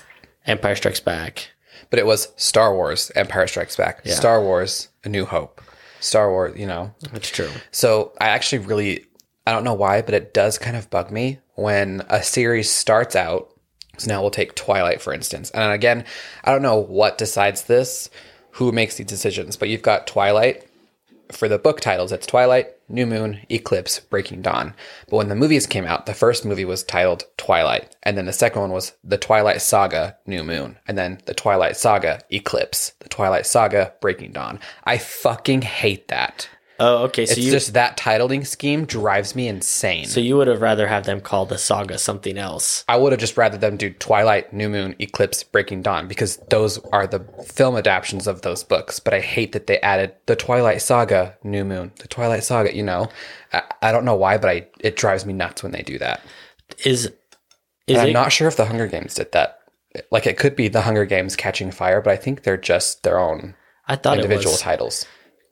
Empire 0.47 0.77
Strikes 0.77 1.01
Back. 1.01 1.51
but 1.91 1.99
it 1.99 2.07
was 2.07 2.33
Star 2.37 2.75
Wars, 2.75 3.11
Empire 3.17 3.47
Strikes 3.47 3.77
Back, 3.77 4.03
yeah. 4.05 4.15
Star 4.15 4.41
Wars, 4.41 4.89
A 5.05 5.09
New 5.09 5.25
Hope, 5.25 5.61
Star 6.01 6.31
Wars. 6.31 6.59
You 6.59 6.67
know, 6.67 6.95
That's 7.13 7.31
true. 7.31 7.51
So 7.73 8.13
I 8.21 8.29
actually 8.29 8.59
really, 8.59 9.07
I 9.49 9.53
don't 9.53 9.65
know 9.65 9.73
why, 9.73 10.03
but 10.03 10.13
it 10.13 10.35
does 10.35 10.59
kind 10.59 10.77
of 10.77 10.91
bug 10.91 11.11
me 11.11 11.39
when 11.55 12.03
a 12.11 12.23
series 12.23 12.71
starts 12.71 13.17
out. 13.17 13.51
So 13.97 14.07
now 14.09 14.21
we'll 14.21 14.31
take 14.31 14.55
Twilight, 14.55 15.01
for 15.01 15.15
instance. 15.15 15.51
And 15.53 15.73
again, 15.73 16.05
I 16.45 16.53
don't 16.53 16.61
know 16.61 16.77
what 16.77 17.17
decides 17.17 17.63
this, 17.63 18.11
who 18.51 18.73
makes 18.73 18.97
these 18.97 19.07
decisions, 19.07 19.57
but 19.57 19.71
you've 19.71 19.81
got 19.81 20.07
Twilight. 20.07 20.69
For 21.33 21.49
the 21.49 21.59
book 21.59 21.81
titles, 21.81 22.13
it's 22.13 22.27
Twilight, 22.27 22.73
New 22.91 23.07
Moon, 23.07 23.41
Eclipse, 23.49 24.01
Breaking 24.01 24.43
Dawn. 24.43 24.75
But 25.09 25.17
when 25.17 25.29
the 25.31 25.35
movies 25.35 25.67
came 25.67 25.87
out, 25.87 26.05
the 26.05 26.13
first 26.13 26.45
movie 26.45 26.67
was 26.67 26.83
titled 26.83 27.25
Twilight. 27.39 27.97
And 28.03 28.19
then 28.19 28.27
the 28.27 28.35
second 28.35 28.61
one 28.61 28.73
was 28.73 28.93
The 29.03 29.17
Twilight 29.17 29.63
Saga, 29.63 30.19
New 30.27 30.45
Moon. 30.45 30.77
And 30.87 30.99
then 30.99 31.21
The 31.25 31.33
Twilight 31.33 31.79
Saga, 31.79 32.21
Eclipse. 32.31 32.93
The 32.99 33.09
Twilight 33.09 33.47
Saga, 33.47 33.95
Breaking 34.03 34.33
Dawn. 34.33 34.61
I 34.85 34.99
fucking 34.99 35.63
hate 35.63 36.09
that. 36.09 36.51
Oh, 36.81 37.05
okay. 37.05 37.27
So 37.27 37.33
It's 37.33 37.41
you 37.41 37.51
just 37.51 37.73
that 37.73 37.97
titling 37.97 38.47
scheme 38.47 38.85
drives 38.85 39.35
me 39.35 39.49
insane. 39.49 40.05
so 40.07 40.21
you 40.21 40.37
would 40.37 40.47
have 40.47 40.63
rather 40.63 40.87
have 40.87 41.05
them 41.05 41.21
call 41.21 41.45
the 41.45 41.59
saga 41.59 41.99
something 41.99 42.39
else. 42.39 42.85
I 42.89 42.97
would 42.97 43.13
have 43.13 43.21
just 43.21 43.37
rather 43.37 43.59
them 43.59 43.77
do 43.77 43.91
Twilight, 43.91 44.53
New 44.53 44.69
Moon, 44.69 44.95
Eclipse, 45.01 45.43
Breaking 45.43 45.83
Dawn 45.83 46.07
because 46.07 46.37
those 46.51 46.79
are 46.93 47.07
the 47.07 47.21
film 47.45 47.77
adaptations 47.77 48.27
of 48.29 48.43
those 48.43 48.63
books. 48.63 49.01
But 49.01 49.15
I 49.15 49.21
hate 49.21 49.53
that 49.53 49.67
they 49.67 49.81
added 49.81 50.15
the 50.27 50.37
Twilight 50.37 50.81
Saga, 50.81 51.37
New 51.43 51.65
Moon, 51.65 51.91
the 51.99 52.09
Twilight 52.09 52.45
Saga. 52.45 52.75
You 52.75 52.85
know, 52.85 53.09
I, 53.53 53.63
I 53.83 53.93
don't 53.93 54.05
know 54.05 54.15
why, 54.15 54.39
but 54.39 54.51
I 54.51 54.69
it 54.79 54.97
drives 54.97 55.27
me 55.27 55.33
nuts 55.33 55.63
when 55.65 55.73
they 55.73 55.83
do 55.83 55.99
that. 55.99 56.23
Is 56.85 57.11
is 57.89 57.99
I'm 57.99 58.13
not 58.13 58.31
sure 58.31 58.47
if 58.47 58.57
the 58.57 58.67
Hunger 58.67 58.87
Games 58.87 59.15
did 59.15 59.33
that. 59.33 59.59
Like 60.13 60.27
it 60.27 60.37
could 60.37 60.55
be 60.55 60.69
the 60.69 60.83
Hunger 60.83 61.07
Games 61.07 61.35
Catching 61.35 61.73
Fire, 61.73 62.01
but 62.01 62.13
I 62.13 62.17
think 62.17 62.43
they're 62.43 62.57
just 62.57 63.03
their 63.03 63.19
own 63.19 63.55
I 63.89 63.97
thought 63.97 64.19
individual 64.19 64.57
titles. 64.57 65.07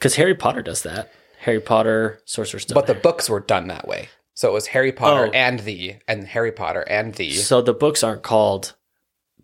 Because 0.07 0.17
Harry 0.17 0.35
Potter 0.35 0.63
does 0.63 0.83
that. 0.85 1.13
Harry 1.41 1.61
Potter, 1.61 2.21
Sorcerer's 2.25 2.63
Stone. 2.63 2.75
But 2.75 2.87
the 2.87 2.95
books 2.95 3.29
were 3.29 3.41
done 3.41 3.67
that 3.69 3.87
way. 3.89 4.09
So 4.35 4.49
it 4.49 4.53
was 4.53 4.69
Harry 4.69 4.93
Potter 4.93 5.27
Oh. 5.29 5.31
and 5.33 5.61
the 5.61 5.97
and 6.07 6.27
Harry 6.29 6.53
Potter 6.53 6.83
and 6.83 7.15
the 7.15 7.33
so 7.33 7.61
the 7.63 7.73
books 7.75 8.03
aren't 8.05 8.23
called. 8.23 8.75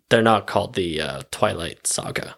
They're 0.09 0.21
not 0.21 0.47
called 0.47 0.75
the 0.75 1.01
uh, 1.01 1.21
Twilight 1.31 1.87
Saga. 1.87 2.35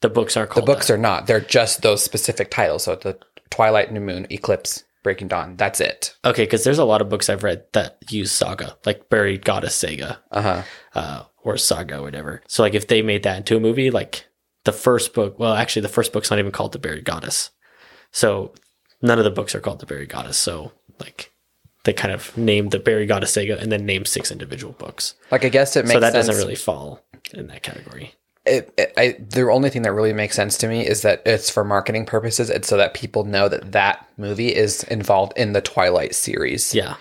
The 0.00 0.08
books 0.08 0.36
aren't 0.36 0.50
called 0.50 0.64
The 0.64 0.72
called. 0.72 0.78
books 0.78 0.90
are 0.90 0.98
not. 0.98 1.26
They're 1.26 1.40
just 1.40 1.82
those 1.82 2.02
specific 2.02 2.50
titles. 2.50 2.84
So 2.84 2.96
the 2.96 3.18
Twilight, 3.50 3.92
New 3.92 4.00
Moon, 4.00 4.26
Eclipse, 4.30 4.84
Breaking 5.02 5.28
Dawn. 5.28 5.56
That's 5.56 5.80
it. 5.80 6.16
okay 6.24 6.42
because 6.44 6.64
there's 6.64 6.78
a 6.78 6.84
lot 6.84 7.00
of 7.00 7.08
books 7.08 7.28
I've 7.30 7.44
read 7.44 7.64
that 7.72 7.98
use 8.10 8.32
saga, 8.32 8.76
like 8.84 9.08
Buried 9.08 9.44
Goddess 9.44 9.74
Saga. 9.76 10.20
Uh 10.32 10.42
huh. 10.42 10.62
uh, 10.94 11.22
or 11.42 11.56
saga, 11.58 11.98
or 11.98 12.02
whatever. 12.02 12.42
So 12.48 12.62
like 12.62 12.74
if 12.74 12.88
they 12.88 13.02
made 13.02 13.22
that 13.22 13.36
into 13.36 13.56
a 13.56 13.60
movie, 13.60 13.90
like 13.90 14.26
the 14.64 14.72
first 14.72 15.14
book, 15.14 15.38
well, 15.38 15.54
actually 15.54 15.82
the 15.82 15.88
first 15.88 16.12
book's 16.12 16.30
not 16.30 16.38
even 16.38 16.52
called 16.52 16.72
The 16.72 16.78
Buried 16.78 17.04
Goddess. 17.04 17.50
So 18.12 18.52
none 19.02 19.18
of 19.18 19.24
the 19.24 19.30
books 19.30 19.54
are 19.54 19.60
called 19.60 19.80
The 19.80 19.86
Buried 19.86 20.08
Goddess. 20.08 20.36
So 20.36 20.72
like 21.00 21.32
they 21.84 21.92
kind 21.92 22.12
of 22.14 22.36
named 22.36 22.70
the 22.70 22.78
Buried 22.78 23.08
Goddess 23.08 23.32
saga 23.32 23.58
and 23.58 23.70
then 23.70 23.84
named 23.86 24.08
six 24.08 24.30
individual 24.30 24.72
books. 24.74 25.14
Like 25.30 25.44
I 25.44 25.48
guess 25.48 25.76
it 25.76 25.84
makes 25.84 25.94
so 25.94 26.00
that 26.00 26.12
sense. 26.12 26.26
doesn't 26.26 26.42
really 26.42 26.56
fall 26.56 27.04
in 27.32 27.46
that 27.48 27.62
category. 27.62 28.14
It, 28.46 28.74
it, 28.76 28.92
I, 28.98 29.16
the 29.18 29.50
only 29.50 29.70
thing 29.70 29.82
that 29.82 29.92
really 29.92 30.12
makes 30.12 30.36
sense 30.36 30.58
to 30.58 30.68
me 30.68 30.86
is 30.86 31.00
that 31.00 31.22
it's 31.24 31.48
for 31.48 31.64
marketing 31.64 32.04
purposes. 32.04 32.50
It's 32.50 32.68
so 32.68 32.76
that 32.76 32.92
people 32.92 33.24
know 33.24 33.48
that 33.48 33.72
that 33.72 34.06
movie 34.18 34.54
is 34.54 34.82
involved 34.84 35.32
in 35.36 35.54
the 35.54 35.62
Twilight 35.62 36.14
series. 36.14 36.74
Yeah. 36.74 36.96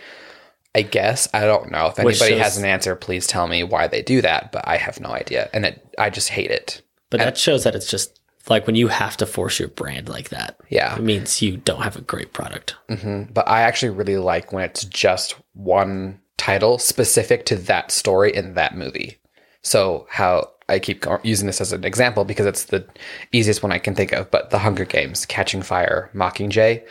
I 0.73 0.83
guess 0.83 1.27
I 1.33 1.41
don't 1.41 1.69
know 1.69 1.87
if 1.87 1.97
Which 1.97 2.21
anybody 2.21 2.35
shows- 2.39 2.41
has 2.43 2.57
an 2.57 2.65
answer. 2.65 2.95
Please 2.95 3.27
tell 3.27 3.47
me 3.47 3.63
why 3.63 3.87
they 3.87 4.01
do 4.01 4.21
that. 4.21 4.51
But 4.53 4.67
I 4.67 4.77
have 4.77 4.99
no 5.01 5.09
idea, 5.09 5.49
and 5.53 5.65
it, 5.65 5.85
I 5.99 6.09
just 6.09 6.29
hate 6.29 6.49
it. 6.49 6.81
But 7.17 7.25
that 7.25 7.37
shows 7.37 7.63
that 7.63 7.75
it's 7.75 7.89
just 7.89 8.19
like 8.49 8.67
when 8.67 8.75
you 8.75 8.87
have 8.89 9.15
to 9.17 9.25
force 9.25 9.57
your 9.59 9.69
brand 9.69 10.09
like 10.09 10.29
that, 10.29 10.57
Yeah. 10.69 10.95
it 10.97 11.01
means 11.01 11.41
you 11.41 11.57
don't 11.57 11.81
have 11.83 11.95
a 11.95 12.01
great 12.01 12.33
product. 12.33 12.75
Mm-hmm. 12.89 13.31
but 13.33 13.47
I 13.47 13.61
actually 13.61 13.91
really 13.91 14.17
like 14.17 14.51
when 14.51 14.63
it's 14.65 14.83
just 14.83 15.35
one 15.53 16.19
title 16.37 16.77
specific 16.77 17.45
to 17.45 17.55
that 17.55 17.91
story 17.91 18.35
in 18.35 18.55
that 18.55 18.75
movie. 18.75 19.17
So 19.61 20.07
how 20.09 20.49
I 20.67 20.79
keep 20.79 21.05
using 21.23 21.47
this 21.47 21.61
as 21.61 21.71
an 21.71 21.83
example 21.85 22.25
because 22.25 22.45
it's 22.45 22.65
the 22.65 22.85
easiest 23.31 23.63
one 23.63 23.71
I 23.71 23.79
can 23.79 23.95
think 23.95 24.11
of. 24.11 24.29
But 24.31 24.49
The 24.49 24.59
Hunger 24.59 24.85
Games, 24.85 25.25
Catching 25.25 25.61
Fire, 25.61 26.09
Mockingjay, 26.13 26.83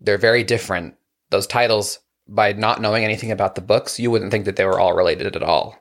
they're 0.00 0.18
very 0.18 0.42
different. 0.44 0.94
Those 1.30 1.46
titles, 1.46 1.98
by 2.28 2.52
not 2.52 2.80
knowing 2.80 3.04
anything 3.04 3.30
about 3.30 3.54
the 3.56 3.60
books, 3.60 3.98
you 4.00 4.10
wouldn't 4.10 4.30
think 4.30 4.44
that 4.46 4.56
they 4.56 4.64
were 4.64 4.80
all 4.80 4.94
related 4.94 5.36
at 5.36 5.42
all. 5.42 5.76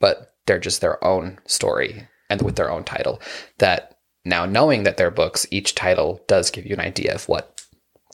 But 0.00 0.34
they're 0.46 0.58
just 0.58 0.80
their 0.82 1.02
own 1.04 1.38
story 1.46 2.06
and 2.28 2.42
with 2.42 2.56
their 2.56 2.70
own 2.70 2.84
title. 2.84 3.20
That 3.58 3.98
now 4.24 4.44
knowing 4.46 4.82
that 4.82 4.96
they're 4.96 5.10
books, 5.10 5.46
each 5.50 5.74
title 5.74 6.22
does 6.26 6.50
give 6.50 6.66
you 6.66 6.74
an 6.74 6.80
idea 6.80 7.14
of 7.14 7.28
what 7.28 7.62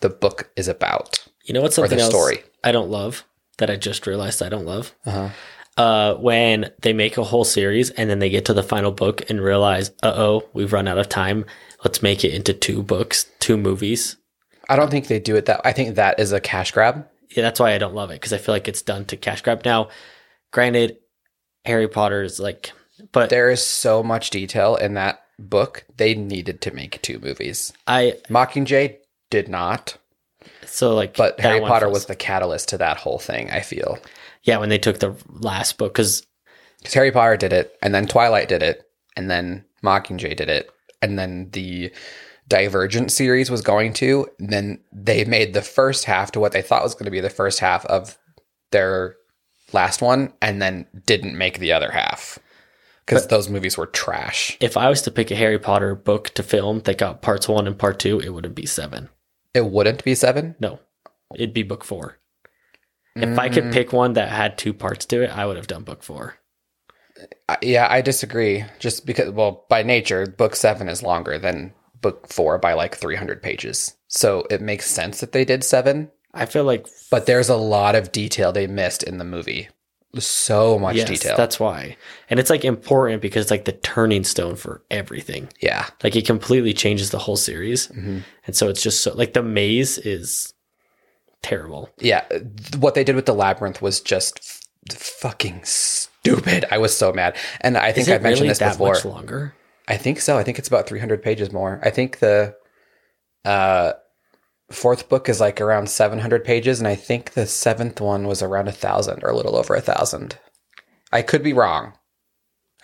the 0.00 0.10
book 0.10 0.50
is 0.56 0.68
about. 0.68 1.18
You 1.44 1.54
know 1.54 1.62
what's 1.62 1.76
something 1.76 1.98
else 1.98 2.10
story. 2.10 2.42
I 2.62 2.72
don't 2.72 2.90
love 2.90 3.24
that 3.58 3.70
I 3.70 3.76
just 3.76 4.06
realized 4.06 4.42
I 4.42 4.48
don't 4.48 4.66
love? 4.66 4.94
Uh-huh. 5.06 5.30
Uh, 5.76 6.14
when 6.16 6.70
they 6.82 6.92
make 6.92 7.16
a 7.16 7.24
whole 7.24 7.44
series 7.44 7.90
and 7.90 8.10
then 8.10 8.18
they 8.18 8.28
get 8.28 8.44
to 8.44 8.52
the 8.52 8.62
final 8.62 8.92
book 8.92 9.28
and 9.30 9.40
realize, 9.40 9.90
uh 10.02 10.12
oh, 10.14 10.48
we've 10.52 10.72
run 10.72 10.86
out 10.86 10.98
of 10.98 11.08
time. 11.08 11.46
Let's 11.82 12.02
make 12.02 12.24
it 12.24 12.34
into 12.34 12.52
two 12.52 12.82
books, 12.82 13.26
two 13.40 13.56
movies. 13.56 14.16
I 14.68 14.76
don't 14.76 14.90
think 14.90 15.06
they 15.06 15.18
do 15.18 15.36
it 15.36 15.46
that. 15.46 15.62
I 15.64 15.72
think 15.72 15.94
that 15.94 16.20
is 16.20 16.32
a 16.32 16.40
cash 16.40 16.72
grab. 16.72 17.06
Yeah, 17.30 17.42
that's 17.42 17.58
why 17.58 17.72
I 17.72 17.78
don't 17.78 17.94
love 17.94 18.10
it 18.10 18.20
because 18.20 18.32
I 18.32 18.38
feel 18.38 18.54
like 18.54 18.68
it's 18.68 18.82
done 18.82 19.06
to 19.06 19.16
cash 19.16 19.40
grab. 19.40 19.64
Now, 19.64 19.88
granted, 20.52 20.98
Harry 21.64 21.88
Potter 21.88 22.22
is 22.22 22.38
like, 22.38 22.72
but 23.10 23.30
There 23.30 23.50
is 23.50 23.64
so 23.64 24.02
much 24.02 24.30
detail 24.30 24.76
in 24.76 24.94
that 24.94 25.24
book. 25.38 25.84
They 25.96 26.14
needed 26.14 26.60
to 26.62 26.70
make 26.70 27.02
two 27.02 27.18
movies. 27.18 27.72
I 27.86 28.18
Mockingjay 28.28 28.96
did 29.30 29.48
not, 29.48 29.96
so 30.66 30.94
like, 30.94 31.16
but 31.16 31.40
Harry 31.40 31.60
Potter 31.60 31.88
was 31.88 32.06
the 32.06 32.16
catalyst 32.16 32.68
to 32.70 32.78
that 32.78 32.98
whole 32.98 33.18
thing. 33.18 33.50
I 33.50 33.60
feel 33.60 33.98
yeah 34.44 34.58
when 34.58 34.68
they 34.68 34.78
took 34.78 34.98
the 34.98 35.14
last 35.28 35.78
book 35.78 35.92
because 35.92 36.26
because 36.78 36.94
Harry 36.94 37.12
Potter 37.12 37.36
did 37.36 37.52
it, 37.52 37.76
and 37.82 37.94
then 37.94 38.06
Twilight 38.06 38.48
did 38.48 38.62
it, 38.62 38.88
and 39.16 39.30
then 39.30 39.64
Mockingjay 39.84 40.36
did 40.36 40.48
it, 40.48 40.70
and 41.00 41.18
then 41.18 41.48
the 41.52 41.92
Divergent 42.48 43.12
series 43.12 43.50
was 43.50 43.62
going 43.62 43.92
to. 43.94 44.28
And 44.38 44.50
then 44.50 44.80
they 44.92 45.24
made 45.24 45.54
the 45.54 45.62
first 45.62 46.04
half 46.04 46.32
to 46.32 46.40
what 46.40 46.52
they 46.52 46.60
thought 46.60 46.82
was 46.82 46.94
going 46.94 47.04
to 47.04 47.10
be 47.10 47.20
the 47.20 47.30
first 47.30 47.60
half 47.60 47.86
of 47.86 48.18
their 48.72 49.14
last 49.72 50.02
one, 50.02 50.32
and 50.42 50.60
then 50.60 50.86
didn't 51.06 51.38
make 51.38 51.58
the 51.58 51.72
other 51.72 51.90
half 51.90 52.38
because 53.06 53.26
those 53.26 53.48
movies 53.48 53.76
were 53.76 53.86
trash. 53.86 54.56
if 54.60 54.76
I 54.76 54.88
was 54.88 55.02
to 55.02 55.10
pick 55.10 55.30
a 55.30 55.36
Harry 55.36 55.58
Potter 55.58 55.94
book 55.94 56.30
to 56.30 56.42
film 56.42 56.80
that 56.80 56.98
got 56.98 57.22
parts 57.22 57.48
one 57.48 57.66
and 57.66 57.78
part 57.78 57.98
two, 57.98 58.20
it 58.20 58.30
wouldn't 58.30 58.54
be 58.54 58.66
seven. 58.66 59.08
It 59.54 59.66
wouldn't 59.66 60.04
be 60.04 60.14
seven. 60.14 60.54
No, 60.60 60.80
it'd 61.34 61.54
be 61.54 61.62
book 61.62 61.84
four. 61.84 62.18
If 63.14 63.38
I 63.38 63.50
could 63.50 63.64
mm. 63.64 63.72
pick 63.72 63.92
one 63.92 64.14
that 64.14 64.30
had 64.30 64.56
two 64.56 64.72
parts 64.72 65.04
to 65.06 65.22
it, 65.22 65.36
I 65.36 65.44
would 65.44 65.58
have 65.58 65.66
done 65.66 65.82
book 65.82 66.02
four. 66.02 66.36
Yeah, 67.60 67.86
I 67.90 68.00
disagree. 68.00 68.64
Just 68.78 69.04
because, 69.04 69.30
well, 69.30 69.66
by 69.68 69.82
nature, 69.82 70.26
book 70.26 70.56
seven 70.56 70.88
is 70.88 71.02
longer 71.02 71.38
than 71.38 71.74
book 72.00 72.28
four 72.28 72.58
by 72.58 72.72
like 72.72 72.96
300 72.96 73.42
pages. 73.42 73.94
So 74.08 74.46
it 74.48 74.62
makes 74.62 74.86
sense 74.86 75.20
that 75.20 75.32
they 75.32 75.44
did 75.44 75.62
seven, 75.62 76.10
I 76.34 76.46
feel 76.46 76.64
like 76.64 76.86
but 77.10 77.26
there's 77.26 77.48
a 77.48 77.56
lot 77.56 77.94
of 77.94 78.12
detail 78.12 78.52
they 78.52 78.66
missed 78.66 79.02
in 79.02 79.18
the 79.18 79.24
movie. 79.24 79.68
So 80.18 80.78
much 80.78 80.96
yes, 80.96 81.08
detail. 81.08 81.36
that's 81.36 81.58
why, 81.58 81.96
and 82.28 82.38
it's 82.38 82.50
like 82.50 82.64
important 82.64 83.22
because 83.22 83.42
it's 83.42 83.50
like 83.50 83.64
the 83.64 83.72
turning 83.72 84.24
stone 84.24 84.56
for 84.56 84.82
everything. 84.90 85.48
yeah. 85.60 85.86
Like 86.04 86.14
it 86.16 86.26
completely 86.26 86.74
changes 86.74 87.10
the 87.10 87.18
whole 87.18 87.36
series, 87.36 87.88
and 87.90 88.24
so 88.52 88.68
it's 88.68 88.82
just 88.82 89.02
so 89.02 89.14
like 89.14 89.32
the 89.32 89.42
maze 89.42 89.96
is 89.98 90.52
terrible. 91.42 91.90
Yeah. 91.98 92.24
What 92.78 92.94
they 92.94 93.04
did 93.04 93.16
with 93.16 93.26
the 93.26 93.34
labyrinth 93.34 93.80
was 93.82 94.00
just 94.00 94.38
f- 94.90 94.96
fucking 94.96 95.62
stupid. 95.64 96.66
I 96.70 96.78
was 96.78 96.96
so 96.96 97.12
mad. 97.12 97.36
And 97.60 97.76
I 97.76 97.90
think 97.92 98.08
I've 98.08 98.22
mentioned 98.22 98.42
really 98.42 98.48
this 98.50 98.58
that 98.58 98.72
before. 98.72 98.94
much 98.94 99.04
longer? 99.04 99.54
I 99.88 99.96
think 99.96 100.20
so. 100.20 100.38
I 100.38 100.44
think 100.44 100.58
it's 100.58 100.68
about 100.68 100.86
300 100.86 101.22
pages 101.22 101.52
more. 101.52 101.80
I 101.82 101.90
think 101.90 102.20
the 102.20 102.54
uh, 103.44 103.94
fourth 104.72 105.08
book 105.08 105.28
is 105.28 105.40
like 105.40 105.60
around 105.60 105.88
700 105.90 106.44
pages, 106.44 106.78
and 106.78 106.88
I 106.88 106.94
think 106.94 107.32
the 107.32 107.46
seventh 107.46 108.00
one 108.00 108.26
was 108.26 108.42
around 108.42 108.68
a 108.68 108.72
thousand 108.72 109.22
or 109.22 109.30
a 109.30 109.36
little 109.36 109.56
over 109.56 109.74
a 109.74 109.80
thousand. 109.80 110.38
I 111.12 111.22
could 111.22 111.42
be 111.42 111.52
wrong. 111.52 111.92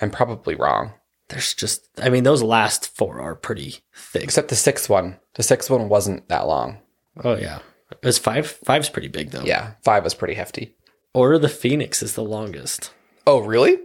I'm 0.01 0.11
probably 0.11 0.55
wrong. 0.55 0.93
There's 1.29 1.53
just, 1.55 1.89
I 2.01 2.09
mean, 2.09 2.25
those 2.25 2.43
last 2.43 2.97
four 2.97 3.21
are 3.21 3.35
pretty 3.35 3.81
thick. 3.95 4.23
Except 4.25 4.49
the 4.49 4.57
sixth 4.57 4.89
one. 4.89 5.19
The 5.35 5.43
sixth 5.43 5.71
one 5.71 5.89
wasn't 5.89 6.29
that 6.29 6.47
long. 6.47 6.79
Oh 7.25 7.37
yeah, 7.37 7.59
it 7.91 8.05
was 8.05 8.19
five. 8.19 8.47
Five's 8.47 8.89
pretty 8.89 9.09
big 9.09 9.31
though. 9.31 9.43
Yeah, 9.45 9.73
five 9.85 10.05
was 10.05 10.15
pretty 10.15 10.35
hefty. 10.35 10.75
Order 11.15 11.35
of 11.35 11.43
the 11.43 11.49
Phoenix 11.49 12.03
is 12.03 12.15
the 12.15 12.23
longest. 12.25 12.93
Oh, 13.27 13.41
really? 13.41 13.79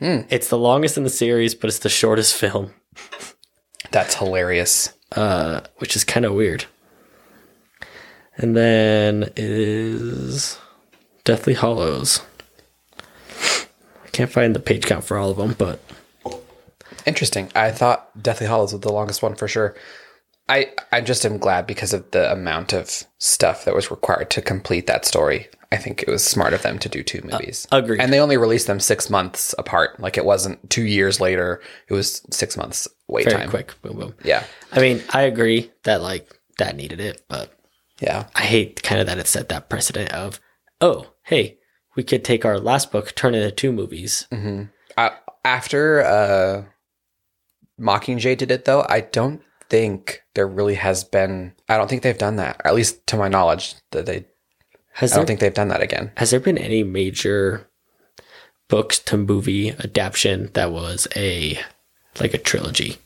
It's 0.00 0.48
the 0.48 0.58
longest 0.58 0.96
in 0.96 1.02
the 1.04 1.10
series, 1.10 1.54
but 1.54 1.68
it's 1.68 1.80
the 1.80 1.88
shortest 1.88 2.34
film, 2.40 2.72
That's 3.90 4.14
hilarious. 4.14 4.92
uh, 5.12 5.60
which 5.78 5.96
is 5.96 6.04
kind 6.04 6.24
of 6.26 6.34
weird. 6.34 6.66
And 8.38 8.56
then 8.56 9.24
it 9.24 9.38
is 9.38 10.58
Deathly 11.24 11.54
Hallows. 11.54 12.22
I 12.96 14.08
can't 14.12 14.30
find 14.30 14.54
the 14.54 14.60
page 14.60 14.86
count 14.86 15.04
for 15.04 15.18
all 15.18 15.30
of 15.30 15.36
them, 15.36 15.54
but 15.58 15.80
Interesting. 17.08 17.50
I 17.54 17.70
thought 17.70 18.22
Deathly 18.22 18.46
Hallows 18.46 18.72
was 18.72 18.82
the 18.82 18.92
longest 18.92 19.22
one 19.22 19.34
for 19.34 19.48
sure. 19.48 19.74
I 20.48 20.70
I 20.92 21.00
just 21.00 21.24
am 21.24 21.38
glad 21.38 21.66
because 21.66 21.94
of 21.94 22.10
the 22.10 22.30
amount 22.30 22.72
of 22.72 23.04
stuff 23.18 23.64
that 23.64 23.74
was 23.74 23.90
required 23.90 24.30
to 24.30 24.42
complete 24.42 24.86
that 24.86 25.06
story. 25.06 25.48
I 25.72 25.76
think 25.76 26.02
it 26.02 26.08
was 26.08 26.24
smart 26.24 26.52
of 26.52 26.62
them 26.62 26.78
to 26.78 26.88
do 26.88 27.02
two 27.02 27.22
movies. 27.22 27.66
Uh, 27.72 27.78
agreed. 27.78 28.00
And 28.00 28.12
they 28.12 28.20
only 28.20 28.36
released 28.36 28.66
them 28.66 28.80
six 28.80 29.10
months 29.10 29.54
apart. 29.58 30.00
Like 30.00 30.16
it 30.16 30.24
wasn't 30.24 30.70
two 30.70 30.84
years 30.84 31.20
later. 31.20 31.62
It 31.88 31.94
was 31.94 32.22
six 32.30 32.56
months 32.56 32.88
wait 33.06 33.24
very 33.24 33.38
time. 33.38 33.50
quick. 33.50 33.74
Boom, 33.82 33.98
boom. 33.98 34.14
Yeah. 34.22 34.44
I 34.72 34.80
mean, 34.80 35.02
I 35.10 35.22
agree 35.22 35.70
that 35.84 36.02
like 36.02 36.28
that 36.58 36.76
needed 36.76 37.00
it, 37.00 37.22
but 37.28 37.57
Yeah. 38.00 38.26
I 38.34 38.42
hate 38.42 38.82
kind 38.82 39.00
of 39.00 39.06
that 39.06 39.18
it 39.18 39.26
set 39.26 39.48
that 39.48 39.68
precedent 39.68 40.12
of, 40.12 40.40
oh, 40.80 41.12
hey, 41.24 41.58
we 41.96 42.02
could 42.02 42.24
take 42.24 42.44
our 42.44 42.58
last 42.58 42.92
book, 42.92 43.14
turn 43.14 43.34
it 43.34 43.42
into 43.42 43.50
two 43.54 43.72
movies. 43.72 44.26
I, 44.96 45.10
after 45.44 46.04
uh, 46.04 46.64
Mockingjay 47.80 48.36
did 48.36 48.50
it 48.50 48.64
though, 48.64 48.86
I 48.88 49.00
don't 49.00 49.42
think 49.68 50.22
there 50.34 50.46
really 50.46 50.74
has 50.76 51.04
been. 51.04 51.54
I 51.68 51.76
don't 51.76 51.88
think 51.88 52.02
they've 52.02 52.16
done 52.16 52.36
that. 52.36 52.60
At 52.64 52.74
least 52.74 53.06
to 53.08 53.16
my 53.16 53.28
knowledge, 53.28 53.74
that 53.90 54.06
they. 54.06 54.26
Has 54.92 55.12
I 55.12 55.16
there 55.16 55.20
don't 55.20 55.26
think 55.26 55.40
they've 55.40 55.54
done 55.54 55.68
that 55.68 55.82
again. 55.82 56.10
has 56.16 56.30
there 56.30 56.40
been 56.40 56.58
any 56.58 56.82
major 56.82 57.68
books 58.68 58.98
to 58.98 59.16
movie 59.16 59.70
adaptation 59.70 60.50
that 60.54 60.72
was 60.72 61.06
a 61.14 61.58
like 62.20 62.34
a 62.34 62.38
trilogy 62.38 62.96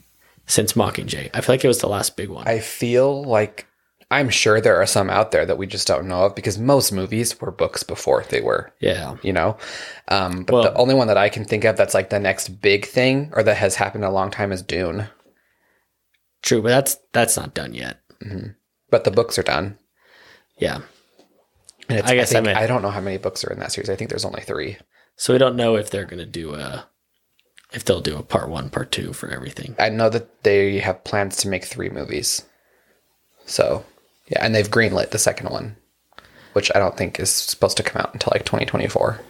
since 0.46 0.72
Mockingjay? 0.72 1.30
I 1.34 1.40
feel 1.40 1.52
like 1.54 1.64
it 1.64 1.68
was 1.68 1.80
the 1.80 1.88
last 1.88 2.16
big 2.16 2.30
one. 2.30 2.48
I 2.48 2.60
feel 2.60 3.22
like 3.24 3.66
I'm 4.12 4.28
sure 4.30 4.60
there 4.60 4.76
are 4.80 4.86
some 4.86 5.10
out 5.10 5.30
there 5.32 5.44
that 5.46 5.58
we 5.58 5.66
just 5.66 5.86
don't 5.88 6.06
know 6.08 6.24
of 6.26 6.34
because 6.34 6.58
most 6.58 6.92
movies 6.92 7.40
were 7.40 7.50
books 7.50 7.82
before 7.82 8.24
they 8.28 8.40
were 8.40 8.72
yeah. 8.80 9.16
you 9.22 9.32
know 9.32 9.56
um, 10.08 10.44
but 10.44 10.52
Well- 10.52 10.62
the 10.64 10.74
only 10.74 10.94
one 10.94 11.08
that 11.08 11.16
i 11.18 11.28
can 11.28 11.44
think 11.44 11.64
of 11.64 11.76
that's 11.76 11.94
like 11.94 12.10
the 12.10 12.18
next 12.20 12.48
big 12.60 12.86
thing 12.86 13.30
or 13.34 13.42
that 13.42 13.56
has 13.56 13.74
happened 13.76 14.04
a 14.04 14.10
long 14.10 14.30
time 14.30 14.52
is 14.52 14.62
dune 14.62 15.08
True, 16.42 16.60
but 16.62 16.68
that's 16.70 16.96
that's 17.12 17.36
not 17.36 17.54
done 17.54 17.72
yet. 17.74 18.00
but 18.90 19.04
the 19.04 19.10
books 19.10 19.38
are 19.38 19.42
done 19.44 19.78
Yeah. 20.58 20.80
and 21.88 21.98
it's, 21.98 22.10
I 22.10 22.14
guess 22.14 22.30
I 22.30 22.34
think, 22.34 22.46
meant- 22.46 22.58
I 22.58 22.66
don't 22.66 22.82
know 22.82 22.90
how 22.90 23.00
many 23.00 23.18
books 23.18 23.44
are 23.44 23.52
in 23.52 23.58
that 23.60 23.72
series 23.72 23.90
i 23.90 23.96
think 23.96 24.10
there's 24.10 24.24
only 24.24 24.42
three 24.42 24.76
So 25.16 25.32
we 25.32 25.38
don't 25.38 25.56
know 25.56 25.76
if 25.76 25.90
they're 25.90 26.04
gonna 26.06 26.26
do 26.26 26.54
a 26.54 26.86
if 27.72 27.84
they'll 27.86 28.02
do 28.02 28.18
a 28.18 28.22
part 28.22 28.50
one, 28.50 28.68
part 28.68 28.92
two 28.92 29.12
for 29.14 29.30
everything. 29.30 29.74
i 29.78 29.88
know 29.88 30.08
that 30.10 30.42
they 30.42 30.78
have 30.80 31.04
plans 31.04 31.36
to 31.38 31.48
make 31.48 31.64
three 31.64 31.88
movies 31.88 32.42
so 33.46 33.84
yeah 34.32 34.44
and 34.44 34.54
they've 34.54 34.70
greenlit 34.70 35.10
the 35.10 35.18
second 35.18 35.48
one 35.50 35.76
which 36.54 36.70
i 36.74 36.78
don't 36.78 36.96
think 36.96 37.20
is 37.20 37.30
supposed 37.30 37.76
to 37.76 37.82
come 37.82 38.00
out 38.00 38.12
until 38.12 38.30
like 38.34 38.44
2024 38.44 39.20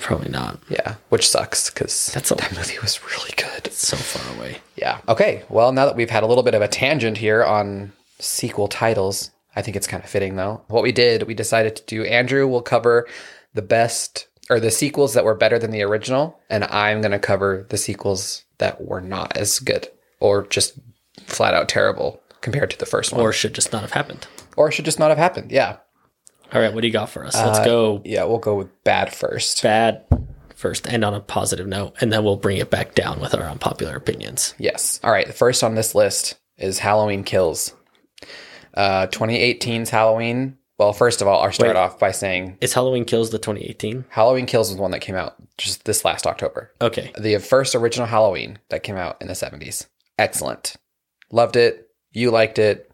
Probably 0.00 0.30
not. 0.30 0.58
yeah 0.70 0.94
which 1.10 1.28
sucks 1.28 1.68
because 1.70 2.10
That's 2.14 2.30
a- 2.30 2.34
that 2.36 2.56
movie 2.56 2.78
was 2.80 3.00
really 3.04 3.32
good 3.36 3.66
It's 3.66 3.86
so 3.86 3.96
far 3.98 4.36
away. 4.36 4.56
Yeah. 4.76 4.98
Okay. 5.08 5.42
Well, 5.50 5.72
now 5.72 5.84
that 5.84 5.94
we've 5.96 6.08
had 6.08 6.22
a 6.22 6.26
little 6.26 6.42
bit 6.42 6.54
of 6.54 6.62
a 6.62 6.68
tangent 6.68 7.18
here 7.18 7.44
on 7.44 7.92
sequel 8.18 8.66
titles, 8.66 9.30
I 9.54 9.60
think 9.60 9.76
it's 9.76 9.86
kind 9.86 10.02
of 10.02 10.08
fitting 10.08 10.36
though. 10.36 10.62
What 10.68 10.82
we 10.82 10.90
did, 10.92 11.24
we 11.24 11.34
decided 11.34 11.76
to 11.76 11.82
do 11.84 12.04
Andrew 12.04 12.46
will 12.48 12.62
cover 12.62 13.06
the 13.52 13.60
best 13.62 14.26
or 14.48 14.58
the 14.58 14.70
sequels 14.70 15.12
that 15.14 15.24
were 15.24 15.34
better 15.34 15.58
than 15.58 15.70
the 15.70 15.82
original, 15.82 16.40
and 16.48 16.64
I'm 16.64 17.02
going 17.02 17.12
to 17.12 17.18
cover 17.18 17.66
the 17.68 17.76
sequels 17.76 18.42
that 18.56 18.82
were 18.82 19.02
not 19.02 19.36
as 19.36 19.58
good 19.58 19.88
or 20.18 20.46
just 20.46 20.78
flat 21.26 21.52
out 21.54 21.68
terrible 21.68 22.19
compared 22.40 22.70
to 22.70 22.78
the 22.78 22.86
first 22.86 23.12
one 23.12 23.20
Or 23.20 23.32
should 23.32 23.54
just 23.54 23.72
not 23.72 23.82
have 23.82 23.92
happened. 23.92 24.26
or 24.56 24.70
should 24.72 24.84
just 24.84 24.98
not 24.98 25.10
have 25.10 25.18
happened. 25.18 25.50
Yeah. 25.52 25.76
All 26.52 26.60
right, 26.60 26.72
what 26.74 26.80
do 26.80 26.86
you 26.86 26.92
got 26.92 27.08
for 27.10 27.24
us? 27.24 27.34
Let's 27.36 27.60
Uh, 27.60 27.64
go 27.64 28.02
Yeah, 28.04 28.24
we'll 28.24 28.38
go 28.38 28.54
with 28.56 28.82
bad 28.84 29.12
first. 29.14 29.62
bad 29.62 30.02
first, 30.54 30.86
and 30.86 31.04
on 31.04 31.14
a 31.14 31.20
positive 31.20 31.66
note, 31.66 31.94
and 32.00 32.12
then 32.12 32.24
we'll 32.24 32.36
bring 32.36 32.56
it 32.58 32.70
back 32.70 32.94
down 32.94 33.20
with 33.20 33.34
our 33.34 33.44
unpopular 33.48 33.96
opinions. 33.96 34.54
Yes. 34.58 35.00
All 35.04 35.10
right. 35.12 35.26
The 35.26 35.32
first 35.32 35.62
on 35.62 35.74
this 35.74 35.94
list 35.94 36.34
is 36.58 36.80
Halloween 36.80 37.24
Kills. 37.24 37.72
Uh, 38.74 39.06
2018's 39.08 39.90
Halloween. 39.90 40.56
Well, 40.78 40.92
first 40.92 41.20
of 41.20 41.28
all, 41.28 41.42
I'll 41.42 41.52
start 41.52 41.74
Wait. 41.74 41.80
off 41.80 41.98
by 41.98 42.10
saying 42.10 42.56
Is 42.60 42.72
Halloween 42.72 43.04
Kills 43.04 43.30
the 43.30 43.38
2018? 43.38 44.06
Halloween 44.08 44.46
Kills 44.46 44.70
was 44.70 44.78
one 44.80 44.92
that 44.92 45.00
came 45.00 45.14
out 45.14 45.34
just 45.58 45.84
this 45.84 46.04
last 46.04 46.26
October. 46.26 46.72
Okay. 46.80 47.12
The 47.18 47.38
first 47.38 47.74
original 47.74 48.06
Halloween 48.06 48.58
that 48.70 48.82
came 48.82 48.96
out 48.96 49.18
in 49.20 49.28
the 49.28 49.34
70s. 49.34 49.86
Excellent. 50.18 50.76
Loved 51.30 51.56
it. 51.56 51.89
You 52.12 52.30
liked 52.30 52.58
it. 52.58 52.90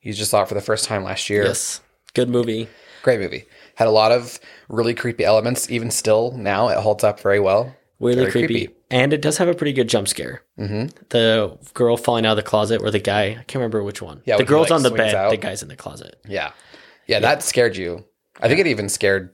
You 0.00 0.12
just 0.12 0.30
saw 0.30 0.42
it 0.42 0.48
for 0.48 0.54
the 0.54 0.60
first 0.60 0.84
time 0.84 1.04
last 1.04 1.28
year. 1.30 1.44
Yes. 1.44 1.80
Good 2.14 2.28
movie. 2.30 2.68
Great 3.02 3.20
movie. 3.20 3.44
Had 3.76 3.88
a 3.88 3.90
lot 3.92 4.12
of 4.12 4.38
really 4.68 4.94
creepy 4.94 5.24
elements. 5.24 5.70
Even 5.70 5.90
still, 5.90 6.32
now 6.32 6.68
it 6.68 6.78
holds 6.78 7.04
up 7.04 7.20
very 7.20 7.40
well. 7.40 7.74
Weirdly 7.98 8.24
Very 8.24 8.32
creepy. 8.32 8.46
creepy. 8.66 8.74
And 8.90 9.12
it 9.12 9.22
does 9.22 9.38
have 9.38 9.48
a 9.48 9.54
pretty 9.54 9.72
good 9.72 9.88
jump 9.88 10.06
scare. 10.06 10.42
hmm 10.56 10.86
The 11.08 11.58
girl 11.74 11.96
falling 11.96 12.26
out 12.26 12.32
of 12.32 12.36
the 12.36 12.42
closet, 12.42 12.82
or 12.82 12.90
the 12.90 12.98
guy, 12.98 13.24
I 13.30 13.34
can't 13.34 13.54
remember 13.56 13.82
which 13.82 14.02
one. 14.02 14.22
Yeah, 14.26 14.36
the 14.36 14.44
he, 14.44 14.48
girl's 14.48 14.70
like, 14.70 14.76
on 14.76 14.82
the 14.82 14.90
bed, 14.90 15.14
out. 15.14 15.30
the 15.30 15.36
guy's 15.38 15.62
in 15.62 15.68
the 15.68 15.76
closet. 15.76 16.20
Yeah. 16.28 16.52
yeah. 17.06 17.20
that 17.20 17.42
scared 17.42 17.76
you. 17.76 18.04
I 18.40 18.48
think 18.48 18.60
it 18.60 18.66
even 18.66 18.88
scared. 18.88 19.30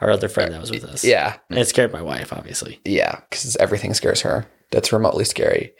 Our 0.00 0.10
other 0.10 0.28
friend 0.28 0.52
that 0.52 0.60
was 0.60 0.70
with 0.70 0.84
us. 0.84 1.04
Yeah. 1.04 1.36
And 1.48 1.58
it 1.58 1.66
scared 1.68 1.92
my 1.92 2.02
wife, 2.02 2.32
obviously. 2.32 2.80
Yeah, 2.84 3.20
because 3.30 3.56
everything 3.56 3.94
scares 3.94 4.20
her. 4.22 4.46
That's 4.70 4.92
remotely 4.92 5.24
scary. 5.24 5.72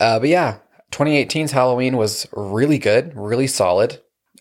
Uh, 0.00 0.18
but 0.18 0.28
yeah, 0.28 0.58
2018's 0.90 1.52
Halloween 1.52 1.96
was 1.96 2.26
really 2.32 2.78
good, 2.78 3.12
really 3.14 3.46
solid. 3.46 4.00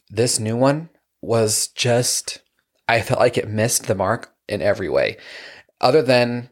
This 0.09 0.39
new 0.39 0.57
one 0.57 0.89
was 1.21 1.67
just, 1.69 2.41
I 2.87 3.01
felt 3.01 3.19
like 3.19 3.37
it 3.37 3.47
missed 3.47 3.87
the 3.87 3.95
mark 3.95 4.33
in 4.47 4.61
every 4.61 4.89
way. 4.89 5.17
Other 5.81 6.01
than 6.01 6.49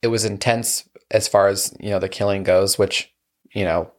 it 0.00 0.08
was 0.08 0.24
intense 0.24 0.88
as 1.10 1.28
far 1.28 1.48
as, 1.48 1.74
you 1.78 1.90
know, 1.90 1.98
the 1.98 2.08
killing 2.08 2.42
goes, 2.42 2.78
which, 2.78 3.12
you 3.52 3.64
know, 3.64 3.90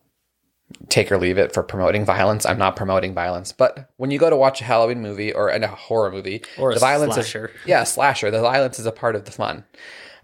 take 0.90 1.12
or 1.12 1.18
leave 1.18 1.38
it 1.38 1.54
for 1.54 1.62
promoting 1.62 2.04
violence. 2.04 2.46
I'm 2.46 2.58
not 2.58 2.76
promoting 2.76 3.14
violence. 3.14 3.52
But 3.52 3.92
when 3.98 4.10
you 4.10 4.18
go 4.18 4.30
to 4.30 4.36
watch 4.36 4.62
a 4.62 4.64
Halloween 4.64 5.02
movie 5.02 5.32
or 5.32 5.50
a 5.50 5.68
horror 5.68 6.12
movie, 6.12 6.42
Or 6.58 6.72
a 6.72 6.74
the 6.74 6.80
violence 6.80 7.14
slasher. 7.14 7.48
is 7.48 7.68
yeah, 7.68 7.84
slasher. 7.84 8.32
The 8.32 8.42
violence 8.42 8.80
is 8.80 8.86
a 8.88 8.92
part 8.92 9.16
of 9.16 9.26
the 9.26 9.32
fun. 9.32 9.66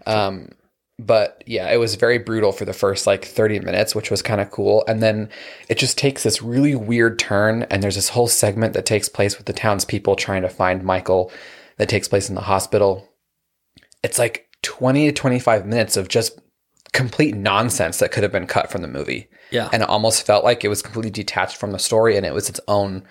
Um, 0.06 0.48
but 1.06 1.42
yeah, 1.46 1.70
it 1.70 1.78
was 1.78 1.94
very 1.94 2.18
brutal 2.18 2.52
for 2.52 2.64
the 2.64 2.72
first 2.72 3.06
like 3.06 3.24
30 3.24 3.60
minutes, 3.60 3.94
which 3.94 4.10
was 4.10 4.22
kind 4.22 4.40
of 4.40 4.50
cool. 4.50 4.84
And 4.86 5.02
then 5.02 5.30
it 5.68 5.78
just 5.78 5.96
takes 5.96 6.22
this 6.22 6.42
really 6.42 6.74
weird 6.74 7.18
turn, 7.18 7.64
and 7.64 7.82
there's 7.82 7.96
this 7.96 8.10
whole 8.10 8.28
segment 8.28 8.74
that 8.74 8.86
takes 8.86 9.08
place 9.08 9.36
with 9.36 9.46
the 9.46 9.52
townspeople 9.52 10.16
trying 10.16 10.42
to 10.42 10.48
find 10.48 10.84
Michael 10.84 11.32
that 11.78 11.88
takes 11.88 12.08
place 12.08 12.28
in 12.28 12.34
the 12.34 12.42
hospital. 12.42 13.08
It's 14.02 14.18
like 14.18 14.48
20 14.62 15.06
to 15.06 15.12
25 15.12 15.66
minutes 15.66 15.96
of 15.96 16.08
just 16.08 16.38
complete 16.92 17.34
nonsense 17.34 17.98
that 17.98 18.12
could 18.12 18.22
have 18.22 18.32
been 18.32 18.46
cut 18.46 18.70
from 18.70 18.82
the 18.82 18.88
movie. 18.88 19.28
Yeah. 19.50 19.68
And 19.72 19.82
it 19.82 19.88
almost 19.88 20.26
felt 20.26 20.44
like 20.44 20.64
it 20.64 20.68
was 20.68 20.82
completely 20.82 21.10
detached 21.10 21.56
from 21.56 21.72
the 21.72 21.78
story 21.78 22.16
and 22.16 22.26
it 22.26 22.34
was 22.34 22.48
its 22.48 22.60
own 22.68 23.04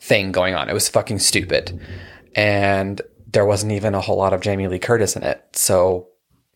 thing 0.00 0.32
going 0.32 0.54
on. 0.54 0.68
It 0.68 0.74
was 0.74 0.88
fucking 0.88 1.18
stupid. 1.18 1.80
And 2.34 3.00
there 3.30 3.44
wasn't 3.44 3.72
even 3.72 3.94
a 3.94 4.00
whole 4.00 4.16
lot 4.16 4.32
of 4.32 4.40
Jamie 4.40 4.68
Lee 4.68 4.78
Curtis 4.78 5.16
in 5.16 5.22
it. 5.22 5.44
So 5.52 6.08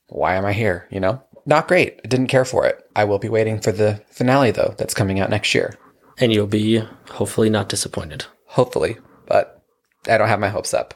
why 0.09 0.35
am 0.37 0.45
I 0.45 0.53
here? 0.53 0.87
You 0.91 1.01
know? 1.01 1.23
Not 1.47 1.69
great. 1.69 2.01
I 2.05 2.09
didn't 2.09 2.27
care 2.27 2.45
for 2.45 2.67
it. 2.67 2.85
I 2.95 3.05
will 3.05 3.19
be 3.19 3.29
waiting 3.29 3.61
for 3.61 3.73
the 3.73 4.03
finale 4.11 4.51
though, 4.51 4.75
that's 4.77 4.95
coming 4.95 5.19
out 5.21 5.31
next 5.31 5.55
year. 5.55 5.75
and 6.21 6.33
you'll 6.33 6.47
be 6.47 6.83
hopefully 7.11 7.49
not 7.49 7.69
disappointed. 7.69 8.25
Hopefully. 8.47 8.99
But 9.27 9.63
I 10.09 10.19
don't 10.19 10.29
have 10.29 10.41
my 10.41 10.49
hopes 10.49 10.75
up. 10.75 10.95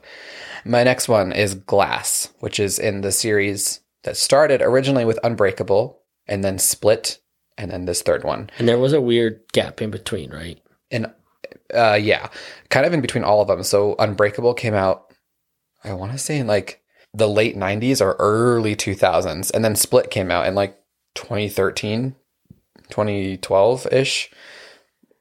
My 0.65 0.83
next 0.85 1.09
one 1.09 1.33
is 1.33 1.55
Glass, 1.55 2.29
which 2.41 2.59
is 2.61 2.79
in 2.79 3.01
the 3.01 3.13
series 3.13 3.81
that 4.05 4.17
started 4.17 4.61
originally 4.63 5.05
with 5.05 5.19
Unbreakable 5.25 6.01
and 6.27 6.43
then 6.43 6.59
split 6.59 7.19
and 7.57 7.71
then 7.71 7.85
this 7.85 8.03
third 8.03 8.25
one. 8.25 8.51
And 8.59 8.69
there 8.69 8.79
was 8.79 8.93
a 8.93 9.01
weird 9.01 9.41
gap 9.53 9.81
in 9.81 9.91
between, 9.91 10.31
right? 10.31 10.59
And 10.91 11.13
uh 11.73 11.99
yeah, 12.01 12.29
kind 12.69 12.85
of 12.87 12.93
in 12.93 13.01
between 13.01 13.25
all 13.25 13.41
of 13.41 13.49
them. 13.49 13.63
So 13.63 13.95
Unbreakable 13.99 14.55
came 14.55 14.75
out 14.75 15.15
I 15.85 15.93
want 15.95 16.13
to 16.13 16.19
say 16.19 16.39
in 16.39 16.47
like 16.47 16.82
the 17.15 17.29
late 17.29 17.57
90s 17.57 18.01
or 18.01 18.17
early 18.19 18.75
2000s 18.75 19.51
and 19.53 19.65
then 19.65 19.77
Split 19.77 20.11
came 20.11 20.31
out 20.31 20.47
in 20.47 20.55
like 20.55 20.79
2013, 21.15 22.15
2012ish. 22.91 24.29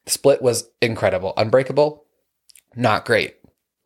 Split 0.05 0.41
was 0.41 0.69
incredible. 0.81 1.33
Unbreakable 1.37 2.05
not 2.75 3.05
great. 3.05 3.35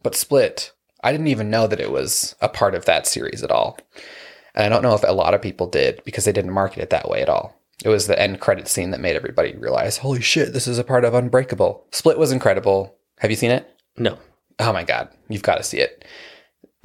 But 0.03 0.15
Split, 0.15 0.71
I 1.03 1.11
didn't 1.11 1.27
even 1.27 1.49
know 1.49 1.67
that 1.67 1.79
it 1.79 1.91
was 1.91 2.35
a 2.41 2.49
part 2.49 2.75
of 2.75 2.85
that 2.85 3.07
series 3.07 3.43
at 3.43 3.51
all. 3.51 3.77
And 4.53 4.65
I 4.65 4.69
don't 4.69 4.83
know 4.83 4.95
if 4.95 5.03
a 5.03 5.11
lot 5.11 5.33
of 5.33 5.41
people 5.41 5.67
did 5.67 6.01
because 6.05 6.25
they 6.25 6.31
didn't 6.31 6.51
market 6.51 6.81
it 6.81 6.89
that 6.91 7.09
way 7.09 7.21
at 7.21 7.29
all. 7.29 7.59
It 7.83 7.89
was 7.89 8.07
the 8.07 8.19
end 8.19 8.39
credit 8.39 8.67
scene 8.67 8.91
that 8.91 9.01
made 9.01 9.15
everybody 9.15 9.53
realize, 9.55 9.97
holy 9.97 10.21
shit, 10.21 10.53
this 10.53 10.67
is 10.67 10.77
a 10.77 10.83
part 10.83 11.03
of 11.03 11.13
Unbreakable. 11.13 11.85
Split 11.91 12.17
was 12.17 12.31
incredible. 12.31 12.95
Have 13.19 13.31
you 13.31 13.35
seen 13.35 13.51
it? 13.51 13.69
No. 13.97 14.17
Oh 14.59 14.71
my 14.71 14.83
God, 14.83 15.09
you've 15.27 15.41
got 15.41 15.55
to 15.55 15.63
see 15.63 15.79
it. 15.79 16.05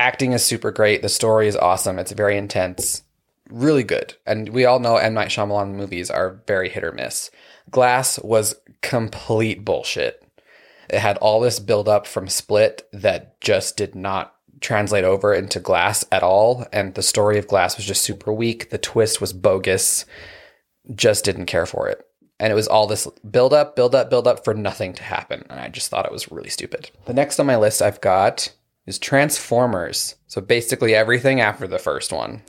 Acting 0.00 0.32
is 0.32 0.42
super 0.42 0.70
great. 0.70 1.02
The 1.02 1.10
story 1.10 1.46
is 1.46 1.56
awesome. 1.56 1.98
It's 1.98 2.12
very 2.12 2.38
intense. 2.38 3.02
Really 3.50 3.84
good. 3.84 4.14
And 4.26 4.48
we 4.48 4.64
all 4.64 4.78
know 4.78 4.96
M. 4.96 5.12
Night 5.12 5.28
Shyamalan 5.28 5.74
movies 5.74 6.10
are 6.10 6.40
very 6.46 6.70
hit 6.70 6.84
or 6.84 6.90
miss. 6.90 7.30
Glass 7.70 8.18
was 8.20 8.54
complete 8.80 9.62
bullshit. 9.62 10.24
It 10.88 11.00
had 11.00 11.18
all 11.18 11.38
this 11.38 11.60
build 11.60 11.86
up 11.86 12.06
from 12.06 12.28
Split 12.28 12.88
that 12.94 13.38
just 13.42 13.76
did 13.76 13.94
not 13.94 14.34
translate 14.62 15.04
over 15.04 15.34
into 15.34 15.60
Glass 15.60 16.02
at 16.10 16.22
all. 16.22 16.66
And 16.72 16.94
the 16.94 17.02
story 17.02 17.36
of 17.38 17.46
Glass 17.46 17.76
was 17.76 17.84
just 17.84 18.02
super 18.02 18.32
weak. 18.32 18.70
The 18.70 18.78
twist 18.78 19.20
was 19.20 19.34
bogus. 19.34 20.06
Just 20.94 21.26
didn't 21.26 21.44
care 21.44 21.66
for 21.66 21.88
it. 21.88 22.02
And 22.38 22.50
it 22.50 22.56
was 22.56 22.68
all 22.68 22.86
this 22.86 23.06
build 23.30 23.52
up, 23.52 23.76
build 23.76 23.94
up, 23.94 24.08
build 24.08 24.26
up 24.26 24.44
for 24.44 24.54
nothing 24.54 24.94
to 24.94 25.02
happen. 25.02 25.44
And 25.50 25.60
I 25.60 25.68
just 25.68 25.90
thought 25.90 26.06
it 26.06 26.12
was 26.12 26.32
really 26.32 26.48
stupid. 26.48 26.90
The 27.04 27.12
next 27.12 27.38
on 27.38 27.44
my 27.44 27.58
list 27.58 27.82
I've 27.82 28.00
got 28.00 28.50
is 28.90 28.98
Transformers. 28.98 30.16
So 30.26 30.40
basically 30.42 30.94
everything 30.94 31.40
after 31.40 31.66
the 31.66 31.78
first 31.78 32.12
one. 32.12 32.42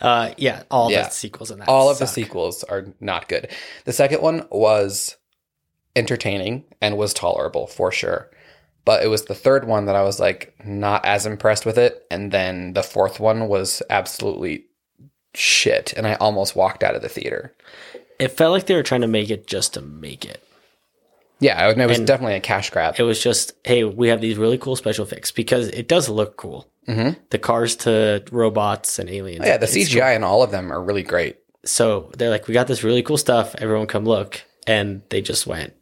Uh, 0.00 0.32
yeah, 0.36 0.62
all 0.70 0.90
Yeah. 0.90 1.04
the 1.04 1.10
sequels 1.10 1.50
in 1.50 1.58
that. 1.58 1.68
All 1.68 1.90
of 1.90 1.98
the 1.98 2.06
sequels 2.06 2.64
are 2.64 2.86
not 3.00 3.28
good. 3.28 3.48
The 3.84 3.92
second 3.92 4.22
one 4.22 4.46
was 4.50 5.16
entertaining 5.96 6.64
and 6.80 6.96
was 6.96 7.12
tolerable 7.12 7.66
for 7.66 7.90
sure. 7.90 8.30
But 8.84 9.02
it 9.02 9.08
was 9.08 9.24
the 9.24 9.34
third 9.34 9.66
one 9.66 9.86
that 9.86 9.96
I 9.96 10.02
was 10.02 10.20
like 10.20 10.54
not 10.64 11.04
as 11.04 11.26
impressed 11.26 11.66
with 11.66 11.76
it. 11.78 12.06
And 12.10 12.30
then 12.30 12.72
the 12.74 12.82
fourth 12.82 13.20
one 13.20 13.48
was 13.48 13.82
absolutely 13.90 14.66
shit. 15.34 15.92
And 15.96 16.06
I 16.06 16.14
almost 16.14 16.56
walked 16.56 16.82
out 16.82 16.94
of 16.94 17.02
the 17.02 17.08
theater. 17.08 17.54
it 18.18 18.28
felt 18.32 18.52
like 18.52 18.66
they 18.66 18.74
were 18.74 18.82
trying 18.82 19.02
to 19.02 19.06
make 19.06 19.30
it 19.30 19.46
just 19.46 19.74
to 19.74 19.80
make 19.80 20.24
it. 20.24 20.42
Yeah, 21.40 21.68
it 21.70 21.76
was 21.86 21.98
And- 21.98 22.06
definitely 22.06 22.34
a 22.36 22.40
cash 22.40 22.70
grab. 22.70 22.96
It 22.98 23.02
was 23.04 23.22
just, 23.22 23.52
hey, 23.64 23.84
we 23.84 24.08
have 24.08 24.20
these 24.20 24.36
really 24.36 24.58
cool 24.58 24.76
special 24.76 25.04
effects 25.04 25.30
because 25.30 25.68
it 25.68 25.86
does 25.88 26.08
look 26.08 26.36
cool. 26.36 26.68
Mm-hmm. 26.88 27.20
The 27.30 27.38
cars 27.38 27.76
to 27.76 28.24
robots 28.32 28.98
and 28.98 29.08
aliens. 29.10 29.44
yeah, 29.46 29.56
the 29.58 29.66
CGI 29.66 30.16
in 30.16 30.24
all 30.24 30.42
of 30.42 30.50
them 30.50 30.72
are 30.72 30.82
really 30.82 31.02
great. 31.02 31.36
So 31.64 32.10
they're 32.16 32.30
like, 32.30 32.48
we 32.48 32.54
got 32.54 32.66
this 32.66 32.82
really 32.82 33.02
cool 33.02 33.18
stuff. 33.18 33.54
Everyone 33.58 33.86
come 33.86 34.04
look. 34.04 34.42
And 34.66 35.02
they 35.10 35.20
just 35.20 35.46
went, 35.46 35.74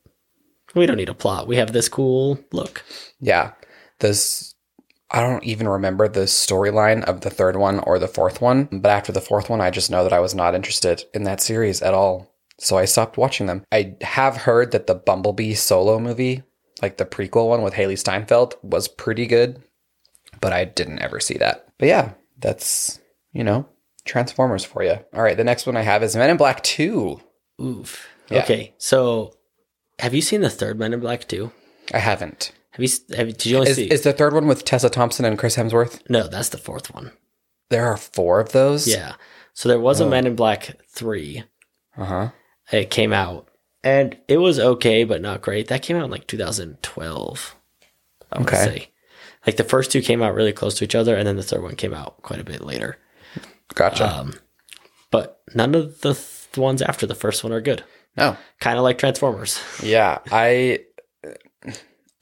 we 0.74 0.84
don't 0.86 0.96
need 0.96 1.08
a 1.08 1.14
plot. 1.14 1.46
We 1.46 1.56
have 1.56 1.72
this 1.72 1.88
cool 1.88 2.38
look. 2.52 2.84
Yeah. 3.20 3.52
This 4.00 4.54
I 5.10 5.20
don't 5.20 5.44
even 5.44 5.68
remember 5.68 6.08
the 6.08 6.20
storyline 6.22 7.04
of 7.04 7.20
the 7.20 7.30
third 7.30 7.56
one 7.56 7.78
or 7.80 7.98
the 8.00 8.08
fourth 8.08 8.40
one, 8.40 8.64
but 8.72 8.90
after 8.90 9.12
the 9.12 9.20
fourth 9.20 9.48
one 9.48 9.60
I 9.60 9.70
just 9.70 9.90
know 9.90 10.02
that 10.02 10.12
I 10.12 10.18
was 10.20 10.34
not 10.34 10.54
interested 10.54 11.04
in 11.14 11.22
that 11.24 11.40
series 11.40 11.80
at 11.82 11.94
all. 11.94 12.32
So 12.58 12.78
I 12.78 12.84
stopped 12.86 13.16
watching 13.18 13.46
them. 13.46 13.64
I 13.70 13.96
have 14.00 14.36
heard 14.38 14.72
that 14.72 14.86
the 14.86 14.94
Bumblebee 14.94 15.54
solo 15.54 15.98
movie, 15.98 16.42
like 16.82 16.96
the 16.96 17.04
prequel 17.04 17.48
one 17.48 17.62
with 17.62 17.74
Hailee 17.74 17.98
Steinfeld, 17.98 18.54
was 18.62 18.88
pretty 18.88 19.26
good, 19.26 19.62
but 20.40 20.52
I 20.52 20.64
didn't 20.64 21.00
ever 21.00 21.20
see 21.20 21.34
that. 21.38 21.66
But 21.78 21.88
yeah, 21.88 22.12
that's, 22.38 22.98
you 23.32 23.44
know, 23.44 23.68
Transformers 24.04 24.64
for 24.64 24.82
you. 24.84 24.98
All 25.12 25.22
right, 25.22 25.36
the 25.36 25.44
next 25.44 25.66
one 25.66 25.76
I 25.76 25.82
have 25.82 26.02
is 26.02 26.16
Men 26.16 26.30
in 26.30 26.36
Black 26.36 26.62
2. 26.62 27.20
Oof. 27.60 28.08
Yeah. 28.30 28.42
Okay. 28.42 28.72
So 28.78 29.34
have 29.98 30.14
you 30.14 30.22
seen 30.22 30.40
the 30.40 30.50
third 30.50 30.78
Men 30.78 30.94
in 30.94 31.00
Black 31.00 31.26
2? 31.28 31.50
I 31.92 31.98
haven't. 31.98 32.52
Have 32.70 32.82
you, 32.82 32.88
have, 33.16 33.26
you- 33.28 33.32
did 33.32 33.46
you 33.46 33.56
only 33.58 33.70
Is, 33.70 33.76
see? 33.76 33.86
is 33.90 34.02
the 34.02 34.12
third 34.12 34.32
one 34.34 34.46
with 34.46 34.64
Tessa 34.64 34.88
Thompson 34.90 35.24
and 35.24 35.38
Chris 35.38 35.56
Hemsworth? 35.56 36.00
no, 36.08 36.26
that's 36.28 36.50
the 36.50 36.58
fourth 36.58 36.94
one. 36.94 37.12
There 37.68 37.86
are 37.86 37.96
four 37.96 38.38
of 38.40 38.52
those? 38.52 38.86
Yeah. 38.86 39.14
So 39.54 39.68
there 39.68 39.80
was 39.80 40.00
a 40.00 40.04
Oh. 40.04 40.08
Men 40.08 40.26
in 40.26 40.36
Black 40.36 40.76
3. 40.88 41.42
Uh 41.96 42.04
huh. 42.04 42.28
It 42.72 42.90
came 42.90 43.12
out 43.12 43.48
and 43.84 44.16
it 44.28 44.38
was 44.38 44.58
okay, 44.58 45.04
but 45.04 45.20
not 45.22 45.42
great. 45.42 45.68
That 45.68 45.82
came 45.82 45.96
out 45.96 46.04
in 46.04 46.10
like 46.10 46.26
2012. 46.26 47.54
I 48.32 48.38
would 48.38 48.48
Okay. 48.48 48.56
say. 48.56 48.88
Like 49.46 49.56
the 49.56 49.64
first 49.64 49.92
two 49.92 50.02
came 50.02 50.22
out 50.22 50.34
really 50.34 50.52
close 50.52 50.74
to 50.78 50.84
each 50.84 50.96
other, 50.96 51.14
and 51.16 51.26
then 51.26 51.36
the 51.36 51.42
third 51.44 51.62
one 51.62 51.76
came 51.76 51.94
out 51.94 52.20
quite 52.22 52.40
a 52.40 52.44
bit 52.44 52.62
later. 52.62 52.98
Gotcha. 53.74 54.04
Um, 54.12 54.34
but 55.12 55.40
none 55.54 55.74
of 55.76 56.00
the 56.00 56.14
th- 56.14 56.56
ones 56.56 56.82
after 56.82 57.06
the 57.06 57.14
first 57.14 57.44
one 57.44 57.52
are 57.52 57.60
good. 57.60 57.84
no. 58.16 58.36
Kind 58.60 58.76
of 58.78 58.82
like 58.82 58.98
Transformers. 58.98 59.60
Yeah, 59.82 60.18
I 60.32 60.80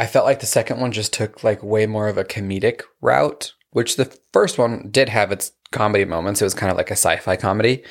I 0.00 0.07
felt 0.07 0.26
like 0.26 0.40
the 0.40 0.46
second 0.46 0.80
one 0.80 0.92
just 0.92 1.12
took 1.14 1.42
like 1.44 1.62
way 1.62 1.87
more 1.87 2.09
of 2.09 2.18
a 2.18 2.24
comedic 2.24 2.83
route, 3.00 3.54
which 3.70 3.96
the 3.96 4.14
first 4.33 4.59
one 4.59 4.88
did 4.90 5.09
have 5.09 5.33
its 5.33 5.52
comedy 5.70 6.04
moments. 6.04 6.42
It 6.42 6.44
was 6.44 6.54
kind 6.54 6.70
of 6.70 6.76
like 6.76 6.90
a 6.90 6.92
sci-fi 6.96 7.37
comedy, 7.37 7.85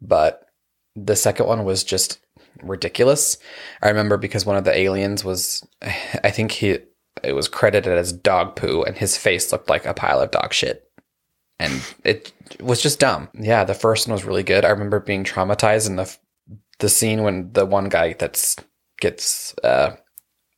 but 0.00 0.46
the 0.96 1.16
second 1.16 1.46
one 1.46 1.64
was 1.64 1.84
just 1.84 2.18
ridiculous. 2.62 3.38
I 3.82 3.88
remember 3.88 4.16
because 4.16 4.46
one 4.46 4.56
of 4.56 4.64
the 4.64 4.76
aliens 4.76 5.24
was 5.24 5.66
I 5.82 6.30
think 6.30 6.52
he 6.52 6.78
it 7.22 7.32
was 7.32 7.48
credited 7.48 7.98
as 7.98 8.12
dog 8.12 8.56
poo 8.56 8.82
and 8.82 8.96
his 8.96 9.16
face 9.16 9.52
looked 9.52 9.68
like 9.68 9.84
a 9.84 9.94
pile 9.94 10.20
of 10.20 10.30
dog 10.30 10.52
shit. 10.52 10.90
And 11.58 11.82
it 12.04 12.32
was 12.60 12.80
just 12.80 13.00
dumb. 13.00 13.28
Yeah, 13.38 13.64
the 13.64 13.74
first 13.74 14.08
one 14.08 14.14
was 14.14 14.24
really 14.24 14.42
good. 14.42 14.64
I 14.64 14.70
remember 14.70 14.98
being 14.98 15.24
traumatized 15.24 15.88
in 15.88 15.96
the 15.96 16.16
the 16.78 16.88
scene 16.88 17.22
when 17.22 17.52
the 17.52 17.66
one 17.66 17.90
guy 17.90 18.14
that's 18.14 18.56
gets 19.00 19.54
uh, 19.62 19.96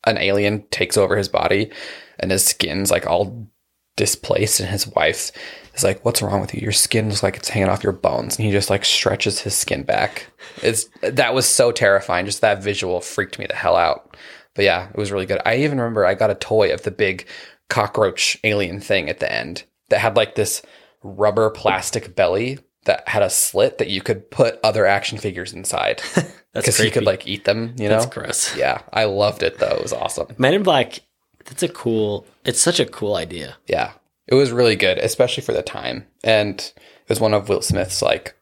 an 0.05 0.18
alien 0.18 0.64
takes 0.71 0.97
over 0.97 1.16
his 1.16 1.29
body 1.29 1.71
and 2.18 2.31
his 2.31 2.45
skin's 2.45 2.90
like 2.90 3.07
all 3.07 3.49
displaced 3.96 4.61
and 4.61 4.68
his 4.68 4.87
wife 4.87 5.33
is 5.74 5.85
like 5.85 6.05
what's 6.05 6.22
wrong 6.22 6.40
with 6.40 6.55
you? 6.55 6.61
Your 6.61 6.72
skin 6.72 7.09
looks 7.09 7.22
like 7.22 7.37
it's 7.37 7.48
hanging 7.48 7.68
off 7.68 7.83
your 7.83 7.92
bones. 7.92 8.37
And 8.37 8.46
he 8.46 8.52
just 8.52 8.70
like 8.70 8.85
stretches 8.85 9.40
his 9.40 9.55
skin 9.55 9.83
back. 9.83 10.26
It's 10.62 10.87
that 11.02 11.35
was 11.35 11.46
so 11.46 11.72
terrifying. 11.72 12.26
Just 12.26 12.40
that 12.40 12.62
visual 12.62 13.00
freaked 13.00 13.38
me 13.38 13.46
the 13.46 13.55
hell 13.55 13.76
out. 13.76 14.16
But 14.55 14.64
yeah 14.64 14.88
it 14.88 14.96
was 14.96 15.12
really 15.12 15.26
good. 15.26 15.40
I 15.44 15.57
even 15.57 15.78
remember 15.78 16.05
i 16.05 16.14
got 16.14 16.31
a 16.31 16.35
toy 16.35 16.72
of 16.72 16.83
the 16.83 16.90
big 16.90 17.26
cockroach 17.68 18.38
alien 18.44 18.81
thing 18.81 19.09
at 19.09 19.20
the 19.20 19.33
end 19.33 19.64
that 19.88 20.00
had 20.00 20.16
like 20.16 20.35
this 20.35 20.62
rubber 21.02 21.50
plastic 21.50 22.14
belly 22.14 22.59
that 22.85 23.09
had 23.09 23.22
a 23.22 23.31
slit 23.31 23.78
that 23.78 23.88
you 23.88 24.00
could 24.00 24.31
put 24.31 24.59
other 24.62 24.85
action 24.85 25.16
figures 25.16 25.52
inside 25.52 26.02
because 26.55 26.76
he 26.76 26.90
could 26.90 27.05
like 27.05 27.26
eat 27.26 27.44
them 27.44 27.74
you 27.78 27.88
know? 27.88 28.00
That's 28.00 28.14
gross. 28.14 28.57
yeah 28.57 28.83
i 28.92 29.05
loved 29.05 29.42
it 29.42 29.59
though. 29.59 29.76
It 29.76 29.83
was 29.83 29.92
awesome. 29.92 30.28
Men 30.38 30.55
in 30.55 30.62
Black. 30.62 31.00
That's 31.44 31.62
a 31.62 31.68
cool. 31.68 32.26
It's 32.44 32.61
such 32.61 32.81
a 32.81 32.87
cool 32.87 33.16
idea. 33.16 33.57
yeah 33.66 33.92
it 34.28 34.35
was 34.37 34.52
really 34.52 34.76
good 34.76 34.98
especially 34.98 35.42
for 35.42 35.52
the 35.52 35.62
time 35.62 36.07
and 36.22 36.61
it 36.61 37.09
was 37.09 37.20
one 37.20 37.35
of 37.35 37.48
will 37.48 37.61
smith's 37.61 38.00
like 38.00 38.35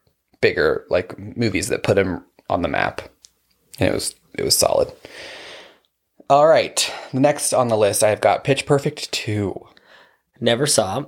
bigger 0.42 0.84
like 0.90 1.18
movies 1.18 1.68
that 1.68 1.82
put 1.82 1.96
him 1.98 2.22
on 2.50 2.60
the 2.62 2.68
map 2.68 3.00
and 3.78 3.88
it 3.88 3.92
was 3.94 4.14
it 4.34 4.44
was 4.44 4.56
solid 4.56 4.92
all 6.28 6.46
right 6.46 6.92
the 7.12 7.20
next 7.20 7.52
on 7.52 7.68
the 7.68 7.76
list 7.76 8.04
i've 8.04 8.20
got 8.20 8.44
pitch 8.44 8.66
perfect 8.66 9.10
2 9.12 9.58
Never 10.42 10.66
saw. 10.66 11.04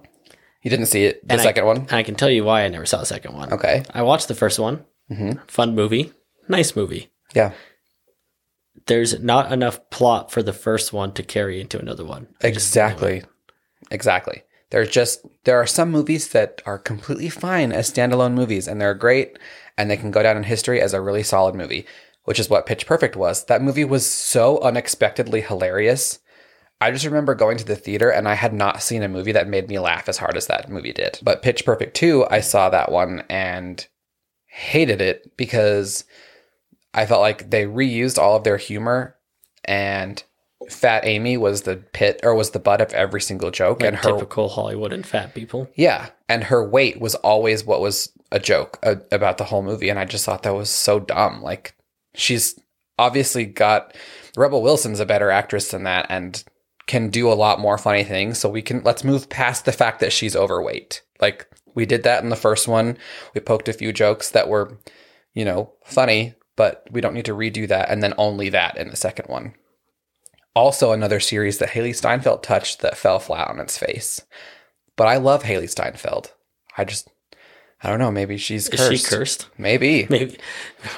you 0.63 0.71
didn't 0.71 0.87
see 0.87 1.05
it 1.05 1.27
the 1.27 1.33
and 1.35 1.41
I- 1.41 1.45
second 1.45 1.65
one 1.67 1.77
And 1.79 1.93
I 1.93 2.03
can 2.03 2.15
tell 2.15 2.31
you 2.31 2.45
why 2.45 2.63
I 2.65 2.69
never 2.69 2.87
saw 2.87 2.99
the 2.99 3.07
second 3.07 3.35
one. 3.35 3.53
okay 3.53 3.85
I 3.95 4.03
watched 4.03 4.29
the 4.29 4.35
first 4.35 4.59
one. 4.59 4.85
Mhm. 5.11 5.39
Fun 5.51 5.75
movie. 5.75 6.13
Nice 6.49 6.75
movie. 6.77 7.11
yeah 7.35 7.53
There's 8.87 9.21
not 9.21 9.53
enough 9.53 9.91
plot 9.91 10.31
for 10.31 10.43
the 10.43 10.53
first 10.53 10.93
one 10.93 11.13
to 11.15 11.23
carry 11.23 11.61
into 11.61 11.79
another 11.79 12.05
one. 12.05 12.29
Exactly. 12.41 13.23
Exactly. 13.91 14.43
There's 14.71 14.89
just 14.89 15.27
there 15.45 15.61
are 15.61 15.67
some 15.67 15.91
movies 15.91 16.29
that 16.29 16.63
are 16.65 16.79
completely 16.79 17.29
fine 17.29 17.73
as 17.73 17.93
standalone 17.93 18.33
movies 18.33 18.67
and 18.67 18.81
they're 18.81 18.95
great 18.95 19.39
and 19.77 19.91
they 19.91 19.97
can 19.97 20.11
go 20.11 20.23
down 20.23 20.37
in 20.37 20.45
history 20.45 20.81
as 20.81 20.95
a 20.95 21.01
really 21.01 21.23
solid 21.23 21.55
movie, 21.55 21.87
which 22.25 22.41
is 22.41 22.49
what 22.49 22.67
Pitch 22.67 22.87
Perfect 22.87 23.15
was. 23.15 23.45
That 23.45 23.63
movie 23.63 23.85
was 23.85 24.07
so 24.07 24.59
unexpectedly 24.61 25.43
hilarious. 25.43 26.21
I 26.81 26.91
just 26.91 27.05
remember 27.05 27.35
going 27.35 27.59
to 27.59 27.65
the 27.65 27.77
theater 27.77 28.11
and 28.11 28.27
I 28.27 28.35
had 28.35 28.53
not 28.53 28.83
seen 28.83 29.03
a 29.03 29.09
movie 29.09 29.33
that 29.33 29.47
made 29.47 29.69
me 29.69 29.79
laugh 29.79 30.09
as 30.09 30.19
hard 30.19 30.37
as 30.37 30.47
that 30.47 30.71
movie 30.71 30.93
did. 30.93 31.21
But 31.23 31.43
Pitch 31.43 31.65
Perfect 31.65 31.95
2, 31.95 32.27
I 32.31 32.41
saw 32.41 32.71
that 32.71 32.91
one 32.91 33.25
and 33.29 33.87
hated 34.47 35.01
it 35.01 35.37
because 35.37 36.05
I 36.95 37.07
felt 37.07 37.21
like 37.21 37.51
they 37.51 37.65
reused 37.65 38.19
all 38.19 38.37
of 38.37 38.45
their 38.45 38.57
humor 38.59 39.17
and 39.65 40.23
Fat 40.71 41.05
Amy 41.07 41.37
was 41.37 41.63
the 41.63 41.77
pit 41.77 42.21
or 42.23 42.35
was 42.35 42.51
the 42.51 42.59
butt 42.61 42.81
of 42.81 42.93
every 42.93 43.21
single 43.21 43.51
joke 43.51 43.81
Like 43.81 43.89
and 43.89 43.97
her 43.97 44.13
typical 44.13 44.49
Hollywood 44.49 44.93
and 44.93 45.05
fat 45.07 45.35
people. 45.35 45.69
yeah, 45.75 46.11
and 46.29 46.45
her 46.45 46.67
weight 46.69 47.01
was 47.01 47.15
always 47.17 47.65
what 47.65 47.81
was 47.81 48.13
a 48.31 48.39
joke 48.39 48.79
uh, 48.83 48.97
about 49.11 49.39
the 49.39 49.45
whole 49.45 49.63
movie 49.63 49.89
and 49.89 49.99
I 49.99 50.05
just 50.05 50.25
thought 50.25 50.43
that 50.45 50.55
was 50.55 50.71
so 50.71 51.01
dumb. 51.01 51.43
Like 51.43 51.75
she's 52.15 52.59
obviously 52.99 53.45
got 53.45 53.97
Rebel 54.37 54.63
Wilson's 54.63 55.01
a 55.01 55.07
better 55.07 55.31
actress 55.31 55.71
than 55.71 55.83
that 55.85 56.07
and 56.09 56.43
can 56.87 57.11
do 57.11 57.31
a 57.31 57.35
lot 57.35 57.61
more 57.61 57.79
funny 57.79 58.05
things, 58.05 58.39
so 58.39 58.49
we 58.49 58.63
can 58.63 58.83
let's 58.83 59.05
move 59.05 59.29
past 59.29 59.65
the 59.65 59.73
fact 59.73 60.01
that 60.01 60.13
she's 60.13 60.37
overweight. 60.37 61.03
Like 61.21 61.47
we 61.75 61.87
did 61.87 62.03
that 62.05 62.23
in 62.23 62.29
the 62.29 62.37
first 62.37 62.69
one. 62.69 62.99
We 63.35 63.41
poked 63.41 63.69
a 63.69 63.73
few 63.73 63.93
jokes 63.93 64.31
that 64.31 64.49
were, 64.49 64.79
you 65.35 65.45
know, 65.45 65.73
funny, 65.85 66.35
but 66.57 66.87
we 66.91 67.01
don't 67.01 67.15
need 67.15 67.25
to 67.27 67.35
redo 67.35 67.67
that 67.69 67.89
and 67.91 68.03
then 68.03 68.15
only 68.19 68.49
that 68.51 68.77
in 68.77 68.89
the 68.91 68.97
second 68.97 69.27
one. 69.29 69.55
Also, 70.55 70.93
another 70.93 71.19
series 71.21 71.59
that 71.59 71.71
Hailee 71.71 71.97
Steinfeld 71.97 72.43
touched 72.43 72.81
that 72.81 72.97
fell 72.97 73.19
flat 73.19 73.49
on 73.49 73.59
its 73.59 73.79
face. 73.79 74.21
But 74.97 75.09
I 75.09 75.17
love 75.17 75.45
Hailee 75.45 75.71
Steinfeld. 75.71 76.33
I 76.77 76.85
just, 76.85 77.09
I 77.83 77.89
don't 77.89 77.99
know. 77.99 78.11
Maybe 78.11 78.37
she's 78.37 78.69
cursed. 78.69 78.93
Is 78.93 79.01
she 79.01 79.07
cursed? 79.09 79.49
Maybe 79.57 80.07
Maybe. 80.11 80.37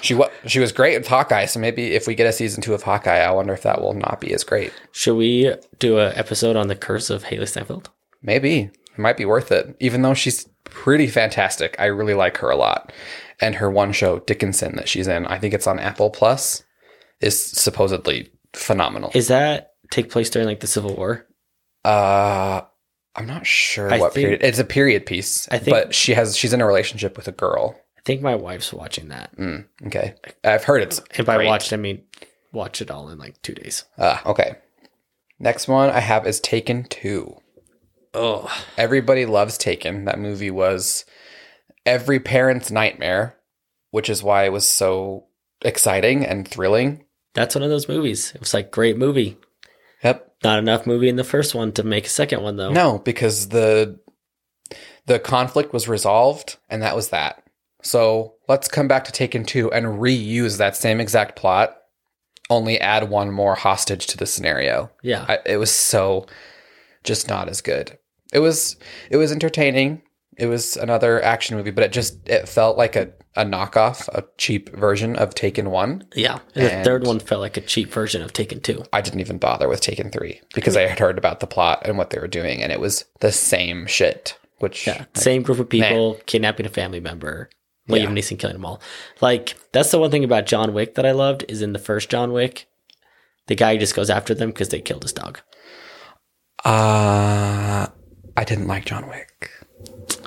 she 0.02 0.14
wa- 0.14 0.30
she 0.46 0.58
was 0.58 0.72
great 0.72 0.98
with 0.98 1.06
Hawkeye. 1.06 1.44
So 1.46 1.60
maybe 1.60 1.92
if 1.92 2.08
we 2.08 2.16
get 2.16 2.26
a 2.26 2.32
season 2.32 2.62
two 2.62 2.74
of 2.74 2.82
Hawkeye, 2.82 3.20
I 3.20 3.30
wonder 3.30 3.52
if 3.54 3.62
that 3.62 3.80
will 3.80 3.94
not 3.94 4.20
be 4.20 4.34
as 4.34 4.42
great. 4.42 4.72
Should 4.90 5.14
we 5.16 5.54
do 5.78 5.98
an 6.00 6.12
episode 6.16 6.56
on 6.56 6.66
the 6.66 6.74
curse 6.76 7.08
of 7.08 7.24
Hailee 7.24 7.48
Steinfeld? 7.48 7.90
Maybe 8.22 8.58
it 8.92 8.98
might 8.98 9.16
be 9.16 9.24
worth 9.24 9.52
it. 9.52 9.76
Even 9.78 10.02
though 10.02 10.14
she's 10.14 10.48
pretty 10.64 11.06
fantastic, 11.06 11.76
I 11.78 11.86
really 11.86 12.14
like 12.14 12.38
her 12.38 12.50
a 12.50 12.56
lot. 12.56 12.92
And 13.40 13.56
her 13.56 13.70
one 13.70 13.92
show, 13.92 14.20
Dickinson, 14.20 14.76
that 14.76 14.88
she's 14.88 15.08
in, 15.08 15.26
I 15.26 15.38
think 15.38 15.54
it's 15.54 15.66
on 15.66 15.78
Apple 15.78 16.10
Plus, 16.10 16.62
is 17.20 17.40
supposedly 17.44 18.30
phenomenal. 18.52 19.10
Is 19.14 19.28
that 19.28 19.72
take 19.90 20.10
place 20.10 20.30
during 20.30 20.46
like 20.48 20.60
the 20.60 20.66
Civil 20.66 20.94
War? 20.94 21.26
Uh, 21.84 22.62
I'm 23.16 23.26
not 23.26 23.46
sure 23.46 23.92
I 23.92 23.98
what 23.98 24.14
think- 24.14 24.24
period. 24.24 24.42
It's 24.42 24.58
a 24.58 24.64
period 24.64 25.06
piece. 25.06 25.48
I 25.50 25.58
think- 25.58 25.74
but 25.76 25.94
she 25.94 26.14
has 26.14 26.36
she's 26.36 26.52
in 26.52 26.60
a 26.60 26.66
relationship 26.66 27.16
with 27.16 27.28
a 27.28 27.32
girl. 27.32 27.76
I 27.98 28.00
think 28.04 28.22
my 28.22 28.34
wife's 28.34 28.72
watching 28.72 29.08
that. 29.08 29.34
Mm, 29.36 29.66
okay, 29.86 30.14
I've 30.44 30.64
heard 30.64 30.82
it's 30.82 31.00
If 31.18 31.24
great. 31.26 31.46
watched, 31.46 31.72
I 31.72 31.76
mean 31.76 32.02
watch 32.52 32.80
it 32.82 32.90
all 32.90 33.08
in 33.08 33.18
like 33.18 33.40
two 33.42 33.54
days. 33.54 33.84
Ah, 33.98 34.22
okay. 34.26 34.56
Next 35.38 35.68
one 35.68 35.90
I 35.90 36.00
have 36.00 36.26
is 36.26 36.38
Taken 36.40 36.84
Two. 36.84 37.36
Oh, 38.12 38.48
Everybody 38.78 39.26
loves 39.26 39.58
Taken. 39.58 40.04
That 40.04 40.18
movie 40.20 40.50
was 40.50 41.04
every 41.86 42.20
parent's 42.20 42.70
nightmare, 42.70 43.36
which 43.90 44.08
is 44.08 44.22
why 44.22 44.44
it 44.44 44.52
was 44.52 44.66
so 44.66 45.26
exciting 45.62 46.24
and 46.24 46.46
thrilling. 46.46 47.04
that's 47.34 47.54
one 47.54 47.64
of 47.64 47.70
those 47.70 47.88
movies. 47.88 48.32
It 48.34 48.40
was 48.40 48.54
like 48.54 48.70
great 48.70 48.96
movie. 48.96 49.36
Yep. 50.02 50.34
Not 50.44 50.58
enough 50.58 50.86
movie 50.86 51.08
in 51.08 51.16
the 51.16 51.24
first 51.24 51.54
one 51.54 51.72
to 51.72 51.82
make 51.82 52.06
a 52.06 52.10
second 52.10 52.42
one 52.42 52.56
though. 52.56 52.72
No, 52.72 52.98
because 52.98 53.48
the 53.48 53.98
the 55.06 55.18
conflict 55.18 55.72
was 55.72 55.88
resolved, 55.88 56.56
and 56.68 56.82
that 56.82 56.96
was 56.96 57.08
that. 57.10 57.42
So 57.82 58.34
let's 58.48 58.68
come 58.68 58.88
back 58.88 59.04
to 59.04 59.12
Taken 59.12 59.44
2 59.44 59.70
and 59.72 60.00
reuse 60.00 60.56
that 60.56 60.76
same 60.76 61.00
exact 61.00 61.36
plot, 61.36 61.76
only 62.48 62.80
add 62.80 63.10
one 63.10 63.30
more 63.30 63.54
hostage 63.54 64.06
to 64.08 64.16
the 64.16 64.26
scenario. 64.26 64.90
Yeah. 65.02 65.26
I, 65.28 65.38
it 65.44 65.56
was 65.58 65.70
so 65.70 66.26
just 67.04 67.28
not 67.28 67.48
as 67.48 67.60
good. 67.60 67.98
It 68.32 68.38
was 68.38 68.76
it 69.10 69.16
was 69.18 69.32
entertaining. 69.32 70.02
It 70.36 70.46
was 70.46 70.76
another 70.76 71.22
action 71.22 71.56
movie, 71.56 71.70
but 71.70 71.84
it 71.84 71.92
just 71.92 72.28
it 72.28 72.48
felt 72.48 72.76
like 72.76 72.96
a, 72.96 73.12
a 73.36 73.44
knockoff, 73.44 74.08
a 74.08 74.24
cheap 74.38 74.70
version 74.76 75.14
of 75.16 75.34
Taken 75.34 75.70
1. 75.70 76.08
yeah. 76.14 76.40
And 76.54 76.64
the 76.80 76.84
third 76.84 77.06
one 77.06 77.20
felt 77.20 77.40
like 77.40 77.56
a 77.56 77.60
cheap 77.60 77.90
version 77.92 78.20
of 78.22 78.32
Taken 78.32 78.60
2. 78.60 78.84
I 78.92 79.00
didn't 79.00 79.20
even 79.20 79.38
bother 79.38 79.68
with 79.68 79.80
Taken 79.80 80.10
3 80.10 80.40
because 80.54 80.76
I 80.76 80.82
had 80.88 80.98
heard 80.98 81.18
about 81.18 81.40
the 81.40 81.46
plot 81.46 81.82
and 81.84 81.96
what 81.98 82.10
they 82.10 82.18
were 82.18 82.26
doing 82.28 82.62
and 82.62 82.72
it 82.72 82.80
was 82.80 83.04
the 83.20 83.30
same 83.32 83.86
shit, 83.86 84.36
which 84.58 84.86
Yeah. 84.86 85.04
Same 85.14 85.42
group 85.42 85.58
of 85.60 85.68
people 85.68 86.18
kidnapping 86.26 86.66
a 86.66 86.68
family 86.68 87.00
member, 87.00 87.48
Liam 87.88 88.02
Yeah. 88.02 88.06
Neeson 88.08 88.38
killing 88.38 88.54
them 88.56 88.64
all. 88.64 88.80
Like, 89.20 89.54
that's 89.72 89.90
the 89.90 89.98
one 89.98 90.10
thing 90.10 90.24
about 90.24 90.46
John 90.46 90.72
Wick 90.74 90.94
that 90.96 91.06
I 91.06 91.12
loved 91.12 91.44
is 91.48 91.62
in 91.62 91.72
the 91.72 91.78
first 91.78 92.08
John 92.10 92.32
Wick, 92.32 92.66
the 93.46 93.54
guy 93.54 93.76
just 93.76 93.94
goes 93.94 94.10
after 94.10 94.34
them 94.34 94.50
because 94.50 94.70
they 94.70 94.80
killed 94.80 95.02
his 95.02 95.12
dog. 95.12 95.40
uh 96.64 97.86
I 98.36 98.44
didn't 98.44 98.66
like 98.66 98.84
John 98.84 99.08
Wick. 99.08 99.50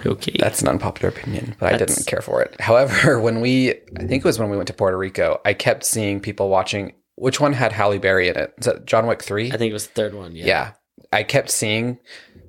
Okay. 0.06 0.36
That's 0.40 0.62
an 0.62 0.68
unpopular 0.68 1.10
opinion, 1.10 1.56
but 1.60 1.74
I 1.74 1.78
didn't 1.78 2.06
care 2.06 2.22
for 2.22 2.42
it. 2.42 2.60
However, 2.60 3.20
when 3.22 3.42
we, 3.42 3.72
I 3.72 4.06
think 4.06 4.24
it 4.24 4.26
was 4.26 4.40
when 4.40 4.50
we 4.50 4.58
went 4.58 4.68
to 4.68 4.74
Puerto 4.74 4.98
Rico, 4.98 5.42
I 5.46 5.54
kept 5.54 5.84
seeing 5.84 6.20
people 6.20 6.50
watching. 6.50 6.94
Which 7.16 7.40
one 7.40 7.54
had 7.54 7.72
Halle 7.72 7.98
Berry 7.98 8.28
in 8.28 8.38
it? 8.38 8.54
Is 8.60 8.66
that 8.66 8.86
John 8.86 9.08
Wick 9.08 9.24
three? 9.24 9.52
I 9.52 9.58
think 9.58 9.72
it 9.72 9.74
was 9.74 9.88
the 9.88 9.94
third 9.94 10.14
one. 10.14 10.36
Yeah. 10.36 10.46
yeah, 10.46 10.72
I 11.12 11.24
kept 11.24 11.50
seeing 11.50 12.00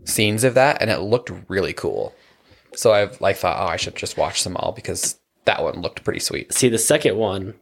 scenes 0.04 0.44
of 0.44 0.54
that, 0.54 0.82
and 0.82 0.90
it 0.90 0.98
looked 1.00 1.30
really 1.48 1.72
cool. 1.72 2.14
So 2.74 2.92
I've 2.92 3.20
like 3.20 3.36
thought, 3.36 3.56
oh, 3.58 3.70
I 3.70 3.76
should 3.76 3.96
just 3.96 4.16
watch 4.16 4.44
them 4.44 4.56
all 4.56 4.72
because 4.72 5.18
that 5.46 5.62
one 5.62 5.80
looked 5.80 6.04
pretty 6.04 6.20
sweet. 6.20 6.52
See, 6.52 6.68
the 6.68 6.78
second 6.78 7.16
one, 7.16 7.54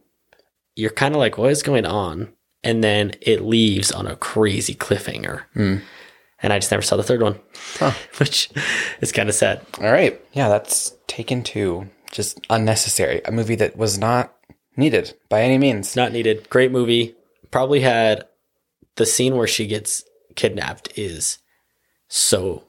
you're 0.75 0.91
kind 0.91 1.15
of 1.15 1.19
like, 1.19 1.37
what 1.37 1.51
is 1.51 1.63
going 1.63 1.85
on? 1.85 2.33
And 2.63 2.83
then 2.83 3.13
it 3.21 3.41
leaves 3.41 3.91
on 3.91 4.07
a 4.07 4.17
crazy 4.17 4.75
cliffhanger. 4.75 5.43
Hmm. 5.53 5.77
And 6.43 6.53
I 6.53 6.59
just 6.59 6.69
never 6.71 6.83
saw 6.83 6.95
the 6.97 7.03
third 7.03 7.21
one, 7.21 7.39
which 8.17 8.49
is 9.01 9.11
kind 9.11 9.27
of 9.29 9.35
sad. 9.35 9.65
All 9.79 9.91
right, 9.91 10.21
yeah, 10.33 10.49
that's 10.49 10.93
Taken 11.07 11.41
two, 11.41 11.89
just 12.11 12.39
unnecessary. 12.49 13.21
A 13.25 13.31
movie 13.31 13.55
that 13.55 13.75
was 13.77 13.97
not 13.97 14.33
needed 14.75 15.13
by 15.29 15.41
any 15.41 15.57
means. 15.57 15.95
Not 15.95 16.11
needed. 16.11 16.47
Great 16.49 16.71
movie. 16.71 17.15
Probably 17.49 17.79
had 17.79 18.25
the 18.97 19.05
scene 19.05 19.35
where 19.35 19.47
she 19.47 19.65
gets 19.65 20.03
kidnapped 20.35 20.95
is 20.97 21.39
so 22.07 22.63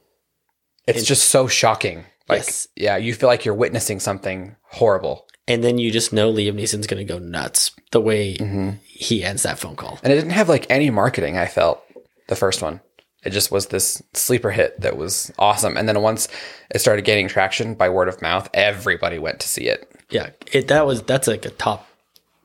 It's 0.87 1.03
just 1.05 1.29
so 1.29 1.47
shocking. 1.49 2.05
Like, 2.29 2.45
Yes. 2.45 2.69
yeah, 2.77 2.97
you 2.97 3.13
feel 3.13 3.29
like 3.29 3.45
you're 3.45 3.55
witnessing 3.55 4.01
something 4.01 4.57
horrible. 4.63 5.27
and 5.47 5.65
then 5.65 5.79
you 5.79 5.91
just 5.91 6.13
know 6.13 6.31
Liam 6.33 6.55
Neeson's 6.55 6.87
going 6.87 7.05
to 7.07 7.11
go 7.13 7.19
nuts 7.19 7.73
the 7.91 8.01
way 8.01 8.37
Mm-hmm. 8.37 8.71
he 8.85 9.25
ends 9.25 9.43
that 9.43 9.59
phone 9.59 9.77
call. 9.77 9.99
And 10.03 10.13
it 10.13 10.17
didn't 10.17 10.31
have 10.33 10.49
like 10.49 10.67
any 10.71 10.91
marketing, 10.91 11.37
I 11.37 11.47
felt, 11.47 11.83
the 12.29 12.37
first 12.37 12.63
one. 12.63 12.81
It 13.25 13.31
just 13.31 13.51
was 13.51 13.67
this 13.67 14.03
sleeper 14.15 14.51
hit 14.51 14.81
that 14.81 14.97
was 14.97 15.33
awesome. 15.39 15.77
And 15.77 15.89
then 15.89 16.01
once 16.01 16.29
it 16.71 16.81
started 16.81 17.05
gaining 17.05 17.29
traction 17.29 17.75
by 17.75 17.89
word 17.89 18.09
of 18.09 18.23
mouth, 18.23 18.49
everybody 18.55 19.19
went 19.19 19.41
to 19.41 19.49
see 19.49 19.69
it. 19.69 19.91
Yeah, 20.11 20.31
it 20.53 20.69
that 20.69 20.87
was 20.87 21.03
that's 21.03 21.29
like 21.29 21.45
a 21.45 21.51
top 21.51 21.89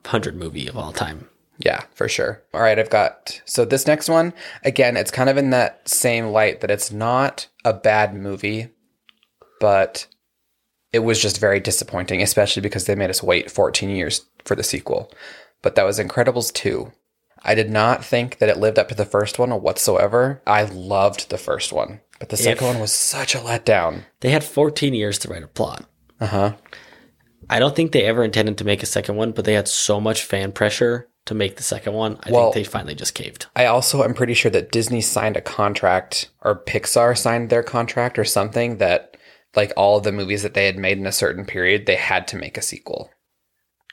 100 0.02 0.36
movie 0.36 0.66
of 0.66 0.76
all 0.76 0.92
time. 0.92 1.28
Yeah, 1.58 1.84
for 1.94 2.08
sure. 2.08 2.42
All 2.52 2.60
right, 2.60 2.78
I've 2.78 2.90
got 2.90 3.40
so 3.44 3.64
this 3.64 3.86
next 3.86 4.08
one, 4.08 4.34
again, 4.64 4.96
it's 4.96 5.10
kind 5.10 5.30
of 5.30 5.36
in 5.36 5.50
that 5.50 5.88
same 5.88 6.26
light 6.26 6.60
that 6.60 6.70
it's 6.70 6.90
not 6.90 7.46
a 7.64 7.72
bad 7.72 8.14
movie, 8.14 8.70
but 9.60 10.06
it 10.92 11.00
was 11.00 11.20
just 11.20 11.40
very 11.40 11.60
disappointing, 11.60 12.22
especially 12.22 12.62
because 12.62 12.86
they 12.86 12.94
made 12.94 13.10
us 13.10 13.22
wait 13.22 13.50
14 13.50 13.90
years 13.90 14.26
for 14.44 14.54
the 14.54 14.62
sequel. 14.62 15.12
But 15.62 15.76
that 15.76 15.84
was 15.84 15.98
Incredibles 15.98 16.52
2. 16.52 16.92
I 17.44 17.54
did 17.54 17.70
not 17.70 18.04
think 18.04 18.38
that 18.38 18.48
it 18.48 18.58
lived 18.58 18.78
up 18.78 18.88
to 18.88 18.94
the 18.94 19.04
first 19.04 19.38
one 19.38 19.50
whatsoever. 19.60 20.42
I 20.46 20.64
loved 20.64 21.28
the 21.30 21.38
first 21.38 21.72
one, 21.72 22.00
but 22.18 22.30
the 22.30 22.36
second 22.36 22.66
one 22.66 22.80
was 22.80 22.92
such 22.92 23.34
a 23.34 23.38
letdown. 23.38 24.04
They 24.20 24.30
had 24.30 24.42
14 24.44 24.94
years 24.94 25.18
to 25.20 25.28
write 25.28 25.42
a 25.42 25.48
plot. 25.48 25.84
Uh 26.20 26.26
huh. 26.26 26.52
I 27.50 27.58
don't 27.58 27.76
think 27.76 27.92
they 27.92 28.04
ever 28.04 28.24
intended 28.24 28.56
to 28.58 28.64
make 28.64 28.82
a 28.82 28.86
second 28.86 29.16
one, 29.16 29.32
but 29.32 29.44
they 29.44 29.52
had 29.54 29.68
so 29.68 30.00
much 30.00 30.22
fan 30.24 30.52
pressure 30.52 31.08
to 31.26 31.34
make 31.34 31.56
the 31.56 31.62
second 31.62 31.92
one. 31.92 32.18
I 32.22 32.30
Well- 32.30 32.52
think 32.52 32.66
they 32.66 32.70
finally 32.70 32.94
just 32.94 33.14
caved. 33.14 33.46
I 33.54 33.66
also 33.66 34.02
am 34.02 34.14
pretty 34.14 34.34
sure 34.34 34.50
that 34.50 34.72
Disney 34.72 35.00
signed 35.02 35.36
a 35.36 35.40
contract 35.42 36.30
or 36.42 36.62
Pixar 36.64 37.16
signed 37.16 37.50
their 37.50 37.62
contract 37.62 38.18
or 38.18 38.24
something 38.24 38.78
that 38.78 39.16
like 39.56 39.72
all 39.76 39.98
of 39.98 40.04
the 40.04 40.12
movies 40.12 40.42
that 40.42 40.54
they 40.54 40.66
had 40.66 40.76
made 40.78 40.98
in 40.98 41.06
a 41.06 41.12
certain 41.12 41.44
period, 41.44 41.86
they 41.86 41.94
had 41.96 42.26
to 42.28 42.36
make 42.36 42.58
a 42.58 42.62
sequel. 42.62 43.10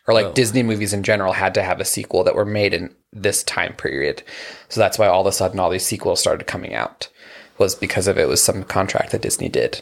Or 0.08 0.14
like 0.14 0.26
Oh. 0.28 0.34
Disney 0.34 0.64
movies 0.64 0.94
in 0.94 1.04
general 1.04 1.34
had 1.34 1.54
to 1.54 1.64
have 1.64 1.80
a 1.80 1.86
sequel 1.86 2.24
that 2.24 2.36
were 2.36 2.46
made 2.46 2.74
in 2.74 2.94
this 3.14 3.44
time 3.44 3.74
period. 3.74 4.24
So 4.70 4.80
that's 4.80 4.98
why 4.98 5.08
all 5.08 5.22
of 5.22 5.28
a 5.28 5.32
sudden 5.32 5.60
all 5.60 5.70
these 5.70 5.86
sequels 5.86 6.20
started 6.20 6.48
coming 6.48 6.74
out 6.74 7.08
was 7.58 7.76
because 7.76 8.08
of 8.08 8.18
it 8.18 8.28
was 8.28 8.42
some 8.44 8.64
contract 8.64 9.12
that 9.12 9.22
Disney 9.22 9.50
did. 9.50 9.82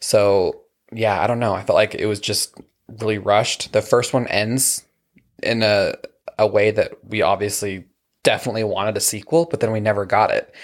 So 0.00 0.62
yeah, 0.92 1.20
I 1.20 1.26
don't 1.26 1.38
know. 1.38 1.54
I 1.54 1.62
felt 1.62 1.76
like 1.76 1.94
it 1.94 2.06
was 2.06 2.20
just 2.20 2.58
really 3.00 3.18
rushed. 3.18 3.72
The 3.72 3.82
first 3.82 4.12
one 4.12 4.26
ends 4.28 4.84
in 5.42 5.62
a 5.62 5.94
a 6.38 6.46
way 6.46 6.70
that 6.70 6.92
we 7.04 7.20
obviously 7.22 7.84
definitely 8.22 8.64
wanted 8.64 8.96
a 8.96 9.00
sequel, 9.00 9.46
but 9.50 9.60
then 9.60 9.72
we 9.72 9.80
never 9.80 10.04
got 10.04 10.30
it. 10.30 10.54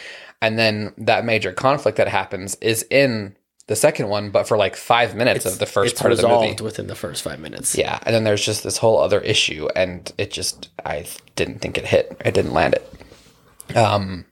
And 0.40 0.58
then 0.58 0.92
that 0.98 1.24
major 1.24 1.52
conflict 1.52 1.96
that 1.96 2.08
happens 2.08 2.54
is 2.56 2.84
in 2.90 3.36
the 3.66 3.76
second 3.76 4.08
one, 4.08 4.30
but 4.30 4.46
for 4.46 4.56
like 4.56 4.76
five 4.76 5.14
minutes 5.14 5.46
of 5.46 5.58
the 5.58 5.66
first 5.66 5.96
part 5.96 6.12
of 6.12 6.18
the 6.18 6.28
movie. 6.28 6.62
within 6.62 6.86
the 6.86 6.94
first 6.94 7.22
five 7.22 7.40
minutes. 7.40 7.76
Yeah, 7.76 7.98
and 8.04 8.14
then 8.14 8.24
there's 8.24 8.44
just 8.44 8.62
this 8.62 8.78
whole 8.78 8.98
other 8.98 9.20
issue, 9.20 9.68
and 9.74 10.12
it 10.18 10.30
just 10.30 10.68
I 10.84 11.06
didn't 11.36 11.60
think 11.60 11.78
it 11.78 11.86
hit. 11.86 12.16
I 12.24 12.30
didn't 12.30 12.52
land 12.52 12.74
it. 12.74 13.76
Um, 13.76 14.26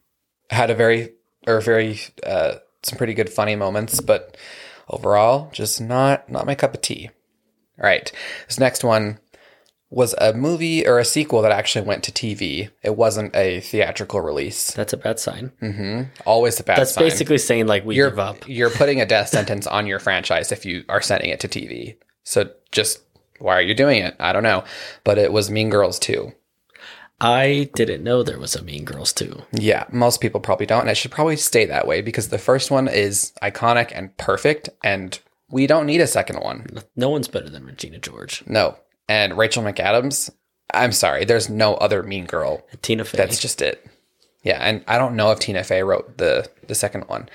had 0.50 0.70
a 0.70 0.74
very 0.74 1.14
or 1.46 1.60
very 1.60 2.00
uh, 2.26 2.56
some 2.82 2.98
pretty 2.98 3.14
good 3.14 3.30
funny 3.30 3.56
moments, 3.56 4.00
but 4.00 4.36
overall, 4.88 5.48
just 5.52 5.80
not 5.80 6.30
not 6.30 6.46
my 6.46 6.54
cup 6.54 6.74
of 6.74 6.82
tea. 6.82 7.10
All 7.78 7.86
right, 7.86 8.12
this 8.46 8.60
next 8.60 8.84
one 8.84 9.18
was 9.92 10.14
a 10.18 10.32
movie 10.32 10.86
or 10.86 10.98
a 10.98 11.04
sequel 11.04 11.42
that 11.42 11.52
actually 11.52 11.86
went 11.86 12.02
to 12.04 12.10
TV. 12.10 12.70
It 12.82 12.96
wasn't 12.96 13.36
a 13.36 13.60
theatrical 13.60 14.22
release. 14.22 14.72
That's 14.72 14.94
a 14.94 14.96
bad 14.96 15.20
sign. 15.20 15.52
Mm-hmm. 15.60 16.02
Always 16.24 16.58
a 16.58 16.64
bad 16.64 16.76
sign. 16.76 16.80
That's 16.80 16.94
sign. 16.94 17.04
basically 17.04 17.38
saying 17.38 17.66
like 17.66 17.84
we 17.84 17.96
you're 17.96 18.08
give 18.08 18.18
up. 18.18 18.48
you're 18.48 18.70
putting 18.70 19.00
a 19.02 19.06
death 19.06 19.28
sentence 19.28 19.66
on 19.66 19.86
your 19.86 19.98
franchise 19.98 20.50
if 20.50 20.64
you 20.64 20.84
are 20.88 21.02
sending 21.02 21.28
it 21.28 21.40
to 21.40 21.48
TV. 21.48 21.96
So 22.24 22.50
just 22.72 23.02
why 23.38 23.56
are 23.56 23.62
you 23.62 23.74
doing 23.74 24.02
it? 24.02 24.16
I 24.18 24.32
don't 24.32 24.42
know. 24.42 24.64
But 25.04 25.18
it 25.18 25.30
was 25.32 25.50
Mean 25.50 25.68
Girls 25.68 25.98
2. 25.98 26.32
I 27.20 27.70
didn't 27.74 28.02
know 28.02 28.22
there 28.22 28.38
was 28.38 28.56
a 28.56 28.64
Mean 28.64 28.84
Girls 28.84 29.12
too. 29.12 29.42
Yeah, 29.52 29.84
most 29.92 30.20
people 30.20 30.40
probably 30.40 30.66
don't, 30.66 30.80
and 30.80 30.90
it 30.90 30.96
should 30.96 31.12
probably 31.12 31.36
stay 31.36 31.66
that 31.66 31.86
way 31.86 32.00
because 32.00 32.28
the 32.28 32.38
first 32.38 32.70
one 32.70 32.88
is 32.88 33.32
iconic 33.42 33.92
and 33.94 34.16
perfect, 34.16 34.70
and 34.82 35.20
we 35.48 35.68
don't 35.68 35.86
need 35.86 36.00
a 36.00 36.06
second 36.06 36.40
one. 36.40 36.66
No 36.96 37.10
one's 37.10 37.28
better 37.28 37.48
than 37.48 37.64
Regina 37.64 37.98
George. 37.98 38.42
No. 38.46 38.76
And 39.12 39.36
Rachel 39.36 39.62
McAdams, 39.62 40.30
I'm 40.72 40.92
sorry, 40.92 41.26
there's 41.26 41.50
no 41.50 41.74
other 41.74 42.02
Mean 42.02 42.24
Girl. 42.24 42.64
Tina 42.80 43.04
Fey. 43.04 43.18
That's 43.18 43.38
just 43.38 43.60
it. 43.60 43.84
Yeah, 44.42 44.58
and 44.60 44.82
I 44.88 44.96
don't 44.96 45.16
know 45.16 45.30
if 45.32 45.38
Tina 45.38 45.62
Fey 45.64 45.82
wrote 45.82 46.16
the 46.16 46.48
the 46.66 46.74
second 46.74 47.02
one. 47.08 47.28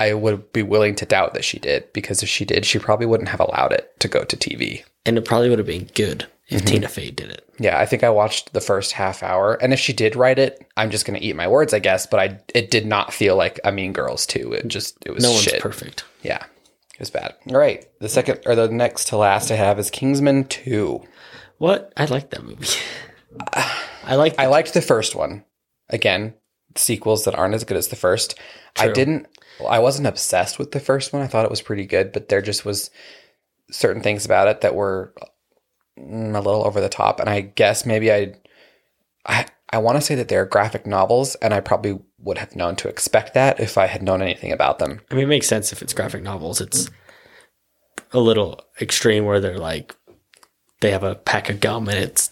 I 0.00 0.14
would 0.14 0.52
be 0.52 0.62
willing 0.62 0.94
to 0.96 1.06
doubt 1.06 1.34
that 1.34 1.44
she 1.44 1.58
did 1.58 1.92
because 1.92 2.22
if 2.22 2.28
she 2.28 2.44
did, 2.44 2.64
she 2.64 2.78
probably 2.78 3.06
wouldn't 3.06 3.28
have 3.28 3.40
allowed 3.40 3.72
it 3.72 3.92
to 4.00 4.08
go 4.08 4.24
to 4.24 4.36
TV. 4.36 4.84
and 5.06 5.18
it 5.18 5.24
probably 5.24 5.48
would 5.50 5.58
have 5.58 5.66
been 5.66 5.88
good 5.94 6.26
if 6.48 6.62
Mm-hmm. 6.62 6.66
Tina 6.66 6.88
Fey 6.88 7.10
did 7.10 7.30
it. 7.30 7.46
Yeah, 7.58 7.78
I 7.78 7.86
think 7.86 8.02
I 8.02 8.10
watched 8.10 8.52
the 8.52 8.60
first 8.60 8.92
half 8.92 9.22
hour, 9.22 9.54
and 9.62 9.72
if 9.72 9.78
she 9.78 9.92
did 9.92 10.16
write 10.16 10.38
it, 10.38 10.66
I'm 10.76 10.90
just 10.90 11.04
going 11.06 11.18
to 11.20 11.24
eat 11.24 11.36
my 11.36 11.46
words, 11.46 11.72
I 11.74 11.78
guess. 11.78 12.06
But 12.06 12.20
I, 12.20 12.40
it 12.54 12.70
did 12.70 12.86
not 12.86 13.12
feel 13.12 13.36
like 13.36 13.60
a 13.64 13.70
Mean 13.70 13.92
Girls 13.92 14.26
too. 14.26 14.52
It 14.54 14.66
just, 14.68 14.96
it 15.06 15.12
was 15.12 15.22
No 15.22 15.30
one's 15.32 15.52
perfect. 15.60 16.04
Yeah, 16.22 16.42
was 17.02 17.10
bad. 17.10 17.34
All 17.50 17.56
right, 17.56 17.86
the 18.00 18.08
second 18.08 18.40
or 18.46 18.54
the 18.54 18.68
next 18.68 19.08
to 19.08 19.16
last 19.16 19.50
I 19.50 19.56
have 19.56 19.78
is 19.78 19.90
Kingsman 19.90 20.44
Two. 20.44 21.02
What? 21.58 21.92
I 21.96 22.06
like 22.06 22.30
that 22.30 22.44
movie. 22.44 22.66
I 24.04 24.14
like 24.14 24.38
I 24.38 24.46
liked 24.46 24.72
the 24.72 24.80
first 24.80 25.14
one. 25.14 25.44
Again, 25.90 26.34
sequels 26.76 27.24
that 27.24 27.34
aren't 27.34 27.54
as 27.54 27.64
good 27.64 27.76
as 27.76 27.88
the 27.88 27.96
first. 27.96 28.38
I 28.78 28.88
didn't. 28.88 29.26
I 29.68 29.80
wasn't 29.80 30.06
obsessed 30.06 30.58
with 30.58 30.72
the 30.72 30.80
first 30.80 31.12
one. 31.12 31.22
I 31.22 31.26
thought 31.26 31.44
it 31.44 31.50
was 31.50 31.60
pretty 31.60 31.86
good, 31.86 32.12
but 32.12 32.28
there 32.28 32.40
just 32.40 32.64
was 32.64 32.90
certain 33.70 34.02
things 34.02 34.24
about 34.24 34.48
it 34.48 34.60
that 34.60 34.74
were 34.74 35.12
mm, 35.98 36.34
a 36.34 36.40
little 36.40 36.64
over 36.64 36.80
the 36.80 36.88
top. 36.88 37.20
And 37.20 37.28
I 37.28 37.40
guess 37.40 37.84
maybe 37.84 38.12
I, 38.12 38.34
I, 39.26 39.46
I 39.72 39.78
want 39.78 39.96
to 39.96 40.02
say 40.02 40.14
that 40.16 40.28
they're 40.28 40.44
graphic 40.44 40.86
novels, 40.86 41.34
and 41.36 41.54
I 41.54 41.60
probably 41.60 41.98
would 42.18 42.38
have 42.38 42.54
known 42.54 42.76
to 42.76 42.88
expect 42.88 43.34
that 43.34 43.58
if 43.58 43.78
I 43.78 43.86
had 43.86 44.02
known 44.02 44.20
anything 44.22 44.52
about 44.52 44.78
them. 44.78 45.00
I 45.10 45.14
mean, 45.14 45.24
it 45.24 45.28
makes 45.28 45.46
sense 45.48 45.72
if 45.72 45.80
it's 45.82 45.94
graphic 45.94 46.22
novels. 46.22 46.60
It's 46.60 46.90
a 48.12 48.20
little 48.20 48.60
extreme 48.80 49.24
where 49.24 49.40
they're 49.40 49.58
like, 49.58 49.96
they 50.80 50.90
have 50.90 51.02
a 51.02 51.14
pack 51.14 51.48
of 51.48 51.60
gum 51.60 51.88
and 51.88 51.98
it's 51.98 52.30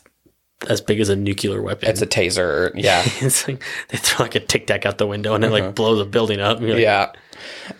as 0.68 0.80
big 0.80 1.01
as 1.01 1.09
a 1.09 1.16
nuclear 1.16 1.62
weapon. 1.62 1.88
It's 1.88 2.03
a 2.03 2.07
taser. 2.07 2.72
Yeah. 2.76 3.03
it's 3.20 3.49
like 3.49 3.62
they 3.88 3.97
throw 3.97 4.24
like 4.24 4.34
a 4.34 4.41
tic 4.41 4.66
tac 4.66 4.84
out 4.84 4.99
the 4.99 5.07
window 5.07 5.34
and 5.34 5.45
it 5.45 5.51
like 5.51 5.74
blows 5.74 6.01
a 6.01 6.05
building 6.05 6.41
up. 6.41 6.61
Like, 6.61 6.78
yeah. 6.78 7.12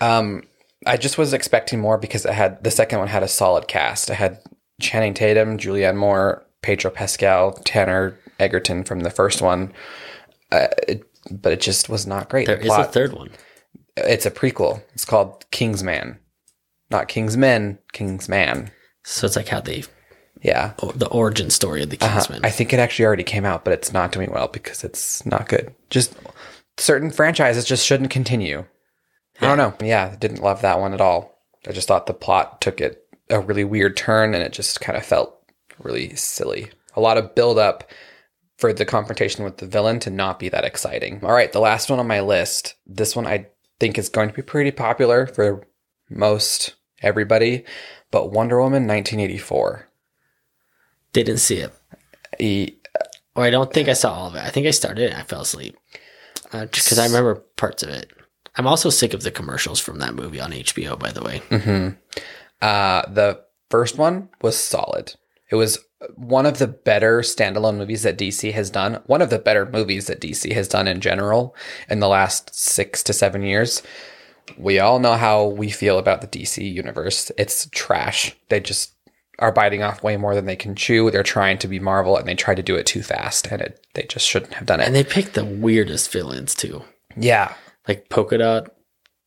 Um, 0.01 0.45
I 0.87 0.97
just 0.97 1.19
was 1.19 1.35
expecting 1.35 1.81
more 1.81 1.99
because 1.99 2.25
it 2.25 2.33
had 2.33 2.63
the 2.65 2.71
second 2.71 3.01
one 3.01 3.09
had 3.09 3.23
a 3.23 3.29
solid 3.29 3.69
cast. 3.69 4.09
It 4.09 4.15
had 4.15 4.41
Channing 4.81 5.13
Tatum, 5.13 5.59
Julianne 5.59 5.97
Moore, 5.97 6.43
Pedro 6.63 6.91
Pascal, 6.91 7.53
Taron 7.67 8.17
Egerton 8.41 8.85
from 8.85 9.01
the 9.01 9.11
first 9.11 9.43
one. 9.43 9.73
Uh, 10.51 10.69
it, 10.89 11.05
but 11.31 11.53
it 11.53 11.61
just 11.61 11.89
was 11.89 12.07
not 12.07 12.29
great. 12.29 12.47
There 12.47 12.57
The 12.57 12.65
is 12.65 12.71
a 12.77 12.85
third 12.85 13.13
one. 13.13 13.31
it's 13.97 14.27
a 14.27 14.31
prequel. 14.31 14.83
It's 14.95 15.05
called 15.05 15.45
Kingsman. 15.51 16.19
Not 16.91 17.09
Kingsmen, 17.09 17.79
Kingsman. 17.93 18.71
So 19.05 19.27
it's 19.27 19.37
like 19.37 19.49
how 19.49 19.61
they 19.61 19.85
Yeah. 20.43 20.73
or 20.83 20.93
the 20.93 21.09
origin 21.09 21.51
story 21.51 21.83
of 21.83 21.91
the 21.91 21.99
Uh-huh. 22.01 22.15
Kingsman. 22.15 22.45
I 22.45 22.51
think 22.51 22.73
it 22.73 22.81
actually 22.81 23.05
already 23.05 23.23
came 23.25 23.45
out, 23.45 23.65
but 23.65 23.73
it's 23.73 23.93
not 23.93 24.13
doing 24.13 24.31
well 24.33 24.49
because 24.49 24.83
it's 24.83 25.25
not 25.27 25.49
good. 25.49 25.75
Just 25.91 26.15
certain 26.79 27.11
franchises 27.11 27.65
just 27.65 27.87
shouldn't 27.87 28.11
continue. 28.11 28.65
I 29.41 29.47
don't 29.47 29.59
know. 29.59 29.75
Yeah, 29.87 30.17
didn't 30.19 30.43
love 30.43 30.63
that 30.63 30.81
one 30.81 30.93
at 30.95 31.01
all. 31.01 31.39
I 31.69 31.73
just 31.73 31.89
thought 31.89 32.07
the 32.07 32.15
plot 32.15 32.61
took 32.61 32.81
it 32.81 33.05
a 33.29 33.39
really 33.41 33.65
weird 33.65 33.97
turn 33.97 34.35
and 34.35 34.43
it 34.43 34.53
just 34.53 34.81
kind 34.81 34.99
of 34.99 35.05
felt 35.07 35.37
really 35.79 36.15
silly. 36.17 36.71
A 36.95 37.01
lot 37.01 37.17
of 37.19 37.35
build 37.35 37.59
up 37.59 37.85
for 38.61 38.73
the 38.73 38.85
confrontation 38.85 39.43
with 39.45 39.57
the 39.57 39.67
villain 39.67 39.99
to 40.01 40.11
not 40.11 40.39
be 40.39 40.49
that 40.51 40.65
exciting. 40.65 41.25
All 41.25 41.33
right, 41.33 41.51
the 41.53 41.61
last 41.61 41.89
one 41.91 41.99
on 41.99 42.07
my 42.07 42.21
list. 42.21 42.75
This 42.87 43.17
one 43.17 43.27
I 43.27 43.47
think 43.81 43.99
is 43.99 44.09
going 44.11 44.29
to 44.29 44.35
be 44.35 44.43
pretty 44.43 44.71
popular 44.71 45.27
for 45.27 45.67
most 46.11 46.75
everybody, 47.03 47.65
but 48.11 48.31
Wonder 48.33 48.59
Woman 48.61 48.87
1984. 48.87 49.89
Didn't 51.13 51.39
see 51.39 51.57
it. 51.59 51.73
E- 52.39 52.77
Or 53.35 53.45
I 53.45 53.51
don't 53.51 53.73
think 53.73 53.89
I 53.89 53.95
saw 53.95 54.13
all 54.13 54.27
of 54.29 54.35
it. 54.35 54.45
I 54.45 54.51
think 54.51 54.67
I 54.67 54.71
started 54.71 55.05
it 55.05 55.11
and 55.13 55.21
I 55.21 55.25
fell 55.25 55.41
asleep. 55.43 55.77
Uh, 56.53 56.67
just 56.67 56.87
because 56.87 56.99
I 56.99 57.07
remember 57.07 57.37
parts 57.57 57.83
of 57.83 57.89
it. 57.89 58.11
I'm 58.57 58.67
also 58.67 58.91
sick 58.91 59.15
of 59.15 59.23
the 59.23 59.31
commercials 59.31 59.79
from 59.81 60.01
that 60.01 60.15
movie 60.15 60.41
on 60.41 60.51
HBO, 60.53 60.99
by 60.99 61.11
the 61.13 61.23
way. 61.23 61.39
hmm 61.49 61.89
Uh, 62.61 63.03
the 63.11 63.41
first 63.71 63.97
one 63.97 64.29
was 64.43 64.57
solid. 64.57 65.15
It 65.51 65.55
was 65.55 65.79
one 66.15 66.47
of 66.47 66.59
the 66.59 66.67
better 66.67 67.21
standalone 67.21 67.77
movies 67.77 68.03
that 68.03 68.19
DC 68.19 68.53
has 68.53 68.71
done. 68.71 69.01
One 69.07 69.23
of 69.23 69.31
the 69.31 69.39
better 69.39 69.67
movies 69.67 70.07
that 70.07 70.21
DC 70.21 70.53
has 70.53 70.69
done 70.69 70.89
in 70.89 71.01
general 71.01 71.55
in 71.89 72.01
the 72.01 72.09
last 72.09 72.55
six 72.55 73.03
to 73.05 73.13
seven 73.13 73.43
years. 73.43 73.83
We 74.57 74.79
all 74.79 74.99
know 74.99 75.15
how 75.15 75.47
we 75.47 75.71
feel 75.71 75.99
about 75.99 76.23
the 76.23 76.27
DC 76.27 76.73
universe. 76.73 77.31
It's 77.39 77.69
trash. 77.73 78.35
They 78.49 78.61
just 78.61 78.95
are 79.39 79.53
biting 79.53 79.83
off 79.83 80.03
way 80.03 80.17
more 80.17 80.35
than 80.35 80.47
they 80.47 80.57
can 80.57 80.75
chew. 80.75 81.11
They're 81.11 81.23
trying 81.23 81.59
to 81.59 81.69
be 81.69 81.79
Marvel 81.79 82.17
and 82.17 82.27
they 82.27 82.35
try 82.35 82.55
to 82.55 82.63
do 82.63 82.77
it 82.77 82.87
too 82.87 83.03
fast 83.03 83.47
and 83.49 83.63
it, 83.63 83.87
they 83.95 84.03
just 84.03 84.27
shouldn't 84.27 84.55
have 84.55 84.67
done 84.67 84.81
it. 84.81 84.87
And 84.87 84.95
they 84.95 85.05
picked 85.05 85.35
the 85.35 85.45
weirdest 85.45 86.11
villains 86.13 86.55
too. 86.55 86.83
yeah. 87.17 87.55
Like 87.89 88.09
Polka 88.11 88.39
Dot, 88.39 88.71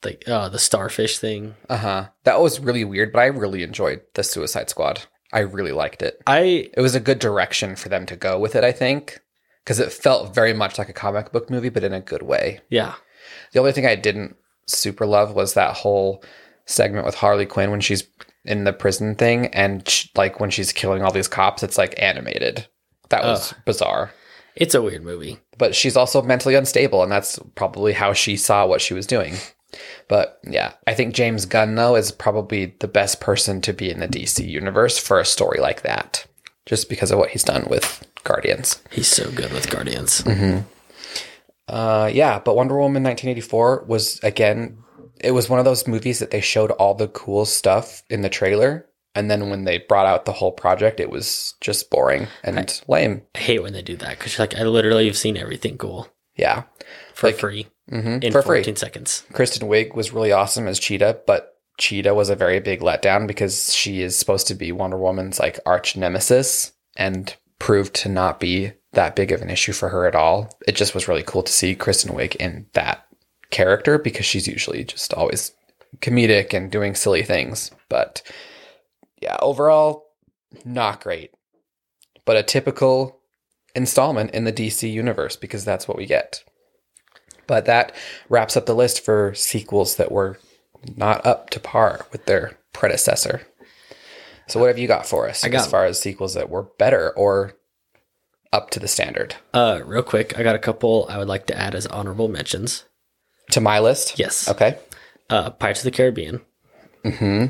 like 0.05 0.23
uh, 0.27 0.47
the 0.49 0.59
starfish 0.59 1.17
thing. 1.17 1.55
Uh 1.69 1.77
huh. 1.77 2.05
That 2.23 2.39
was 2.39 2.59
really 2.59 2.85
weird, 2.85 3.11
but 3.11 3.19
I 3.19 3.25
really 3.25 3.63
enjoyed 3.63 4.01
the 4.13 4.23
Suicide 4.23 4.69
Squad. 4.69 5.03
I 5.33 5.39
really 5.39 5.71
liked 5.71 6.01
it. 6.01 6.21
I 6.27 6.69
it 6.73 6.79
was 6.81 6.95
a 6.95 6.99
good 6.99 7.19
direction 7.19 7.75
for 7.75 7.89
them 7.89 8.05
to 8.05 8.15
go 8.15 8.39
with 8.39 8.55
it, 8.55 8.63
I 8.63 8.71
think, 8.71 9.19
because 9.63 9.79
it 9.79 9.91
felt 9.91 10.33
very 10.33 10.53
much 10.53 10.77
like 10.77 10.89
a 10.89 10.93
comic 10.93 11.31
book 11.31 11.49
movie, 11.49 11.69
but 11.69 11.83
in 11.83 11.93
a 11.93 11.99
good 11.99 12.23
way. 12.23 12.61
yeah. 12.69 12.93
The 13.51 13.59
only 13.59 13.71
thing 13.71 13.85
I 13.85 13.95
didn't 13.95 14.35
super 14.67 15.05
love 15.05 15.33
was 15.33 15.53
that 15.53 15.75
whole 15.75 16.23
segment 16.65 17.05
with 17.05 17.15
Harley 17.15 17.45
Quinn 17.45 17.71
when 17.71 17.81
she's 17.81 18.03
in 18.45 18.63
the 18.63 18.73
prison 18.73 19.15
thing, 19.15 19.47
and 19.47 19.87
sh 19.87 20.07
like 20.15 20.39
when 20.39 20.49
she's 20.49 20.71
killing 20.71 21.01
all 21.01 21.11
these 21.11 21.27
cops, 21.27 21.63
it's 21.63 21.77
like 21.77 21.95
animated. 21.97 22.67
That 23.09 23.23
was 23.23 23.53
bizarre. 23.65 24.11
It's 24.55 24.75
a 24.75 24.81
weird 24.81 25.03
movie. 25.03 25.39
But 25.57 25.75
she's 25.75 25.95
also 25.95 26.21
mentally 26.21 26.55
unstable, 26.55 27.03
and 27.03 27.11
that's 27.11 27.39
probably 27.55 27.93
how 27.93 28.13
she 28.13 28.37
saw 28.37 28.65
what 28.65 28.81
she 28.81 28.93
was 28.93 29.07
doing. 29.07 29.35
But 30.07 30.39
yeah, 30.47 30.73
I 30.87 30.93
think 30.93 31.15
James 31.15 31.45
Gunn, 31.45 31.75
though, 31.75 31.95
is 31.95 32.11
probably 32.11 32.75
the 32.79 32.87
best 32.87 33.19
person 33.21 33.61
to 33.61 33.73
be 33.73 33.89
in 33.89 33.99
the 33.99 34.07
DC 34.07 34.47
universe 34.47 34.97
for 34.99 35.19
a 35.19 35.25
story 35.25 35.59
like 35.59 35.81
that, 35.81 36.25
just 36.65 36.89
because 36.89 37.11
of 37.11 37.19
what 37.19 37.29
he's 37.31 37.43
done 37.43 37.65
with 37.69 38.05
Guardians. 38.23 38.81
He's 38.91 39.07
so 39.07 39.31
good 39.31 39.51
with 39.51 39.69
Guardians. 39.69 40.21
Mm-hmm. 40.21 40.59
Uh, 41.67 42.09
yeah, 42.13 42.39
but 42.39 42.55
Wonder 42.55 42.75
Woman 42.75 43.03
1984 43.03 43.85
was, 43.87 44.19
again, 44.23 44.77
it 45.21 45.31
was 45.31 45.49
one 45.49 45.59
of 45.59 45.65
those 45.65 45.87
movies 45.87 46.19
that 46.19 46.31
they 46.31 46.41
showed 46.41 46.71
all 46.71 46.93
the 46.93 47.07
cool 47.07 47.45
stuff 47.45 48.03
in 48.09 48.21
the 48.21 48.29
trailer. 48.29 48.85
And 49.15 49.29
then 49.29 49.49
when 49.49 49.63
they 49.63 49.77
brought 49.77 50.07
out 50.07 50.25
the 50.25 50.31
whole 50.33 50.51
project, 50.51 50.99
it 50.99 51.09
was 51.09 51.53
just 51.61 51.89
boring 51.91 52.27
and 52.43 52.81
lame. 52.87 53.21
I 53.35 53.39
hate 53.39 53.61
when 53.63 53.73
they 53.73 53.83
do 53.83 53.95
that 53.97 54.17
because 54.17 54.39
like 54.39 54.55
I 54.55 54.63
literally 54.63 55.05
have 55.05 55.15
seen 55.17 55.37
everything 55.37 55.77
cool 55.77 56.09
Yeah. 56.35 56.63
for 57.13 57.27
Like- 57.27 57.37
free 57.37 57.67
Mhm, 57.91 58.23
in 58.23 58.31
For 58.31 58.41
free. 58.41 58.59
14 58.59 58.75
seconds. 58.75 59.23
Kristen 59.33 59.67
Wiig 59.67 59.93
was 59.93 60.13
really 60.13 60.31
awesome 60.31 60.67
as 60.67 60.79
Cheetah, 60.79 61.21
but 61.27 61.57
Cheetah 61.79 62.13
was 62.13 62.29
a 62.29 62.35
very 62.35 62.59
big 62.59 62.79
letdown 62.81 63.27
because 63.27 63.73
she 63.73 64.01
is 64.01 64.17
supposed 64.17 64.47
to 64.47 64.55
be 64.55 64.71
Wonder 64.71 64.97
Woman's 64.97 65.39
like 65.39 65.59
arch 65.65 65.97
nemesis 65.97 66.71
and 66.95 67.35
proved 67.59 67.93
to 67.95 68.09
not 68.09 68.39
be 68.39 68.71
that 68.93 69.15
big 69.15 69.31
of 69.31 69.41
an 69.41 69.49
issue 69.49 69.73
for 69.73 69.89
her 69.89 70.05
at 70.05 70.15
all. 70.15 70.49
It 70.67 70.75
just 70.75 70.93
was 70.93 71.07
really 71.07 71.23
cool 71.23 71.43
to 71.43 71.51
see 71.51 71.75
Kristen 71.75 72.13
Wiig 72.15 72.35
in 72.35 72.67
that 72.73 73.05
character 73.49 73.97
because 73.97 74.25
she's 74.25 74.47
usually 74.47 74.83
just 74.83 75.13
always 75.13 75.51
comedic 75.99 76.53
and 76.53 76.71
doing 76.71 76.95
silly 76.95 77.23
things. 77.23 77.71
But 77.89 78.21
yeah, 79.21 79.37
overall, 79.41 80.05
not 80.63 81.01
great. 81.01 81.31
But 82.25 82.37
a 82.37 82.43
typical 82.43 83.19
installment 83.75 84.31
in 84.31 84.43
the 84.43 84.53
DC 84.53 84.91
universe 84.91 85.35
because 85.35 85.65
that's 85.65 85.87
what 85.87 85.97
we 85.97 86.05
get. 86.05 86.43
But 87.47 87.65
that 87.65 87.93
wraps 88.29 88.55
up 88.57 88.65
the 88.65 88.75
list 88.75 89.03
for 89.03 89.33
sequels 89.33 89.95
that 89.97 90.11
were 90.11 90.39
not 90.95 91.25
up 91.25 91.49
to 91.51 91.59
par 91.59 92.05
with 92.11 92.25
their 92.25 92.57
predecessor. 92.73 93.41
So, 94.47 94.59
what 94.59 94.67
have 94.67 94.77
you 94.77 94.87
got 94.87 95.05
for 95.05 95.27
us 95.29 95.43
I 95.43 95.49
got- 95.49 95.61
as 95.61 95.67
far 95.67 95.85
as 95.85 95.99
sequels 95.99 96.33
that 96.33 96.49
were 96.49 96.63
better 96.63 97.11
or 97.11 97.53
up 98.51 98.69
to 98.71 98.79
the 98.79 98.87
standard? 98.87 99.35
Uh, 99.53 99.81
real 99.85 100.03
quick, 100.03 100.37
I 100.37 100.43
got 100.43 100.55
a 100.55 100.59
couple 100.59 101.05
I 101.09 101.17
would 101.17 101.27
like 101.27 101.47
to 101.47 101.57
add 101.57 101.75
as 101.75 101.87
honorable 101.87 102.27
mentions. 102.27 102.83
To 103.51 103.61
my 103.61 103.79
list? 103.79 104.17
Yes. 104.19 104.47
Okay. 104.49 104.77
Uh, 105.29 105.49
Pirates 105.51 105.79
of 105.81 105.85
the 105.85 105.91
Caribbean. 105.91 106.41
hmm 107.03 107.45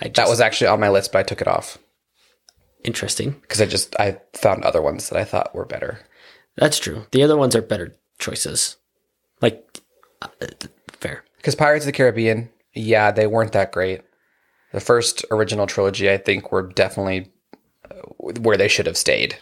I 0.00 0.08
That 0.08 0.28
was 0.28 0.40
actually 0.40 0.66
on 0.68 0.80
my 0.80 0.88
list, 0.90 1.10
but 1.12 1.20
I 1.20 1.22
took 1.22 1.40
it 1.40 1.48
off 1.48 1.78
interesting. 2.84 3.30
because 3.42 3.60
I 3.60 3.66
just 3.66 3.98
I 3.98 4.18
found 4.34 4.62
other 4.64 4.82
ones 4.82 5.08
that 5.08 5.18
I 5.18 5.24
thought 5.24 5.54
were 5.54 5.64
better. 5.64 6.00
That's 6.56 6.78
true. 6.78 7.06
The 7.12 7.22
other 7.22 7.36
ones 7.36 7.54
are 7.56 7.62
better 7.62 7.96
choices. 8.18 8.76
Like, 9.40 9.80
uh, 10.22 10.28
fair. 11.00 11.24
Because 11.36 11.54
Pirates 11.54 11.84
of 11.84 11.86
the 11.86 11.92
Caribbean, 11.92 12.50
yeah, 12.74 13.10
they 13.10 13.26
weren't 13.26 13.52
that 13.52 13.72
great. 13.72 14.02
The 14.72 14.80
first 14.80 15.24
original 15.30 15.66
trilogy, 15.66 16.10
I 16.10 16.16
think, 16.16 16.50
were 16.52 16.62
definitely 16.62 17.30
uh, 17.90 17.94
where 18.40 18.56
they 18.56 18.68
should 18.68 18.86
have 18.86 18.96
stayed 18.96 19.36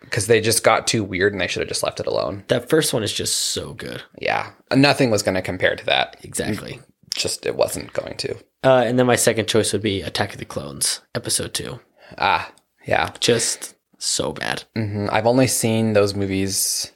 because 0.00 0.26
they 0.26 0.40
just 0.40 0.64
got 0.64 0.86
too 0.86 1.04
weird 1.04 1.32
and 1.32 1.40
they 1.40 1.46
should 1.46 1.60
have 1.60 1.68
just 1.68 1.82
left 1.82 2.00
it 2.00 2.06
alone. 2.06 2.44
That 2.48 2.68
first 2.68 2.92
one 2.92 3.02
is 3.02 3.12
just 3.12 3.36
so 3.36 3.74
good. 3.74 4.02
Yeah, 4.20 4.50
nothing 4.74 5.10
was 5.10 5.22
going 5.22 5.36
to 5.36 5.42
compare 5.42 5.76
to 5.76 5.86
that. 5.86 6.16
Exactly. 6.22 6.80
Just 7.14 7.46
it 7.46 7.56
wasn't 7.56 7.92
going 7.92 8.16
to. 8.18 8.34
Uh, 8.64 8.82
and 8.86 8.98
then 8.98 9.06
my 9.06 9.16
second 9.16 9.46
choice 9.48 9.72
would 9.72 9.82
be 9.82 10.02
Attack 10.02 10.32
of 10.34 10.38
the 10.38 10.44
Clones, 10.44 11.00
episode 11.14 11.54
two. 11.54 11.80
Ah, 12.18 12.52
yeah. 12.86 13.10
Just 13.20 13.74
so 13.98 14.32
bad. 14.32 14.64
hmm 14.74 15.06
I've 15.10 15.26
only 15.26 15.46
seen 15.46 15.92
those 15.92 16.14
movies. 16.14 16.92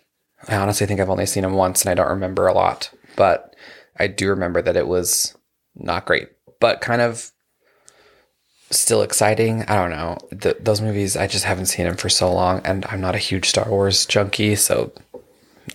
I 0.49 0.57
honestly 0.57 0.87
think 0.87 1.01
I've 1.01 1.11
only 1.11 1.27
seen 1.27 1.45
him 1.45 1.55
once, 1.55 1.83
and 1.83 1.91
I 1.91 1.95
don't 1.95 2.11
remember 2.11 2.47
a 2.47 2.55
lot. 2.55 2.91
But 3.17 3.55
I 3.99 4.07
do 4.07 4.29
remember 4.31 4.63
that 4.63 4.77
it 4.77 4.89
was 4.89 5.37
not 5.77 6.05
great, 6.07 6.29
but 6.61 6.81
kind 6.81 7.01
of 7.03 7.31
still 8.71 9.03
exciting. 9.03 9.63
I 9.65 9.77
don't 9.77 9.91
know. 9.91 10.19
Th 10.41 10.57
those 10.61 10.81
movies, 10.81 11.17
I 11.17 11.27
just 11.27 11.45
haven't 11.45 11.67
seen 11.67 11.87
them 11.87 11.97
for 11.97 12.09
so 12.09 12.33
long, 12.33 12.61
and 12.65 12.85
I'm 12.87 13.01
not 13.01 13.15
a 13.15 13.19
huge 13.19 13.49
Star 13.49 13.69
Wars 13.69 14.07
junkie, 14.07 14.57
so 14.57 14.93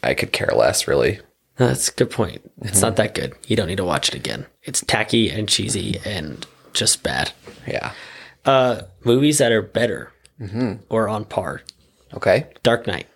I 0.04 0.14
could 0.14 0.32
care 0.32 0.52
less, 0.56 0.88
really. 0.88 1.20
That's 1.58 1.90
a 1.90 1.94
good 1.94 2.12
point. 2.12 2.42
It's 2.62 2.72
Mm-hmm. 2.78 2.82
not 2.82 2.96
that 2.98 3.16
good. 3.16 3.34
You 3.48 3.56
don't 3.56 3.68
need 3.68 3.78
to 3.78 3.86
watch 3.86 4.10
it 4.10 4.16
again. 4.16 4.46
It's 4.64 4.82
tacky 4.82 5.30
and 5.30 5.48
cheesy 5.50 6.00
and 6.06 6.46
just 6.74 7.02
bad. 7.04 7.32
Yeah. 7.66 7.94
Uh, 8.46 8.82
movies 9.04 9.38
that 9.40 9.52
are 9.52 9.62
better 9.62 10.12
Mm-hmm. 10.40 10.84
or 10.90 11.08
on 11.10 11.26
par. 11.26 11.62
Okay. 12.14 12.46
Dark 12.62 12.86
Knight. 12.86 13.08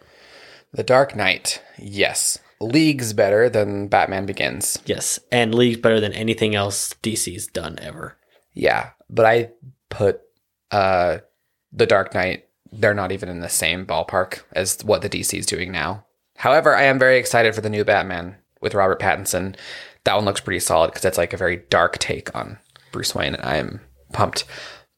The 0.73 0.83
Dark 0.83 1.15
Knight. 1.15 1.61
Yes. 1.77 2.39
Leagues 2.59 3.13
better 3.13 3.49
than 3.49 3.87
Batman 3.87 4.25
Begins. 4.25 4.79
Yes. 4.85 5.19
And 5.31 5.53
leagues 5.53 5.77
better 5.77 5.99
than 5.99 6.13
anything 6.13 6.55
else 6.55 6.93
DC's 7.03 7.47
done 7.47 7.77
ever. 7.81 8.17
Yeah, 8.53 8.91
but 9.09 9.25
I 9.25 9.51
put 9.89 10.21
uh 10.71 11.19
the 11.73 11.85
Dark 11.85 12.13
Knight. 12.13 12.45
They're 12.71 12.93
not 12.93 13.11
even 13.11 13.29
in 13.29 13.41
the 13.41 13.49
same 13.49 13.85
ballpark 13.85 14.43
as 14.53 14.83
what 14.83 15.01
the 15.01 15.09
DC's 15.09 15.45
doing 15.45 15.71
now. 15.71 16.05
However, 16.37 16.75
I 16.75 16.83
am 16.83 16.99
very 16.99 17.17
excited 17.17 17.53
for 17.53 17.61
the 17.61 17.69
new 17.69 17.83
Batman 17.83 18.37
with 18.61 18.73
Robert 18.73 18.99
Pattinson. 18.99 19.55
That 20.05 20.15
one 20.15 20.25
looks 20.25 20.41
pretty 20.41 20.59
solid 20.59 20.87
because 20.87 21.05
it's 21.05 21.17
like 21.17 21.33
a 21.33 21.37
very 21.37 21.63
dark 21.69 21.97
take 21.97 22.33
on 22.35 22.57
Bruce 22.91 23.13
Wayne, 23.13 23.35
and 23.35 23.45
I 23.45 23.57
am 23.57 23.81
pumped. 24.13 24.45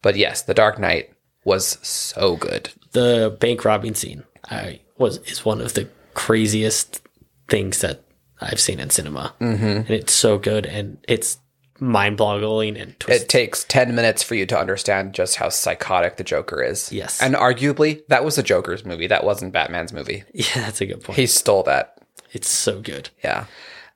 But 0.01 0.15
yes, 0.15 0.43
the 0.43 0.53
Dark 0.53 0.79
Knight 0.79 1.11
was 1.43 1.79
so 1.81 2.35
good. 2.35 2.69
The 2.91 3.35
bank 3.39 3.65
robbing 3.65 3.95
scene 3.95 4.23
I 4.49 4.81
was 4.97 5.17
is 5.19 5.45
one 5.45 5.61
of 5.61 5.73
the 5.73 5.87
craziest 6.13 7.01
things 7.49 7.81
that 7.81 8.03
I've 8.41 8.59
seen 8.59 8.79
in 8.79 8.89
cinema. 8.89 9.33
Mm-hmm. 9.39 9.65
And 9.65 9.89
it's 9.89 10.13
so 10.13 10.37
good 10.37 10.65
and 10.65 10.97
it's 11.07 11.37
mind-boggling 11.79 12.77
and 12.77 12.97
twisted. 12.99 13.23
It 13.23 13.29
takes 13.29 13.63
10 13.65 13.95
minutes 13.95 14.23
for 14.23 14.35
you 14.35 14.45
to 14.45 14.57
understand 14.57 15.13
just 15.13 15.35
how 15.35 15.49
psychotic 15.49 16.17
the 16.17 16.23
Joker 16.23 16.61
is. 16.61 16.91
Yes. 16.91 17.21
And 17.21 17.35
arguably, 17.35 18.05
that 18.07 18.23
was 18.23 18.35
the 18.35 18.43
Joker's 18.43 18.85
movie. 18.85 19.07
That 19.07 19.23
wasn't 19.23 19.53
Batman's 19.53 19.93
movie. 19.93 20.23
yeah, 20.33 20.45
that's 20.55 20.81
a 20.81 20.85
good 20.85 21.03
point. 21.03 21.17
He 21.17 21.27
stole 21.27 21.63
that. 21.63 21.97
It's 22.31 22.49
so 22.49 22.79
good. 22.79 23.09
Yeah. 23.23 23.45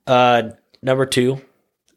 Uh, 0.06 0.50
number 0.82 1.06
two, 1.06 1.42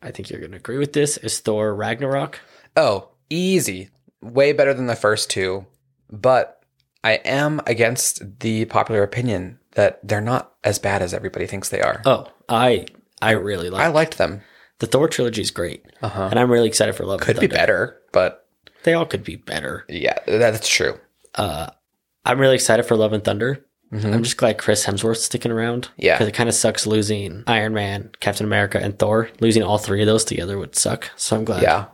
I 0.03 0.11
think 0.11 0.30
you're 0.30 0.40
going 0.40 0.53
to 0.53 0.59
agree 0.59 0.78
with 0.78 0.92
this, 0.92 1.16
is 1.18 1.40
Thor 1.40 1.74
Ragnarok. 1.74 2.40
Oh, 2.76 3.09
easy. 3.28 3.90
Way 4.22 4.53
better 4.53 4.74
than 4.74 4.86
the 4.86 4.96
first 4.96 5.30
two. 5.30 5.66
But 6.11 6.60
I 7.03 7.12
am 7.24 7.61
against 7.66 8.40
the 8.40 8.64
popular 8.66 9.03
opinion 9.03 9.59
that 9.72 10.01
they're 10.07 10.20
not 10.20 10.53
as 10.64 10.78
bad 10.78 11.01
as 11.03 11.14
everybody 11.14 11.46
thinks 11.46 11.68
they 11.68 11.80
are. 11.80 12.03
Oh, 12.05 12.30
I 12.48 12.86
I 13.22 13.32
really 13.32 13.70
like 13.70 13.82
I 13.82 13.88
liked 13.88 14.18
them. 14.18 14.42
the 14.80 14.86
Thor 14.86 15.09
trilogy 15.09 15.42
is 15.42 15.51
great, 15.51 15.84
and 16.03 16.38
I'm 16.38 16.51
really 16.51 16.68
excited 16.68 16.94
for 16.94 17.05
Love. 17.05 17.20
and 17.20 17.22
Uh-huh. 17.30 17.32
Could 17.40 17.40
be 17.40 17.46
better, 17.55 18.01
but 18.12 18.46
They 18.82 18.94
all 18.94 19.07
could 19.07 19.24
be 19.24 19.36
better. 19.36 19.84
yeah, 19.88 20.18
that's 20.26 20.68
true. 20.68 20.98
I'm 21.34 22.38
really 22.38 22.55
excited 22.55 22.84
for 22.84 22.96
Love 22.96 23.12
and 23.12 23.24
Thunder. 23.24 23.64
I'm 23.92 24.22
just 24.22 24.36
glad 24.36 24.57
Chris 24.59 24.86
Hemsworth's 24.86 25.24
sticking 25.24 25.51
around. 25.51 25.86
Mm-hmm. 25.88 26.03
Yeah. 26.05 26.14
because 26.14 26.28
it 26.28 26.32
kind 26.34 26.48
of 26.48 26.55
sucks 26.55 26.86
losing 26.86 27.42
Iron 27.48 27.74
Man, 27.74 28.11
Captain 28.20 28.46
America, 28.46 28.78
and 28.78 28.96
Thor. 28.96 29.30
Losing 29.40 29.64
all 29.64 29.78
three 29.78 30.01
of 30.01 30.07
those 30.07 30.24
together 30.24 30.59
would 30.59 30.76
suck. 30.76 31.11
So 31.16 31.36
I'm 31.36 31.44
glad 31.44 31.62
Yeah. 31.62 31.86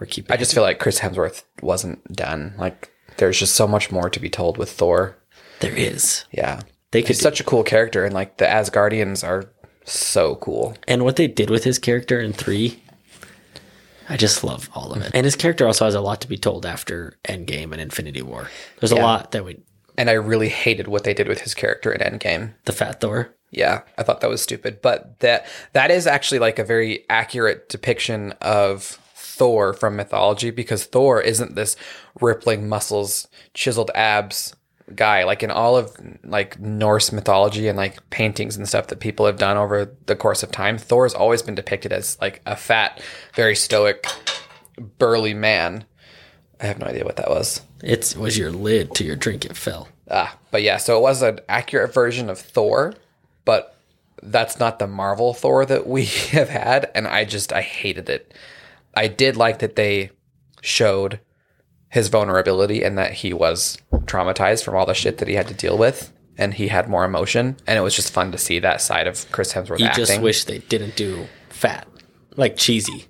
we're 0.00 0.06
keeping. 0.08 0.32
I 0.32 0.36
just 0.36 0.52
feel 0.52 0.64
like 0.64 0.80
Chris 0.80 0.98
Hemsworth 1.00 1.44
wasn't 1.62 2.12
done. 2.12 2.54
Like 2.58 2.90
there's 3.18 3.38
just 3.38 3.54
so 3.54 3.66
much 3.66 3.90
more 3.90 4.08
to 4.10 4.20
be 4.20 4.30
told 4.30 4.58
with 4.58 4.70
Thor. 4.70 5.16
there 5.60 5.74
is. 5.76 6.24
Yeah. 6.32 6.60
They 6.92 7.02
could 7.02 7.08
He's 7.08 7.20
such 7.20 7.40
a 7.40 7.44
cool 7.44 7.62
character 7.64 8.04
and 8.04 8.14
like 8.14 8.36
the 8.38 8.44
Asgardians 8.46 9.26
are 9.26 9.50
so 9.84 10.36
cool. 10.36 10.76
And 10.86 11.04
what 11.04 11.16
they 11.16 11.26
did 11.26 11.50
with 11.50 11.64
his 11.64 11.78
character 11.78 12.20
in 12.20 12.32
three, 12.32 12.82
I 14.08 14.16
just 14.16 14.44
love 14.44 14.70
all 14.74 14.92
of 14.92 15.02
it. 15.02 15.10
And 15.14 15.24
his 15.24 15.34
character 15.36 15.66
also 15.66 15.84
has 15.84 15.94
a 15.94 16.00
lot 16.00 16.20
to 16.20 16.28
be 16.28 16.36
told 16.36 16.64
after 16.64 17.18
Endgame 17.24 17.72
and 17.72 17.80
Infinity 17.80 18.22
War. 18.22 18.48
There's 18.80 18.92
a 18.92 18.96
Yeah. 18.96 19.04
lot 19.04 19.32
that 19.32 19.44
we, 19.44 19.58
And 19.98 20.08
I 20.10 20.14
really 20.14 20.48
hated 20.50 20.86
what 20.88 21.04
they 21.04 21.14
did 21.14 21.26
with 21.28 21.40
his 21.40 21.54
character 21.54 21.90
in 21.92 22.00
Endgame. 22.00 22.52
the 22.66 22.72
Fat 22.72 23.00
Thor. 23.00 23.30
Yeah, 23.50 23.82
I 23.96 24.02
thought 24.02 24.20
that 24.20 24.28
was 24.30 24.42
stupid. 24.42 24.82
But 24.82 25.20
that 25.20 25.46
that 25.72 25.90
is 25.90 26.06
actually 26.06 26.40
like 26.40 26.58
a 26.58 26.64
very 26.64 27.04
accurate 27.08 27.68
depiction 27.68 28.32
of 28.42 28.98
Thor 29.36 29.74
from 29.74 29.96
mythology 29.96 30.50
because 30.50 30.84
Thor 30.84 31.20
isn't 31.20 31.54
this 31.54 31.76
rippling 32.20 32.68
muscles, 32.68 33.28
chiseled 33.52 33.90
abs 33.94 34.56
guy. 34.94 35.24
Like 35.24 35.42
in 35.42 35.50
all 35.50 35.76
of 35.76 35.94
like 36.24 36.58
Norse 36.58 37.12
mythology 37.12 37.68
and 37.68 37.76
like 37.76 38.08
paintings 38.10 38.56
and 38.56 38.66
stuff 38.66 38.86
that 38.88 39.00
people 39.00 39.26
have 39.26 39.36
done 39.36 39.56
over 39.56 39.94
the 40.06 40.16
course 40.16 40.42
of 40.42 40.50
time, 40.50 40.78
Thor 40.78 41.04
has 41.04 41.14
always 41.14 41.42
been 41.42 41.54
depicted 41.54 41.92
as 41.92 42.18
like 42.20 42.40
a 42.46 42.56
fat, 42.56 43.00
very 43.34 43.54
stoic, 43.54 44.06
burly 44.98 45.34
man. 45.34 45.84
I 46.60 46.66
have 46.66 46.78
no 46.78 46.86
idea 46.86 47.04
what 47.04 47.16
that 47.16 47.28
was. 47.28 47.60
It 47.82 48.16
was 48.18 48.38
your 48.38 48.50
lid 48.50 48.94
to 48.94 49.04
your 49.04 49.16
drink. 49.16 49.44
It 49.44 49.56
fell. 49.56 49.88
Ah, 50.10 50.38
but 50.50 50.62
yeah, 50.62 50.78
so 50.78 50.96
it 50.96 51.02
was 51.02 51.20
an 51.20 51.40
accurate 51.48 51.92
version 51.92 52.30
of 52.30 52.38
Thor, 52.38 52.94
but 53.44 53.76
that's 54.22 54.58
not 54.58 54.78
the 54.78 54.86
Marvel 54.86 55.34
Thor 55.34 55.66
that 55.66 55.86
we 55.86 56.04
have 56.32 56.48
had, 56.48 56.90
and 56.94 57.06
I 57.06 57.24
just 57.26 57.52
I 57.52 57.60
hated 57.60 58.08
it. 58.08 58.32
I 58.96 59.08
did 59.08 59.36
like 59.36 59.58
that 59.60 59.76
they 59.76 60.10
showed 60.62 61.20
his 61.90 62.08
vulnerability 62.08 62.82
and 62.82 62.98
that 62.98 63.12
he 63.12 63.32
was 63.32 63.78
traumatized 64.06 64.64
from 64.64 64.74
all 64.74 64.86
the 64.86 64.94
shit 64.94 65.18
that 65.18 65.28
he 65.28 65.34
had 65.34 65.46
to 65.48 65.54
deal 65.54 65.78
with, 65.78 66.12
and 66.36 66.54
he 66.54 66.68
had 66.68 66.88
more 66.88 67.04
emotion, 67.04 67.56
and 67.66 67.78
it 67.78 67.82
was 67.82 67.94
just 67.94 68.12
fun 68.12 68.32
to 68.32 68.38
see 68.38 68.58
that 68.58 68.80
side 68.80 69.06
of 69.06 69.30
Chris 69.32 69.52
Hemsworth 69.52 69.78
You 69.78 69.86
acting. 69.86 70.04
just 70.06 70.20
wish 70.20 70.44
they 70.44 70.58
didn't 70.58 70.96
do 70.96 71.26
fat, 71.48 71.86
like 72.36 72.56
cheesy. 72.56 73.06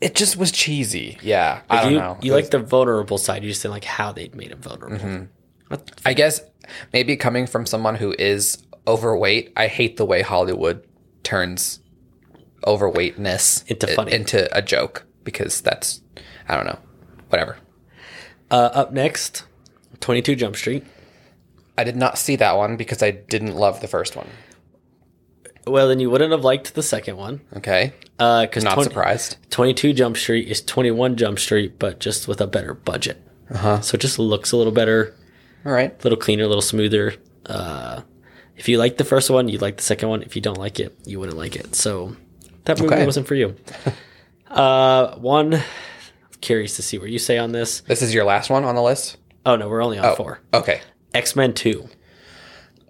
it 0.00 0.14
just 0.14 0.36
was 0.36 0.50
cheesy. 0.52 1.18
Yeah, 1.22 1.60
I 1.68 1.82
don't 1.82 1.92
you 1.92 1.98
know. 1.98 2.18
you 2.22 2.32
was- 2.32 2.42
like 2.44 2.50
the 2.50 2.58
vulnerable 2.60 3.18
side. 3.18 3.42
You 3.42 3.50
just 3.50 3.62
didn't 3.62 3.72
like 3.74 3.84
how 3.84 4.12
they 4.12 4.30
made 4.34 4.52
him 4.52 4.60
vulnerable. 4.60 4.96
Mm-hmm. 4.98 5.74
I 6.06 6.14
guess 6.14 6.40
maybe 6.92 7.16
coming 7.16 7.46
from 7.46 7.66
someone 7.66 7.96
who 7.96 8.14
is 8.18 8.58
overweight, 8.86 9.52
I 9.56 9.66
hate 9.66 9.96
the 9.98 10.04
way 10.06 10.22
Hollywood 10.22 10.86
turns 11.22 11.80
overweightness 12.66 13.64
Into 13.68 13.86
funny. 13.88 14.12
into 14.12 14.54
a 14.56 14.62
joke 14.62 15.06
because 15.24 15.60
that's 15.60 16.00
I 16.48 16.56
don't 16.56 16.66
know, 16.66 16.78
whatever. 17.28 17.56
Uh, 18.50 18.70
up 18.72 18.92
next, 18.92 19.44
22 20.00 20.34
Jump 20.34 20.56
Street. 20.56 20.84
I 21.78 21.84
did 21.84 21.96
not 21.96 22.18
see 22.18 22.36
that 22.36 22.56
one 22.56 22.76
because 22.76 23.02
I 23.02 23.10
didn't 23.12 23.54
love 23.56 23.80
the 23.80 23.86
first 23.88 24.16
one. 24.16 24.28
Well, 25.66 25.88
then 25.88 26.00
you 26.00 26.10
wouldn't 26.10 26.32
have 26.32 26.42
liked 26.44 26.74
the 26.74 26.82
second 26.82 27.16
one. 27.16 27.42
Okay, 27.56 27.92
Because 28.18 28.64
not 28.64 28.82
surprised. 28.82 29.36
22 29.50 29.92
Jump 29.92 30.16
Street 30.16 30.48
is 30.48 30.62
21 30.62 31.16
Jump 31.16 31.38
Street, 31.38 31.78
but 31.78 32.00
just 32.00 32.26
with 32.26 32.40
a 32.40 32.46
better 32.46 32.74
budget. 32.74 33.22
Uh-huh. 33.50 33.80
So 33.80 33.94
it 33.94 34.00
just 34.00 34.18
looks 34.18 34.52
a 34.52 34.56
little 34.56 34.72
better, 34.72 35.14
All 35.64 35.72
right, 35.72 35.92
a 35.92 36.02
little 36.02 36.18
cleaner, 36.18 36.44
a 36.44 36.48
little 36.48 36.62
smoother. 36.62 37.14
Uh, 37.46 38.02
if 38.56 38.68
you 38.68 38.78
like 38.78 38.96
the 38.96 39.04
first 39.04 39.30
one, 39.30 39.48
you'd 39.48 39.62
like 39.62 39.76
the 39.76 39.82
second 39.82 40.08
one. 40.08 40.22
If 40.22 40.34
you 40.34 40.42
don't 40.42 40.58
like 40.58 40.80
it, 40.80 40.96
you 41.04 41.20
wouldn't 41.20 41.38
like 41.38 41.56
it. 41.56 41.74
So 41.74 42.16
that 42.64 42.80
movie 42.80 42.94
Okay. 42.94 43.06
wasn't 43.06 43.26
for 43.28 43.34
you. 43.34 43.54
uh, 44.50 45.16
one, 45.16 45.54
I'm 45.54 45.62
curious 46.40 46.76
to 46.76 46.82
see 46.82 46.98
what 46.98 47.10
you 47.10 47.18
say 47.18 47.38
on 47.38 47.52
this. 47.52 47.80
this 47.82 48.02
is 48.02 48.14
your 48.14 48.24
last 48.24 48.50
one 48.50 48.64
on 48.64 48.74
the 48.74 48.82
list. 48.82 49.16
Oh, 49.46 49.56
no, 49.56 49.68
we're 49.68 49.82
only 49.82 49.98
on 49.98 50.16
four. 50.16 50.40
Okay, 50.52 50.80
X 51.14 51.34
Men 51.36 51.54
2. 51.54 51.88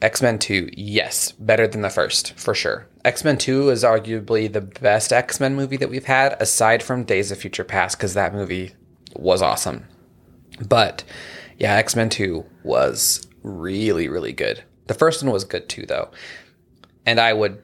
X 0.02 0.22
Men 0.22 0.38
Two, 0.38 0.70
yes, 0.72 1.32
better 1.32 1.66
than 1.68 1.82
the 1.82 1.90
first 1.90 2.32
for 2.38 2.54
sure. 2.54 2.86
X 3.04 3.22
Men 3.22 3.36
Two 3.36 3.68
is 3.68 3.84
arguably 3.84 4.50
the 4.50 4.62
best 4.62 5.12
X 5.12 5.38
Men 5.40 5.54
movie 5.54 5.76
that 5.76 5.90
we've 5.90 6.06
had, 6.06 6.40
aside 6.40 6.82
from 6.82 7.04
Days 7.04 7.30
of 7.30 7.38
Future 7.38 7.64
Past, 7.64 7.98
because 7.98 8.14
that 8.14 8.32
movie 8.34 8.72
was 9.14 9.42
awesome. 9.42 9.86
But 10.66 11.04
yeah, 11.58 11.74
X 11.74 11.94
Men 11.94 12.08
Two 12.08 12.46
was 12.62 13.26
really, 13.42 14.08
really 14.08 14.32
good. 14.32 14.62
The 14.86 14.94
first 14.94 15.22
one 15.22 15.32
was 15.32 15.44
good 15.44 15.68
too, 15.68 15.84
though, 15.86 16.10
and 17.04 17.20
I 17.20 17.34
would 17.34 17.62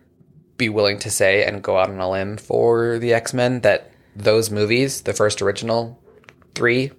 be 0.56 0.68
willing 0.68 0.98
to 1.00 1.10
say 1.10 1.44
and 1.44 1.62
go 1.62 1.76
out 1.78 1.90
on 1.90 2.00
a 2.00 2.10
limb 2.10 2.36
for 2.36 2.98
the 2.98 3.12
X 3.12 3.34
Men 3.34 3.60
that 3.60 3.90
those 4.14 4.50
movies, 4.50 5.02
the 5.02 5.12
first 5.12 5.42
original 5.42 6.00
three, 6.54 6.92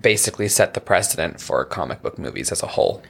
basically 0.00 0.48
set 0.48 0.74
the 0.74 0.80
precedent 0.80 1.40
for 1.40 1.64
comic 1.64 2.02
book 2.02 2.18
movies 2.18 2.50
as 2.52 2.62
a 2.62 2.68
whole 2.68 3.02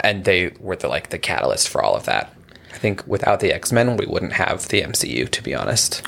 and 0.00 0.24
they 0.24 0.52
were 0.60 0.76
the 0.76 0.86
like 0.86 1.08
the 1.10 1.18
catalyst 1.18 1.68
for 1.68 1.82
all 1.82 1.94
of 1.94 2.04
that. 2.04 2.32
I 2.72 2.76
think 2.76 3.06
without 3.06 3.40
the 3.40 3.52
X 3.52 3.72
Men, 3.72 3.96
we 3.96 4.06
wouldn't 4.06 4.34
have 4.34 4.68
the 4.68 4.82
MCU. 4.82 5.28
To 5.30 5.42
be 5.42 5.54
honest, 5.54 6.02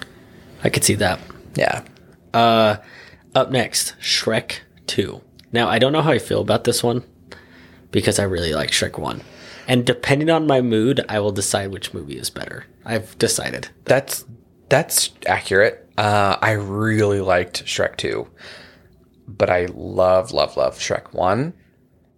I 0.62 0.68
could 0.68 0.84
see 0.84 0.94
that. 0.94 1.18
yeah, 1.54 1.82
Uh, 2.34 2.76
up 3.34 3.50
next, 3.50 3.94
Shrek 4.00 4.61
2. 4.86 5.22
Now, 5.52 5.68
I 5.68 5.78
don't 5.78 5.92
know 5.92 6.02
how 6.02 6.11
I 6.11 6.18
feel 6.18 6.40
about 6.40 6.64
this 6.64 6.82
one 6.82 7.04
because 7.90 8.18
I 8.18 8.24
really 8.24 8.52
like 8.52 8.70
Shrek 8.70 8.98
1. 8.98 9.22
And 9.67 9.85
depending 9.85 10.31
on 10.31 10.47
my 10.47 10.61
mood, 10.61 11.05
I 11.09 11.21
will 11.21 11.33
decide 11.33 11.71
which 11.71 11.93
movie 11.93 12.19
is 12.19 12.31
better. 12.31 12.67
I've 12.85 13.19
decided. 13.19 13.69
that's 13.85 14.25
that's 14.69 15.11
accurate. 15.27 15.89
Uh, 15.97 16.37
I 16.41 16.53
really 16.53 17.21
liked 17.21 17.64
Shrek 17.64 17.97
two, 17.97 18.29
but 19.27 19.49
I 19.51 19.67
love 19.73 20.33
love 20.33 20.57
love 20.57 20.79
Shrek 20.79 21.12
one. 21.12 21.55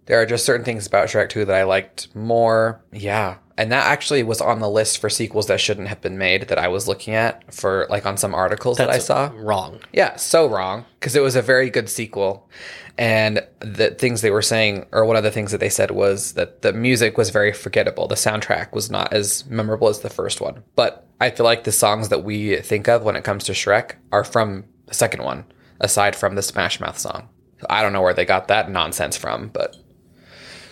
There 0.05 0.19
are 0.19 0.25
just 0.25 0.45
certain 0.45 0.65
things 0.65 0.87
about 0.87 1.07
Shrek 1.07 1.29
two 1.29 1.45
that 1.45 1.55
I 1.55 1.63
liked 1.63 2.13
more. 2.15 2.83
Yeah, 2.91 3.37
and 3.59 3.73
that 3.73 3.87
actually 3.87 4.23
was 4.23 4.39
on 4.39 4.59
the 4.59 4.69
list 4.69 4.99
for 4.99 5.09
sequels 5.09 5.47
that 5.47 5.59
shouldn't 5.59 5.89
have 5.89 5.99
been 5.99 6.17
made 6.17 6.47
that 6.47 6.57
I 6.57 6.69
was 6.69 6.87
looking 6.87 7.13
at 7.13 7.53
for 7.53 7.87
like 7.89 8.05
on 8.05 8.15
some 8.15 8.33
articles 8.33 8.77
that 8.77 8.89
I 8.89 8.99
saw. 8.99 9.31
Wrong. 9.35 9.81
Yeah, 9.91 10.15
so 10.15 10.47
wrong 10.47 10.85
because 10.97 11.13
it 11.13 11.21
was 11.21 11.35
a 11.35 11.41
very 11.41 11.69
good 11.69 11.89
sequel, 11.89 12.49
and 12.97 13.45
the 13.59 13.89
things 13.91 14.21
they 14.21 14.31
were 14.31 14.41
saying, 14.41 14.85
or 14.93 15.03
one 15.03 15.17
of 15.17 15.23
the 15.23 15.31
things 15.31 15.51
that 15.51 15.57
they 15.57 15.67
said 15.67 15.91
was 15.91 16.33
that 16.33 16.61
the 16.61 16.71
music 16.71 17.17
was 17.17 17.31
very 17.31 17.51
forgettable. 17.51 18.07
The 18.07 18.15
soundtrack 18.15 18.71
was 18.71 18.89
not 18.89 19.11
as 19.11 19.45
memorable 19.47 19.89
as 19.89 19.99
the 19.99 20.09
first 20.09 20.39
one, 20.39 20.63
but 20.77 21.05
I 21.19 21.29
feel 21.29 21.45
like 21.45 21.65
the 21.65 21.73
songs 21.73 22.07
that 22.07 22.23
we 22.23 22.55
think 22.61 22.87
of 22.87 23.03
when 23.03 23.17
it 23.17 23.25
comes 23.25 23.43
to 23.43 23.51
Shrek 23.51 23.95
are 24.13 24.23
from 24.23 24.63
the 24.85 24.93
second 24.93 25.23
one, 25.23 25.43
aside 25.81 26.15
from 26.15 26.35
the 26.35 26.41
Smash 26.41 26.79
Mouth 26.79 26.97
song. 26.97 27.27
I 27.69 27.81
don't 27.81 27.91
know 27.91 28.01
where 28.01 28.13
they 28.13 28.23
got 28.23 28.47
that 28.47 28.71
nonsense 28.71 29.17
from, 29.17 29.49
but 29.49 29.75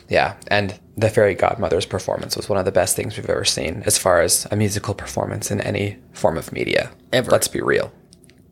yeah, 0.10 0.36
and 0.48 0.80
the 0.96 1.10
fairy 1.10 1.36
godmother's 1.36 1.86
performance 1.86 2.36
was 2.36 2.50
one 2.50 2.58
of 2.58 2.66
the 2.66 2.72
best 2.72 2.96
things 2.96 3.18
we've 3.18 3.30
ever 3.30 3.46
seen 3.46 3.84
as 3.86 3.98
far 3.98 4.22
as 4.22 4.48
a 4.52 4.56
musical 4.56 4.94
performance 4.94 5.52
in 5.52 5.62
any 5.62 5.98
form 6.14 6.38
of 6.38 6.52
media. 6.52 6.92
Ever. 7.14 7.30
Let's 7.32 7.48
be 7.48 7.62
real. 7.62 7.92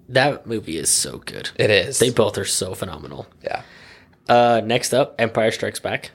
That 0.10 0.46
movie 0.46 0.78
is 0.78 0.92
so 0.92 1.18
good. 1.20 1.50
It 1.56 1.70
is. 1.72 1.98
They 2.00 2.12
both 2.12 2.38
are 2.38 2.46
so 2.46 2.76
phenomenal. 2.76 3.28
yeah. 3.44 3.62
Uh, 4.28 4.62
next 4.64 4.94
up, 4.94 5.16
Empire 5.20 5.52
Strikes 5.52 5.80
Back. 5.80 6.12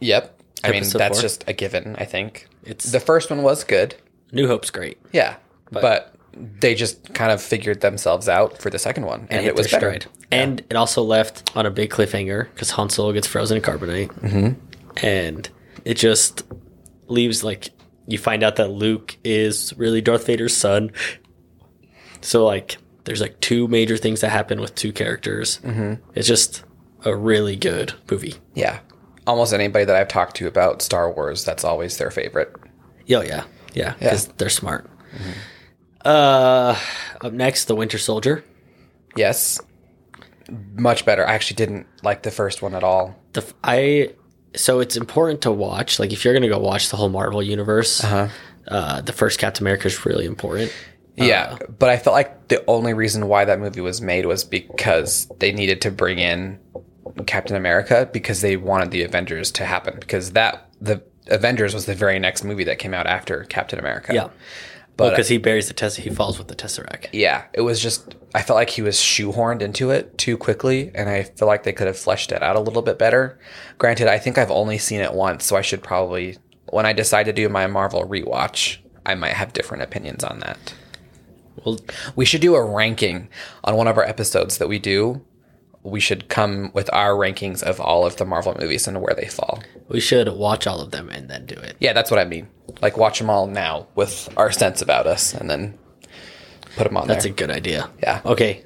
Yep. 0.00 0.40
I 0.64 0.70
mean, 0.70 0.84
that's 0.88 1.16
four? 1.18 1.22
just 1.22 1.44
a 1.48 1.52
given, 1.52 1.96
I 1.98 2.04
think. 2.04 2.48
It's- 2.64 2.90
the 2.92 3.00
first 3.00 3.30
one 3.30 3.42
was 3.42 3.64
good. 3.64 3.94
New 4.32 4.46
Hope's 4.46 4.70
great. 4.70 4.98
Yeah. 5.12 5.36
But, 5.70 6.14
they 6.36 6.74
just 6.74 7.14
kind 7.14 7.32
of 7.32 7.40
figured 7.42 7.80
themselves 7.80 8.28
out 8.28 8.58
for 8.58 8.70
the 8.70 8.78
second 8.78 9.06
one 9.06 9.26
and, 9.30 9.42
hit 9.42 9.48
it 9.48 9.56
was 9.56 9.66
better. 9.68 9.90
stride. 9.90 10.06
And 10.30 10.60
it 10.68 10.74
also 10.76 11.02
left 11.02 11.56
on 11.56 11.66
a 11.66 11.70
big 11.70 11.90
cliffhanger 11.90 12.48
because 12.52 12.70
Han 12.72 12.90
Solo 12.90 13.12
gets 13.12 13.26
frozen 13.26 13.56
in 13.56 13.62
carbonite. 13.62 14.12
Mm-hmm. 14.20 15.04
And 15.04 15.48
it 15.84 15.94
just 15.94 16.42
leaves 17.06 17.42
like 17.44 17.70
you 18.06 18.18
find 18.18 18.42
out 18.42 18.56
that 18.56 18.68
Luke 18.68 19.16
is 19.24 19.72
really 19.76 20.00
Darth 20.00 20.26
Vader's 20.26 20.56
son. 20.56 20.92
So 22.20 22.44
like, 22.44 22.78
there's 23.04 23.20
like 23.20 23.40
two 23.40 23.68
major 23.68 23.96
things 23.96 24.20
that 24.20 24.30
happen 24.30 24.60
with 24.60 24.74
two 24.74 24.92
characters. 24.92 25.60
Mm-hmm. 25.62 26.02
It's 26.14 26.28
just 26.28 26.64
a 27.04 27.14
really 27.14 27.56
good 27.56 27.94
movie. 28.10 28.34
Yeah. 28.54 28.80
Almost 29.26 29.52
anybody 29.52 29.84
that 29.84 29.96
I've 29.96 30.08
talked 30.08 30.36
to 30.36 30.46
about 30.46 30.82
Star 30.82 31.10
Wars, 31.10 31.44
that's 31.44 31.64
always 31.64 31.98
their 31.98 32.10
favorite. 32.10 32.52
Yeah, 33.06 33.22
yeah, 33.22 33.44
yeah, 33.74 33.94
because 33.98 34.26
they're 34.36 34.48
smart. 34.48 34.90
Uh, 36.06 36.78
up 37.20 37.32
next, 37.32 37.64
The 37.64 37.74
Winter 37.74 37.98
Soldier. 37.98 38.44
Yes. 39.16 39.60
Much 40.74 41.04
better. 41.04 41.26
I 41.26 41.34
actually 41.34 41.56
didn't 41.56 41.86
like 42.02 42.22
the 42.22 42.30
first 42.30 42.62
one 42.62 42.74
at 42.74 42.84
all. 42.84 43.16
The 43.32 43.42
f- 43.42 43.54
I 43.64 44.12
so 44.54 44.78
it's 44.80 44.96
important 44.96 45.42
to 45.42 45.50
watch. 45.50 45.98
Like 45.98 46.12
if 46.12 46.24
you're 46.24 46.32
gonna 46.34 46.48
go 46.48 46.58
watch 46.58 46.90
the 46.90 46.96
whole 46.96 47.08
Marvel 47.08 47.42
universe, 47.42 48.04
uh 48.04 49.00
the 49.00 49.12
first 49.12 49.40
Captain 49.40 49.64
America 49.64 49.86
is 49.88 50.06
really 50.06 50.24
important. 50.24 50.72
Yeah, 51.16 51.56
but 51.78 51.88
I 51.88 51.96
felt 51.96 52.14
like 52.14 52.48
the 52.48 52.62
only 52.66 52.92
reason 52.92 53.26
why 53.26 53.46
that 53.46 53.58
movie 53.58 53.80
was 53.80 54.00
made 54.02 54.26
was 54.26 54.44
because 54.44 55.26
they 55.38 55.50
needed 55.50 55.80
to 55.80 55.90
bring 55.90 56.18
in 56.18 56.58
Captain 57.26 57.56
America 57.56 58.08
because 58.12 58.42
they 58.42 58.56
wanted 58.56 58.90
the 58.90 59.02
Avengers 59.02 59.50
to 59.52 59.64
happen 59.64 59.96
because 59.98 60.32
that 60.32 60.68
the 60.80 61.02
Avengers 61.28 61.72
was 61.74 61.86
the 61.86 61.94
very 61.94 62.18
next 62.18 62.44
movie 62.44 62.64
that 62.64 62.78
came 62.78 62.92
out 62.94 63.06
after 63.06 63.44
Captain 63.44 63.78
America. 63.78 64.12
Yeah, 64.14 64.28
But- 64.96 65.10
because 65.10 65.28
he 65.28 65.38
buries 65.38 65.68
the 65.68 65.74
test, 65.74 65.98
he 65.98 66.10
falls 66.10 66.38
with 66.38 66.48
the 66.48 66.54
Tesseract. 66.54 67.08
Yeah, 67.12 67.44
it 67.52 67.60
was 67.60 67.80
just 67.82 68.14
I 68.34 68.42
felt 68.42 68.56
like 68.56 68.70
he 68.70 68.82
was 68.82 68.96
shoehorned 68.96 69.62
into 69.62 69.90
it 69.90 70.16
too 70.18 70.36
quickly 70.36 70.90
and 70.94 71.08
I 71.08 71.22
feel 71.22 71.48
like 71.48 71.62
they 71.64 71.72
could 71.72 71.86
have 71.86 71.98
fleshed 71.98 72.32
it 72.32 72.42
out 72.42 72.56
a 72.56 72.60
little 72.60 72.82
bit 72.82 72.98
better. 72.98 73.38
Granted, 73.78 74.08
I 74.08 74.18
think 74.18 74.36
I've 74.38 74.50
only 74.50 74.78
seen 74.78 75.00
it 75.00 75.12
once, 75.14 75.44
so 75.44 75.56
I 75.56 75.62
should 75.62 75.82
probably 75.82 76.36
when 76.70 76.84
I 76.86 76.92
decide 76.92 77.24
to 77.24 77.32
do 77.32 77.48
my 77.48 77.66
Marvel 77.66 78.04
rewatch, 78.06 78.78
I 79.04 79.14
might 79.14 79.34
have 79.34 79.52
different 79.52 79.82
opinions 79.84 80.24
on 80.24 80.40
that. 80.40 80.74
Well, 81.64 81.78
We 82.16 82.24
should 82.24 82.40
do 82.40 82.54
a 82.54 82.64
ranking 82.64 83.28
on 83.64 83.76
one 83.76 83.86
of 83.88 83.96
our 83.96 84.04
episodes 84.04 84.58
that 84.58 84.68
we 84.68 84.78
do. 84.78 85.22
We 85.86 86.00
should 86.00 86.28
come 86.28 86.70
with 86.74 86.88
our 86.92 87.12
rankings 87.14 87.62
of 87.62 87.80
all 87.80 88.04
of 88.04 88.16
the 88.16 88.24
Marvel 88.24 88.56
movies 88.60 88.86
and 88.88 89.00
where 89.00 89.14
they 89.14 89.26
fall. 89.28 89.62
we 89.88 90.00
should 90.00 90.28
watch 90.28 90.66
all 90.66 90.80
of 90.80 90.90
them 90.90 91.08
and 91.08 91.28
then 91.30 91.46
do 91.46 91.54
it. 91.54 91.76
Yeah, 91.80 91.92
that's 91.92 92.10
what 92.10 92.18
I 92.20 92.24
mean. 92.24 92.48
Like 92.82 92.96
watch 92.96 93.18
them 93.20 93.30
all 93.30 93.46
now 93.46 93.86
with 93.94 94.28
our 94.36 94.50
sense 94.52 94.82
about 94.82 95.06
us, 95.06 95.32
and 95.32 95.48
then 95.48 95.78
put 96.76 96.84
them 96.84 96.96
on 96.96 97.06
That's 97.06 97.24
there. 97.24 97.32
a 97.32 97.36
good 97.36 97.50
idea. 97.50 97.88
Yeah. 98.02 98.20
Okay. 98.24 98.64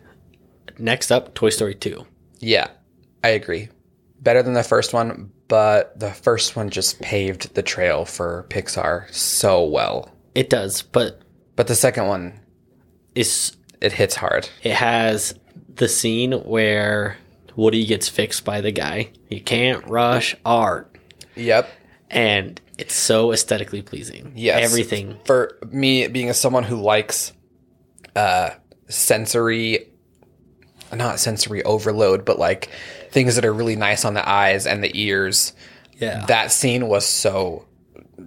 Next 0.78 1.10
up, 1.12 1.34
Toy 1.34 1.50
Story 1.50 1.74
Two. 1.74 2.06
yeah, 2.38 2.68
I 3.22 3.28
agree. 3.30 3.68
Better 4.22 4.42
than 4.42 4.54
the 4.54 4.62
first 4.62 4.92
one, 4.94 5.30
but 5.48 5.98
the 5.98 6.10
first 6.10 6.56
one 6.56 6.70
just 6.70 7.00
paved 7.00 7.54
the 7.54 7.62
trail 7.62 8.04
for 8.04 8.46
Pixar 8.48 9.12
so 9.12 9.62
well. 9.64 10.10
It 10.34 10.48
does, 10.50 10.82
but 10.82 11.20
But 11.56 11.66
the 11.66 11.74
second 11.74 12.06
one, 12.06 12.40
is 13.14 13.56
it 13.80 13.92
hits 13.92 14.14
hard. 14.16 14.48
it 14.62 14.72
has 14.74 15.34
the 15.76 15.88
scene 15.88 16.32
where 16.32 17.16
Woody 17.56 17.84
gets 17.86 18.08
fixed 18.08 18.44
by 18.44 18.60
the 18.60 18.70
guy. 18.72 19.10
You 19.28 19.40
can't 19.40 19.86
rush 19.86 20.34
art, 20.44 20.96
Yep. 21.36 21.68
and 22.10 22.60
it's 22.78 22.94
so 22.94 23.32
aesthetically 23.32 23.82
pleasing. 23.82 24.32
Yes. 24.36 24.64
everything. 24.64 25.18
for 25.24 25.58
me 25.70 26.06
being 26.08 26.28
as 26.28 26.38
someone 26.40 26.64
who 26.64 26.76
likes 26.80 27.32
uh 28.16 28.50
sensory 28.88 29.86
not 30.92 31.20
sensory 31.20 31.62
overload 31.62 32.24
but 32.24 32.38
like 32.40 32.68
things 33.10 33.36
that 33.36 33.44
are 33.44 33.52
really 33.52 33.76
nice 33.76 34.04
on 34.04 34.14
the 34.14 34.28
eyes 34.28 34.66
and 34.66 34.82
the 34.82 34.90
ears 35.00 35.52
Yeah, 35.98 36.26
that 36.26 36.50
scene 36.50 36.88
was 36.88 37.06
so 37.06 37.66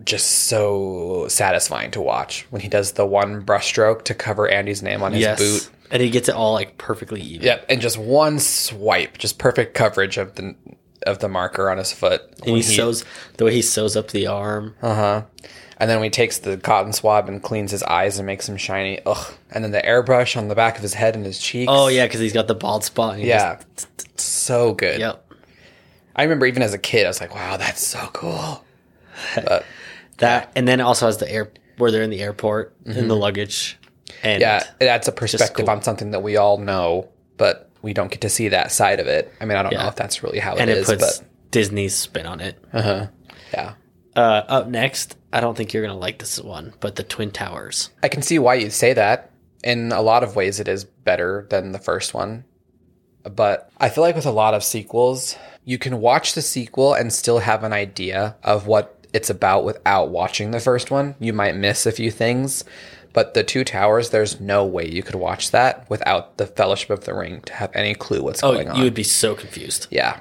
just 0.05 0.25
so 0.47 1.27
satisfying 1.27 1.91
to 1.91 2.01
watch 2.01 2.47
when 2.49 2.61
he 2.61 2.69
does 2.69 2.93
the 2.93 3.05
one 3.05 3.43
brushstroke 3.45 4.03
to 4.05 4.13
cover 4.13 4.47
Andy's 4.47 4.81
name 4.81 5.03
on 5.03 5.11
his 5.11 5.21
yes, 5.21 5.37
boot 5.39 5.69
and 5.93 6.01
he 6.01 6.09
gets 6.09 6.27
it 6.27 6.35
all 6.35 6.51
like 6.51 6.77
perfectly 6.77 7.21
even. 7.21 7.45
yep 7.45 7.65
and 7.69 7.79
just 7.79 7.97
one 7.97 8.39
swipe 8.39 9.17
just 9.17 9.39
perfect 9.39 9.73
coverage 9.75 10.17
of 10.17 10.35
the 10.35 10.53
of 11.05 11.19
the 11.19 11.29
marker 11.29 11.69
on 11.69 11.77
his 11.77 11.93
foot 11.93 12.21
and 12.45 12.55
he, 12.55 12.61
sews 12.61 13.05
the 13.37 13.45
way 13.45 13.53
he 13.53 13.61
sews 13.61 13.95
up 13.95 14.09
the 14.09 14.27
arm. 14.27 14.75
Uh-huh. 14.81 15.23
And 15.77 15.89
then 15.89 15.97
when 15.97 16.05
he 16.05 16.09
takes 16.11 16.37
the 16.37 16.55
cotton 16.57 16.93
swab 16.93 17.27
and 17.27 17.43
cleans 17.43 17.71
his 17.71 17.83
eyes 17.83 18.17
and 18.17 18.25
makes 18.25 18.47
them 18.47 18.55
shiny, 18.55 19.01
ugh. 19.05 19.33
And 19.51 19.63
then 19.63 19.71
the 19.71 19.81
airbrush 19.81 20.37
on 20.37 20.47
the 20.47 20.55
back 20.55 20.77
of 20.77 20.81
his 20.81 20.93
head 20.93 21.15
and 21.15 21.25
his 21.25 21.39
cheeks. 21.39 21.69
Oh 21.69 21.87
yeah, 21.87 22.05
because 22.05 22.21
he's 22.21 22.31
got 22.31 22.47
the 22.47 22.55
bald 22.55 22.85
spot. 22.85 23.19
Yeah, 23.19 23.59
so 24.15 24.73
good. 24.73 24.99
yep. 24.99 25.29
I 26.15 26.23
remember 26.23 26.45
even 26.45 26.61
as 26.63 26.73
a 26.73 26.77
kid, 26.77 27.05
I 27.05 27.09
was 27.09 27.19
like, 27.19 27.35
"Wow, 27.35 27.57
that's 27.57 27.85
so 27.85 28.07
cool." 28.13 28.63
But 29.35 29.65
That 30.19 30.51
and 30.55 30.67
then 30.67 30.79
also 30.79 31.07
has 31.07 31.17
the 31.17 31.29
air 31.29 31.51
where 31.77 31.91
they're 31.91 32.03
in 32.03 32.11
the 32.11 32.21
airport 32.21 32.75
in 32.85 33.07
the 33.07 33.15
luggage. 33.15 33.77
And 34.21 34.41
yeah, 34.41 34.63
that's 34.79 35.07
a 35.07 35.11
perspective 35.11 35.65
cool. 35.65 35.69
on 35.75 35.81
something 35.81 36.11
that 36.11 36.21
we 36.21 36.37
all 36.37 36.57
know, 36.57 37.09
but 37.37 37.69
we 37.81 37.93
don't 37.93 38.11
get 38.11 38.21
to 38.21 38.29
see 38.29 38.49
that 38.49 38.71
side 38.71 38.99
of 38.99 39.07
it. 39.07 39.33
I 39.41 39.45
mean, 39.45 39.57
I 39.57 39.63
don't 39.63 39.73
know 39.73 39.87
if 39.87 39.95
that's 39.95 40.23
really 40.23 40.39
how 40.39 40.55
and 40.55 40.69
it 40.69 40.77
it 40.77 40.81
is, 40.81 40.85
puts 40.87 41.19
but 41.19 41.27
Disney's 41.51 41.95
spin 41.95 42.25
on 42.25 42.39
it. 42.39 42.63
Uh-huh. 42.71 43.07
yeah, 43.53 43.73
Uh, 44.15 44.43
up 44.47 44.67
next, 44.67 45.17
I 45.31 45.39
don't 45.41 45.55
think 45.57 45.73
you're 45.73 45.83
gonna 45.85 45.97
like 45.97 46.19
this 46.19 46.39
one, 46.39 46.73
but 46.79 46.95
the 46.95 47.03
Twin 47.03 47.31
Towers. 47.31 47.89
I 48.01 48.07
can 48.07 48.21
see 48.21 48.39
why 48.39 48.55
you 48.55 48.69
say 48.69 48.93
that. 48.93 49.31
In 49.63 49.91
a 49.91 50.01
lot 50.01 50.23
of 50.23 50.35
ways, 50.35 50.59
it 50.59 50.67
is 50.67 50.83
better 50.83 51.47
than 51.49 51.71
the 51.71 51.79
first 51.79 52.13
one. 52.13 52.43
But 53.23 53.69
I 53.77 53.89
feel 53.89 54.03
like 54.03 54.15
with 54.15 54.25
a 54.25 54.31
lot 54.31 54.53
of 54.53 54.63
sequels, 54.63 55.37
you 55.63 55.77
can 55.77 56.01
watch 56.01 56.33
the 56.33 56.41
sequel 56.41 56.93
and 56.93 57.13
still 57.13 57.39
have 57.39 57.63
an 57.63 57.71
idea 57.71 58.35
of 58.43 58.67
what 58.67 59.07
it's 59.13 59.29
about 59.29 59.63
without 59.63 60.09
watching 60.09 60.51
the 60.51 60.59
first 60.59 60.91
one. 60.91 61.15
You 61.19 61.31
might 61.31 61.55
miss 61.55 61.85
a 61.85 61.91
few 61.91 62.11
things. 62.11 62.65
But 63.13 63.33
the 63.35 63.43
Two 63.43 63.63
Towers, 63.63 64.09
there's 64.09 64.39
no 64.41 64.65
way 64.65 64.89
you 64.89 65.03
could 65.03 65.15
watch 65.15 65.51
that 65.51 65.87
without 65.89 66.37
the 66.37 66.47
Fellowship 66.47 66.89
of 66.89 67.05
the 67.05 67.13
Ring 67.13 67.41
to 67.45 67.53
have 67.53 67.71
any 67.75 67.93
clue 67.93 68.23
what's 68.23 68.43
Oh, 68.43 68.53
going 68.53 68.69
on. 68.69 68.75
you 68.75 68.83
would 68.83 68.93
be 68.95 69.03
so 69.03 69.35
confused. 69.35 69.87
Yeah. 69.91 70.19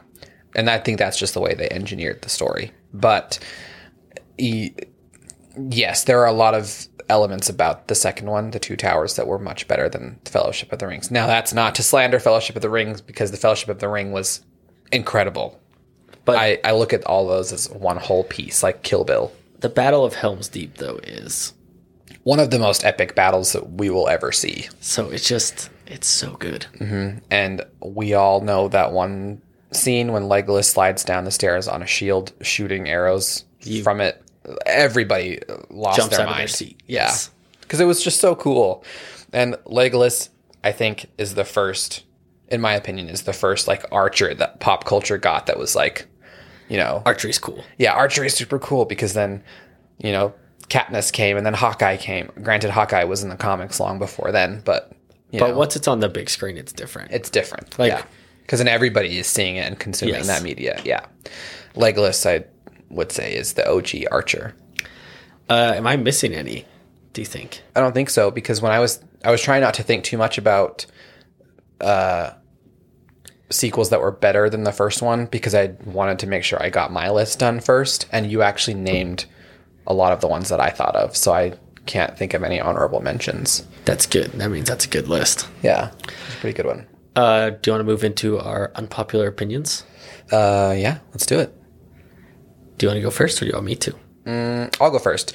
And 0.55 0.69
I 0.69 0.79
think 0.79 0.99
that's 0.99 1.19
just 1.19 1.33
the 1.35 1.41
way 1.41 1.55
they 1.55 1.69
engineered 1.71 2.21
the 2.23 2.29
story. 2.29 2.73
But 2.93 3.39
e- 4.39 4.73
yes, 5.71 6.05
there 6.05 6.21
are 6.21 6.27
a 6.27 6.33
lot 6.33 6.55
of 6.55 6.87
elements 7.09 7.49
about 7.49 7.89
the 7.89 7.95
second 7.95 8.29
one, 8.31 8.51
the 8.51 8.59
Two 8.59 8.77
Towers, 8.77 9.17
that 9.17 9.27
were 9.27 9.39
much 9.39 9.67
better 9.69 9.89
than 9.89 10.19
the 10.25 10.31
Fellowship 10.31 10.73
of 10.73 10.79
the 10.79 10.87
Rings. 10.87 11.11
Now, 11.11 11.27
that's 11.27 11.53
not 11.55 11.75
to 11.77 11.83
slander 11.83 12.19
Fellowship 12.21 12.57
of 12.57 12.63
the 12.63 12.71
Rings 12.71 13.01
because 13.01 13.31
the 13.31 13.37
Fellowship 13.39 13.69
of 13.71 13.79
the 13.79 13.89
Ring 13.89 14.13
was 14.13 14.43
incredible. 14.93 15.59
But 16.25 16.37
I, 16.37 16.59
I 16.65 16.73
look 16.73 16.93
at 16.93 17.05
all 17.05 17.27
those 17.27 17.53
as 17.53 17.69
one 17.71 17.97
whole 17.97 18.25
piece, 18.25 18.63
like 18.63 18.83
Kill 18.83 19.05
Bill. 19.05 19.33
the 19.61 19.69
Battle 19.69 20.05
of 20.05 20.15
Helm's 20.15 20.49
Deep, 20.49 20.77
though, 20.77 21.01
is 21.03 21.53
One 22.25 22.39
of 22.41 22.51
the 22.51 22.59
most 22.59 22.85
epic 22.85 23.15
battles 23.15 23.53
that 23.53 23.73
we 23.73 23.91
will 23.91 24.09
ever 24.09 24.31
see. 24.33 24.69
so 24.81 25.11
it's 25.11 25.27
just 25.29 25.71
it's 25.87 26.07
so 26.07 26.33
good. 26.37 26.67
Mm-hmm. 26.79 27.19
And 27.31 27.63
we 27.81 28.15
all 28.15 28.41
know 28.41 28.69
that 28.69 28.93
one 28.93 29.43
scene 29.73 30.13
when 30.13 30.25
Legolas 30.25 30.65
slides 30.67 31.05
down 31.05 31.25
the 31.25 31.31
stairs 31.31 31.67
on 31.69 31.83
a 31.83 31.87
shield 31.87 32.33
shooting 32.41 32.89
arrows 32.89 33.45
from 33.83 34.01
it. 34.01 34.23
Everybody 34.67 35.41
lost 35.71 35.99
Jumps 35.99 36.17
their 36.17 36.27
out 36.27 36.31
of 36.31 36.35
their 36.37 36.43
mind. 36.43 36.51
seat. 36.51 36.81
Yeah. 36.87 37.05
Yes. 37.05 37.31
Because 37.61 37.81
it 37.81 37.85
was 37.87 38.03
just 38.03 38.21
so 38.21 38.35
cool. 38.35 38.85
And 39.33 39.55
Legolas, 39.67 40.29
I 40.63 40.73
think, 40.73 41.07
is 41.17 41.35
the 41.35 41.45
first, 41.45 42.05
in 42.49 42.61
my 42.61 42.75
opinion, 42.75 43.09
is 43.09 43.23
the 43.23 43.33
first 43.33 43.67
like 43.69 43.85
archer 43.91 44.35
that 44.35 44.61
pop 44.61 44.85
culture 44.85 45.17
got 45.19 45.47
that 45.47 45.59
was 45.59 45.75
like, 45.75 46.07
you 46.69 46.77
know, 46.77 47.03
Archery's 47.07 47.39
cool. 47.39 47.65
yeah, 47.79 47.93
archery 47.93 48.27
is 48.27 48.35
super 48.35 48.59
cool 48.59 48.85
because 48.85 49.15
then, 49.15 49.43
you 49.99 50.13
know, 50.13 50.35
Katniss 50.73 51.13
came 51.13 51.37
and 51.37 51.45
then 51.45 51.53
Hawkeye 51.53 51.99
came. 51.99 52.31
Granted, 52.43 52.71
Hawkeye 52.71 53.05
was 53.05 53.23
in 53.23 53.29
the 53.29 53.37
comics 53.37 53.79
long 53.79 53.99
before 53.99 54.33
then, 54.33 54.63
but 54.65 54.91
But 55.31 55.51
know, 55.51 55.57
once 55.59 55.77
it's 55.77 55.87
on 55.87 56.01
the 56.01 56.09
big 56.09 56.31
screen, 56.31 56.57
it's 56.57 56.73
different. 56.73 57.11
it's 57.13 57.29
different. 57.29 57.79
Like- 57.79 57.93
yeah. 57.93 58.03
Because 58.41 58.59
then 58.59 58.69
everybody 58.69 59.19
is 59.19 59.27
seeing 59.27 59.57
it 59.57 59.67
and 59.67 59.79
consuming 59.79 60.15
Yes. 60.17 60.27
that 60.29 60.43
media. 60.43 60.81
Yeah. 60.85 61.01
Legolas, 61.77 62.25
I 62.29 62.45
would 62.89 63.13
say, 63.13 63.35
is 63.35 63.53
the 63.53 63.69
OG 63.69 64.07
archer. 64.11 64.55
Uh, 65.51 65.75
am 65.77 65.87
I 65.87 65.97
missing 65.97 66.33
any? 66.35 66.65
Do 67.13 67.21
you 67.21 67.27
think? 67.27 67.63
I 67.77 67.81
don't 67.81 67.93
think 67.93 68.09
so 68.11 68.31
because 68.31 68.63
when 68.63 68.73
I 68.73 68.79
was 68.79 69.01
I 69.25 69.31
was 69.31 69.43
trying 69.43 69.61
not 69.61 69.75
to 69.75 69.83
think 69.83 70.05
too 70.05 70.17
much 70.17 70.39
about 70.39 70.87
uh 71.83 72.31
sequels 73.51 73.91
that 73.91 74.01
were 74.01 74.11
better 74.11 74.49
than 74.49 74.65
the 74.65 74.73
first 74.73 75.03
one 75.03 75.27
because 75.27 75.55
I 75.55 75.75
wanted 75.85 76.19
to 76.21 76.27
make 76.27 76.43
sure 76.43 76.63
I 76.63 76.71
got 76.71 76.91
my 76.91 77.11
list 77.11 77.39
done 77.39 77.61
first 77.61 78.07
and 78.11 78.31
you 78.31 78.41
actually 78.41 78.75
named 78.75 79.27
a 79.87 79.95
lot 79.95 80.13
of 80.13 80.21
the 80.21 80.29
ones 80.29 80.49
that 80.49 80.61
I 80.61 80.71
thought 80.71 80.97
of 80.97 81.17
so 81.17 81.33
I 81.33 81.55
can't 81.87 82.17
think 82.17 82.35
of 82.35 82.45
any 82.45 82.61
honorable 82.61 83.01
mentions. 83.01 83.67
That's 83.85 84.07
good. 84.07 84.31
That 84.33 84.51
means 84.51 84.69
that's 84.69 84.85
a 84.87 84.89
good 84.89 85.09
list. 85.09 85.49
Yeah. 85.63 85.91
It's 86.05 86.35
a 86.35 86.39
pretty 86.39 86.57
good 86.57 86.67
one. 86.67 86.87
Uh, 87.17 87.51
do 87.51 87.71
you 87.71 87.73
want 87.73 87.81
to 87.81 87.85
move 87.85 88.05
into 88.05 88.39
our 88.39 88.71
unpopular 88.75 89.27
opinions? 89.27 89.85
Uh 90.31 90.75
yeah, 90.77 90.99
let's 91.11 91.27
do 91.27 91.39
it. 91.41 91.53
Do 92.79 92.87
you 92.87 92.89
want 92.89 92.99
to 92.99 93.03
go 93.03 93.11
first, 93.11 93.41
or 93.41 93.45
do 93.45 93.49
you 93.49 93.55
want 93.55 93.67
me 93.67 93.75
to? 93.77 94.71
I'll 94.81 94.91
go 94.91 94.99
first. 94.99 95.35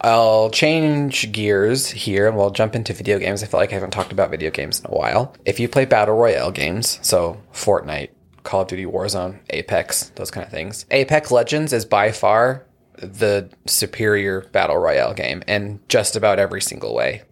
I'll 0.00 0.48
change 0.50 1.32
gears 1.32 1.88
here 1.88 2.28
and 2.28 2.36
we'll 2.36 2.50
jump 2.50 2.74
into 2.76 2.92
video 2.92 3.18
games. 3.18 3.42
I 3.42 3.46
feel 3.46 3.58
like 3.58 3.70
I 3.72 3.74
haven't 3.74 3.90
talked 3.90 4.12
about 4.12 4.30
video 4.30 4.50
games 4.50 4.78
in 4.80 4.86
a 4.86 4.94
while. 4.94 5.34
If 5.44 5.58
you 5.58 5.68
play 5.68 5.86
Battle 5.86 6.14
Royale 6.16 6.52
games, 6.52 7.00
so 7.02 7.42
Fortnite, 7.52 8.10
Call 8.44 8.62
of 8.62 8.68
Duty 8.68 8.84
Warzone, 8.86 9.40
Apex, 9.50 10.10
those 10.14 10.30
kind 10.30 10.46
of 10.46 10.52
things, 10.52 10.86
Apex 10.92 11.32
Legends 11.32 11.72
is 11.72 11.84
by 11.84 12.12
far 12.12 12.64
the 13.00 13.50
superior 13.66 14.42
Battle 14.52 14.76
Royale 14.76 15.14
game 15.14 15.42
in 15.46 15.80
just 15.88 16.16
about 16.16 16.38
every 16.38 16.60
single 16.60 16.94
way. 16.94 17.22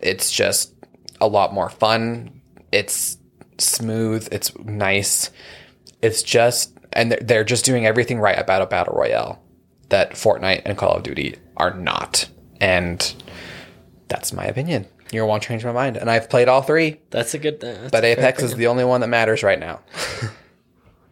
It's 0.00 0.30
just 0.30 0.74
a 1.20 1.26
lot 1.26 1.54
more 1.54 1.70
fun. 1.70 2.40
It's 2.72 3.18
smooth. 3.58 4.28
It's 4.32 4.56
nice. 4.58 5.30
It's 6.02 6.22
just, 6.22 6.76
and 6.92 7.12
they're, 7.12 7.44
just 7.44 7.64
doing 7.64 7.86
everything 7.86 8.20
right 8.20 8.38
about 8.38 8.62
a 8.62 8.66
battle 8.66 8.94
royale 8.94 9.42
that 9.88 10.12
Fortnite 10.12 10.62
and 10.64 10.76
Call 10.76 10.92
of 10.92 11.02
Duty 11.02 11.36
are 11.56 11.72
not. 11.72 12.28
And 12.60 13.14
that's 14.08 14.32
my 14.32 14.44
opinion. 14.44 14.86
You 15.12 15.24
won't 15.24 15.42
change 15.42 15.64
my 15.64 15.72
mind. 15.72 15.96
And 15.96 16.10
I've 16.10 16.28
played 16.28 16.48
all 16.48 16.62
three, 16.62 17.00
That's 17.10 17.34
a 17.34 17.38
good. 17.38 17.60
That's 17.60 17.90
but 17.90 18.04
Apex 18.04 18.42
is 18.42 18.54
the 18.54 18.66
only 18.66 18.84
one 18.84 19.00
that 19.00 19.08
matters 19.08 19.42
right 19.42 19.58
now. 19.58 19.80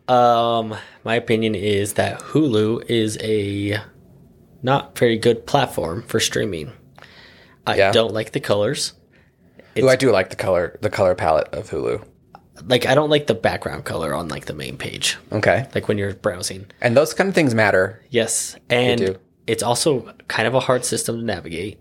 Um, 0.09 0.75
my 1.05 1.15
opinion 1.15 1.55
is 1.55 1.95
that 1.95 2.21
Hulu 2.21 2.89
is 2.91 3.17
a 3.21 3.79
not 4.63 4.97
very 4.99 5.17
good 5.19 5.47
platform 5.47 6.03
for 6.07 6.21
streaming. 6.21 6.73
I 7.67 7.77
Yeah. 7.77 7.93
don't 7.93 8.13
like 8.13 8.33
the 8.33 8.41
colors. 8.41 8.93
Ooh, 9.79 9.89
I 9.89 9.97
do 9.97 10.11
like 10.13 10.31
the 10.31 10.37
color, 10.37 10.79
the 10.83 10.91
color 10.91 11.15
palette 11.15 11.49
of 11.55 11.71
Hulu. 11.71 12.05
Like 12.67 12.87
I 12.87 12.95
don't 12.95 13.11
like 13.11 13.27
the 13.27 13.35
background 13.35 13.85
color 13.85 14.15
on 14.15 14.29
like 14.29 14.45
the 14.47 14.53
main 14.55 14.77
page. 14.77 15.17
Okay. 15.33 15.67
Like 15.75 15.89
when 15.89 15.99
you're 15.99 16.15
browsing. 16.15 16.67
And 16.81 16.97
those 16.97 17.15
kind 17.15 17.29
of 17.29 17.35
things 17.35 17.55
matter. 17.55 18.05
Yes, 18.11 18.57
and 18.69 19.19
it's 19.47 19.63
also 19.63 20.13
kind 20.29 20.47
of 20.47 20.55
a 20.55 20.61
hard 20.61 20.85
system 20.85 21.19
to 21.19 21.25
navigate. 21.25 21.79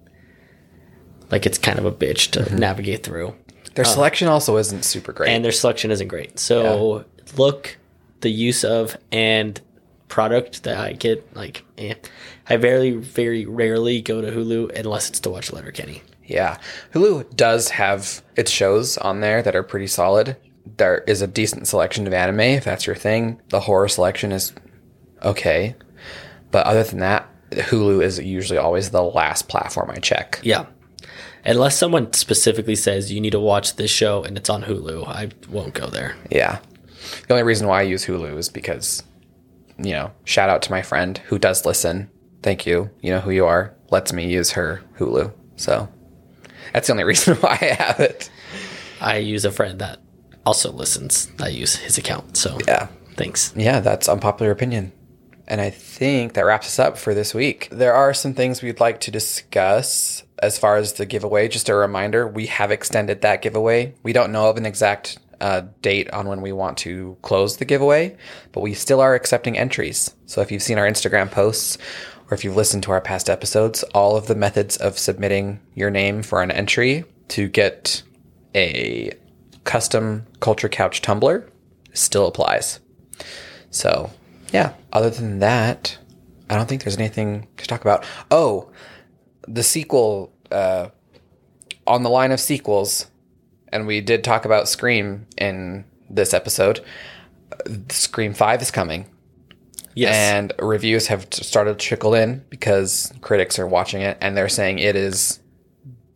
Like 1.30 1.45
it's 1.45 1.57
kind 1.57 1.78
of 1.80 1.86
a 1.86 1.91
bitch 1.91 2.32
to 2.32 2.55
navigate 2.55 3.03
through, 3.03 3.36
Their 3.76 3.86
selection 3.86 4.28
also 4.28 4.57
isn't 4.57 4.84
super 4.84 5.11
great. 5.13 5.30
and 5.30 5.43
their 5.45 5.51
selection 5.51 5.91
isn't 5.91 6.07
great. 6.07 6.39
So 6.39 7.05
look, 7.38 7.78
the 8.22 8.32
use 8.32 8.63
of 8.63 8.97
and 9.11 9.59
product 10.07 10.63
that 10.63 10.78
I 10.78 10.93
get 10.93 11.36
like, 11.36 11.63
eh. 11.78 11.95
I 12.49 12.57
very 12.57 12.91
very 12.91 13.45
rarely 13.45 14.01
go 14.01 14.22
to 14.22 14.32
Hulu 14.32 14.78
unless 14.78 15.09
it's 15.09 15.19
to 15.22 15.30
watch 15.30 15.53
Letterkenny. 15.53 16.01
Yeah. 16.26 16.57
Hulu 16.93 17.36
does 17.36 17.69
have 17.69 18.22
its 18.36 18.51
shows 18.51 18.97
on 18.97 19.22
there 19.22 19.41
that 19.41 19.55
are 19.55 19.63
pretty 19.63 19.88
solid. 19.88 20.38
There 20.78 20.99
is 20.99 21.22
a 21.22 21.28
decent 21.28 21.67
selection 21.67 22.07
of 22.07 22.13
anime 22.13 22.39
if 22.39 22.63
that's 22.63 22.88
your 22.88 22.95
thing. 22.95 23.41
The 23.49 23.61
horror 23.61 23.88
selection 23.88 24.32
is 24.32 24.53
okay. 25.24 25.76
But 26.51 26.65
other 26.65 26.84
than 26.84 26.99
that, 26.99 27.28
Hulu 27.51 28.03
is 28.03 28.19
usually 28.19 28.57
always 28.57 28.91
the 28.91 29.03
last 29.03 29.47
platform 29.47 29.91
I 29.91 29.99
check. 29.99 30.39
Yeah. 30.43 30.67
Unless 31.43 31.78
someone 31.78 32.13
specifically 32.13 32.76
says 32.76 33.11
you 33.11 33.19
need 33.19 33.32
to 33.32 33.39
watch 33.39 33.76
this 33.76 33.91
show 33.91 34.24
and 34.24 34.38
it's 34.38 34.49
on 34.49 34.63
Hulu, 34.63 35.07
I 35.07 35.30
won't 35.49 35.74
go 35.74 35.88
there. 35.88 36.15
Yeah. 36.30 36.59
The 37.27 37.33
only 37.33 37.43
reason 37.43 37.67
why 37.67 37.79
I 37.79 37.83
use 37.83 38.05
Hulu 38.05 38.37
is 38.37 38.49
because, 38.49 39.03
you 39.77 39.91
know, 39.91 40.11
shout 40.25 40.49
out 40.49 40.61
to 40.63 40.71
my 40.71 40.81
friend 40.81 41.17
who 41.19 41.39
does 41.39 41.65
listen. 41.65 42.09
Thank 42.43 42.65
you. 42.65 42.89
You 43.01 43.11
know 43.11 43.19
who 43.19 43.31
you 43.31 43.45
are. 43.45 43.73
Lets 43.89 44.13
me 44.13 44.27
use 44.31 44.51
her 44.51 44.81
Hulu. 44.97 45.31
So 45.57 45.87
that's 46.73 46.87
the 46.87 46.93
only 46.93 47.03
reason 47.13 47.35
why 47.37 47.57
I 47.61 47.65
have 47.65 47.99
it. 47.99 48.29
I 48.99 49.17
use 49.17 49.45
a 49.45 49.51
friend 49.51 49.79
that 49.79 49.99
also 50.45 50.71
listens. 50.71 51.29
I 51.39 51.49
use 51.49 51.75
his 51.75 51.97
account. 51.97 52.37
So 52.37 52.57
Yeah. 52.67 52.87
thanks. 53.15 53.53
Yeah, 53.55 53.79
that's 53.79 54.07
unpopular 54.09 54.51
opinion. 54.51 54.91
And 55.47 55.59
I 55.59 55.69
think 55.69 56.33
that 56.33 56.45
wraps 56.45 56.67
us 56.67 56.79
up 56.79 56.97
for 56.97 57.13
this 57.13 57.33
week. 57.33 57.67
There 57.71 57.93
are 57.93 58.13
some 58.13 58.33
things 58.33 58.61
we'd 58.61 58.79
like 58.79 59.01
to 59.01 59.11
discuss 59.11 60.23
as 60.41 60.57
far 60.57 60.77
as 60.77 60.93
the 60.93 61.05
giveaway. 61.05 61.47
Just 61.49 61.67
a 61.67 61.75
reminder, 61.75 62.25
we 62.27 62.45
have 62.47 62.71
extended 62.71 63.21
that 63.21 63.41
giveaway. 63.41 63.93
We 64.01 64.13
don't 64.13 64.31
know 64.31 64.49
of 64.49 64.55
an 64.57 64.65
exact 64.65 65.17
uh, 65.41 65.63
date 65.81 66.09
on 66.11 66.27
when 66.27 66.41
we 66.41 66.51
want 66.51 66.77
to 66.77 67.17
close 67.23 67.57
the 67.57 67.65
giveaway, 67.65 68.15
but 68.51 68.61
we 68.61 68.73
still 68.73 69.01
are 69.01 69.15
accepting 69.15 69.57
entries. 69.57 70.15
So 70.27 70.41
if 70.41 70.51
you've 70.51 70.63
seen 70.63 70.77
our 70.77 70.87
Instagram 70.87 71.29
posts 71.29 71.77
or 72.29 72.35
if 72.35 72.45
you've 72.45 72.55
listened 72.55 72.83
to 72.83 72.91
our 72.91 73.01
past 73.01 73.29
episodes, 73.29 73.83
all 73.95 74.15
of 74.15 74.27
the 74.27 74.35
methods 74.35 74.77
of 74.77 74.97
submitting 74.97 75.59
your 75.73 75.89
name 75.89 76.21
for 76.23 76.41
an 76.41 76.51
entry 76.51 77.03
to 77.29 77.47
get 77.49 78.03
a 78.55 79.11
custom 79.63 80.27
Culture 80.39 80.69
Couch 80.69 81.01
tumbler 81.01 81.49
still 81.93 82.27
applies. 82.27 82.79
So, 83.71 84.11
yeah, 84.53 84.73
other 84.93 85.09
than 85.09 85.39
that, 85.39 85.97
I 86.49 86.55
don't 86.55 86.69
think 86.69 86.83
there's 86.83 86.97
anything 86.97 87.47
to 87.57 87.67
talk 87.67 87.81
about. 87.81 88.05
Oh, 88.29 88.69
the 89.47 89.63
sequel, 89.63 90.33
uh, 90.51 90.89
on 91.87 92.03
the 92.03 92.09
line 92.09 92.31
of 92.31 92.39
sequels, 92.39 93.07
and 93.72 93.88
we 93.88 94.01
did 94.01 94.24
talk 94.24 94.45
about 94.45 94.67
Scream 94.69 95.26
in 95.38 95.86
this 96.09 96.34
episode. 96.34 96.82
Scream 97.89 98.34
5 98.34 98.61
is 98.61 98.72
coming, 98.72 99.07
Yes. 99.93 100.15
and 100.15 100.53
reviews 100.59 101.07
have 101.07 101.28
started 101.32 101.78
to 101.80 101.86
trickle 101.86 102.13
in 102.15 102.43
because 102.49 103.11
critics 103.22 103.59
are 103.59 103.67
watching 103.67 104.01
it 104.01 104.17
and 104.22 104.36
they're 104.38 104.49
saying 104.49 104.80
it 104.80 104.95
is. 104.95 105.39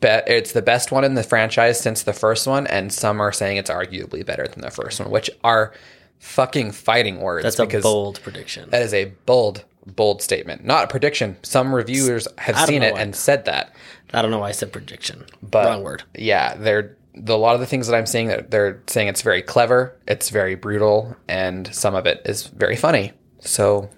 Be- 0.02 0.08
it's 0.28 0.52
the 0.52 0.62
best 0.62 0.92
one 0.92 1.04
in 1.04 1.16
the 1.16 1.24
franchise 1.24 1.80
since 1.80 2.04
the 2.04 2.14
first 2.14 2.48
one, 2.48 2.68
and 2.68 2.92
some 2.92 3.22
are 3.22 3.32
saying 3.32 3.58
it's 3.58 3.70
arguably 3.70 4.26
better 4.26 4.48
than 4.48 4.62
the 4.62 4.70
first 4.72 5.00
one, 5.00 5.10
which 5.10 5.30
are 5.44 5.74
fucking 6.20 6.72
fighting 6.74 7.20
words. 7.22 7.44
That's 7.44 7.60
a 7.60 7.80
bold 7.82 8.20
prediction. 8.22 8.70
that 8.72 8.82
is 8.82 8.94
a 8.94 9.06
bold, 9.26 9.64
bold 9.86 10.22
statement. 10.22 10.66
Not 10.66 10.84
a 10.86 10.88
prediction. 10.88 11.38
Some 11.44 11.74
reviewers 11.74 12.28
have 12.38 12.60
seen 12.68 12.84
it 12.84 12.96
and 12.98 13.16
said 13.16 13.46
that. 13.46 13.74
I 14.14 14.22
don't 14.22 14.32
know 14.32 14.40
why 14.40 14.50
I 14.50 14.52
said 14.52 14.72
prediction. 14.74 15.26
But 15.42 15.66
Wrong 15.66 15.84
word. 15.84 16.04
Yeah, 16.14 16.56
they're 16.56 16.98
the, 17.16 17.34
a 17.34 17.38
lot 17.38 17.56
of 17.56 17.62
the 17.62 17.68
things 17.68 17.88
that 17.88 17.96
I'm 17.96 18.06
seeing 18.06 18.28
that 18.28 18.52
they're 18.52 18.82
saying 18.88 19.08
it's 19.08 19.22
very 19.22 19.42
clever, 19.42 20.00
it's 20.08 20.30
very 20.30 20.56
brutal, 20.56 21.16
and 21.28 21.74
some 21.74 21.96
of 21.96 22.06
it 22.06 22.22
is 22.26 22.48
very 22.48 22.76
funny. 22.76 23.14
So 23.40 23.90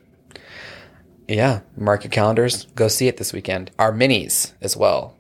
yeah, 1.28 1.62
mark 1.76 2.04
your 2.04 2.12
calendars. 2.12 2.66
Go 2.76 2.88
see 2.88 3.08
it 3.08 3.18
this 3.18 3.34
weekend. 3.34 3.72
Our 3.78 3.92
minis 3.92 4.54
as 4.62 4.78
well. 4.78 5.16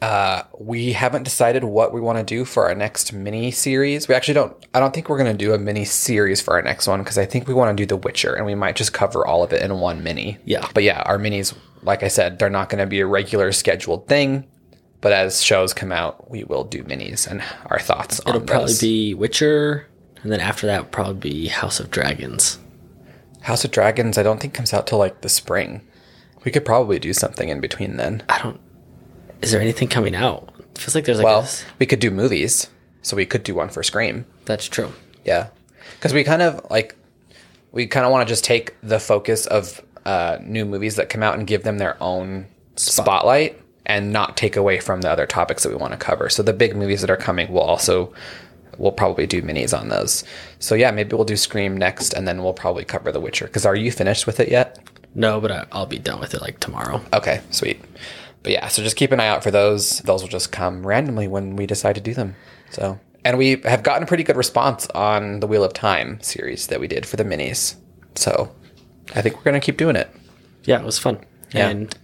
Uh, 0.00 0.42
we 0.58 0.92
haven't 0.92 1.22
decided 1.22 1.64
what 1.64 1.92
we 1.92 2.00
want 2.00 2.18
to 2.18 2.24
do 2.24 2.44
for 2.44 2.66
our 2.66 2.74
next 2.74 3.12
mini 3.12 3.50
series. 3.50 4.06
We 4.06 4.14
actually 4.14 4.34
don't. 4.34 4.66
I 4.74 4.80
don't 4.80 4.92
think 4.92 5.08
we're 5.08 5.18
going 5.18 5.32
to 5.32 5.44
do 5.44 5.54
a 5.54 5.58
mini 5.58 5.84
series 5.84 6.40
for 6.40 6.54
our 6.54 6.62
next 6.62 6.86
one 6.86 7.00
because 7.00 7.16
I 7.16 7.24
think 7.24 7.48
we 7.48 7.54
want 7.54 7.74
to 7.76 7.82
do 7.82 7.86
The 7.86 7.96
Witcher, 7.96 8.34
and 8.34 8.44
we 8.44 8.54
might 8.54 8.76
just 8.76 8.92
cover 8.92 9.26
all 9.26 9.42
of 9.42 9.52
it 9.52 9.62
in 9.62 9.78
one 9.80 10.02
mini. 10.02 10.38
Yeah. 10.44 10.68
But 10.74 10.82
yeah, 10.82 11.02
our 11.06 11.18
minis, 11.18 11.54
like 11.82 12.02
I 12.02 12.08
said, 12.08 12.38
they're 12.38 12.50
not 12.50 12.68
going 12.68 12.80
to 12.80 12.86
be 12.86 13.00
a 13.00 13.06
regular 13.06 13.50
scheduled 13.52 14.06
thing. 14.06 14.46
But 15.04 15.12
as 15.12 15.42
shows 15.42 15.74
come 15.74 15.92
out, 15.92 16.30
we 16.30 16.44
will 16.44 16.64
do 16.64 16.82
minis 16.82 17.26
and 17.26 17.42
our 17.66 17.78
thoughts 17.78 18.20
It'll 18.26 18.40
probably 18.40 18.68
those. 18.68 18.80
be 18.80 19.12
Witcher, 19.12 19.86
and 20.22 20.32
then 20.32 20.40
after 20.40 20.66
that, 20.66 20.92
probably 20.92 21.30
be 21.30 21.48
House 21.48 21.78
of 21.78 21.90
Dragons. 21.90 22.58
House 23.42 23.66
of 23.66 23.70
Dragons. 23.70 24.16
I 24.16 24.22
don't 24.22 24.40
think 24.40 24.54
comes 24.54 24.72
out 24.72 24.86
till 24.86 24.96
like 24.96 25.20
the 25.20 25.28
spring. 25.28 25.82
We 26.46 26.50
could 26.50 26.64
probably 26.64 26.98
do 26.98 27.12
something 27.12 27.50
in 27.50 27.60
between 27.60 27.98
then. 27.98 28.22
I 28.30 28.40
don't. 28.40 28.58
Is 29.42 29.52
there 29.52 29.60
anything 29.60 29.88
coming 29.88 30.14
out? 30.14 30.54
It 30.58 30.78
feels 30.78 30.94
like 30.94 31.04
there's 31.04 31.18
like 31.18 31.26
Well, 31.26 31.40
a 31.40 31.48
we 31.78 31.84
could 31.84 32.00
do 32.00 32.10
movies, 32.10 32.70
so 33.02 33.14
we 33.14 33.26
could 33.26 33.42
do 33.42 33.54
one 33.54 33.68
for 33.68 33.82
Scream. 33.82 34.24
That's 34.46 34.66
true. 34.66 34.90
Yeah, 35.26 35.48
because 35.96 36.14
we 36.14 36.24
kind 36.24 36.40
of 36.40 36.64
like 36.70 36.96
we 37.72 37.86
kind 37.86 38.06
of 38.06 38.10
want 38.10 38.26
to 38.26 38.32
just 38.32 38.42
take 38.42 38.74
the 38.82 38.98
focus 38.98 39.44
of 39.44 39.82
uh, 40.06 40.38
new 40.42 40.64
movies 40.64 40.96
that 40.96 41.10
come 41.10 41.22
out 41.22 41.36
and 41.36 41.46
give 41.46 41.62
them 41.62 41.76
their 41.76 42.02
own 42.02 42.46
spotlight 42.76 43.60
and 43.86 44.12
not 44.12 44.36
take 44.36 44.56
away 44.56 44.80
from 44.80 45.00
the 45.02 45.10
other 45.10 45.26
topics 45.26 45.62
that 45.62 45.68
we 45.68 45.76
want 45.76 45.92
to 45.92 45.98
cover. 45.98 46.28
So 46.28 46.42
the 46.42 46.52
big 46.52 46.74
movies 46.76 47.00
that 47.02 47.10
are 47.10 47.16
coming 47.16 47.52
will 47.52 47.60
also 47.60 48.12
we'll 48.78 48.92
probably 48.92 49.26
do 49.26 49.40
minis 49.42 49.78
on 49.78 49.88
those. 49.88 50.24
So 50.58 50.74
yeah, 50.74 50.90
maybe 50.90 51.14
we'll 51.14 51.24
do 51.24 51.36
Scream 51.36 51.76
next, 51.76 52.12
and 52.12 52.26
then 52.26 52.42
we'll 52.42 52.54
probably 52.54 52.84
cover 52.84 53.12
The 53.12 53.20
Witcher. 53.20 53.44
Because 53.46 53.64
are 53.66 53.76
you 53.76 53.92
finished 53.92 54.26
with 54.26 54.40
it 54.40 54.48
yet? 54.48 54.78
No, 55.14 55.40
but 55.40 55.52
I, 55.52 55.66
I'll 55.70 55.86
be 55.86 55.98
done 55.98 56.18
with 56.18 56.34
it 56.34 56.40
like 56.40 56.58
tomorrow. 56.60 57.00
Okay, 57.12 57.40
sweet. 57.50 57.80
But 58.42 58.52
yeah, 58.52 58.66
so 58.68 58.82
just 58.82 58.96
keep 58.96 59.12
an 59.12 59.20
eye 59.20 59.28
out 59.28 59.42
for 59.44 59.50
those. 59.52 60.00
Those 60.00 60.22
will 60.22 60.28
just 60.28 60.50
come 60.50 60.84
randomly 60.86 61.28
when 61.28 61.54
we 61.56 61.66
decide 61.66 61.94
to 61.94 62.00
do 62.00 62.14
them. 62.14 62.34
So, 62.70 62.98
and 63.24 63.38
we 63.38 63.60
have 63.62 63.82
gotten 63.84 64.02
a 64.02 64.06
pretty 64.06 64.24
good 64.24 64.36
response 64.36 64.88
on 64.88 65.38
the 65.40 65.46
Wheel 65.46 65.62
of 65.64 65.72
Time 65.72 66.20
series 66.20 66.66
that 66.66 66.80
we 66.80 66.88
did 66.88 67.06
for 67.06 67.16
the 67.16 67.24
minis. 67.24 67.76
So, 68.16 68.52
I 69.14 69.22
think 69.22 69.36
we're 69.36 69.44
gonna 69.44 69.60
keep 69.60 69.76
doing 69.76 69.94
it. 69.96 70.10
Yeah, 70.64 70.80
it 70.80 70.84
was 70.84 70.98
fun, 70.98 71.20
Yeah. 71.52 71.68
and 71.68 71.96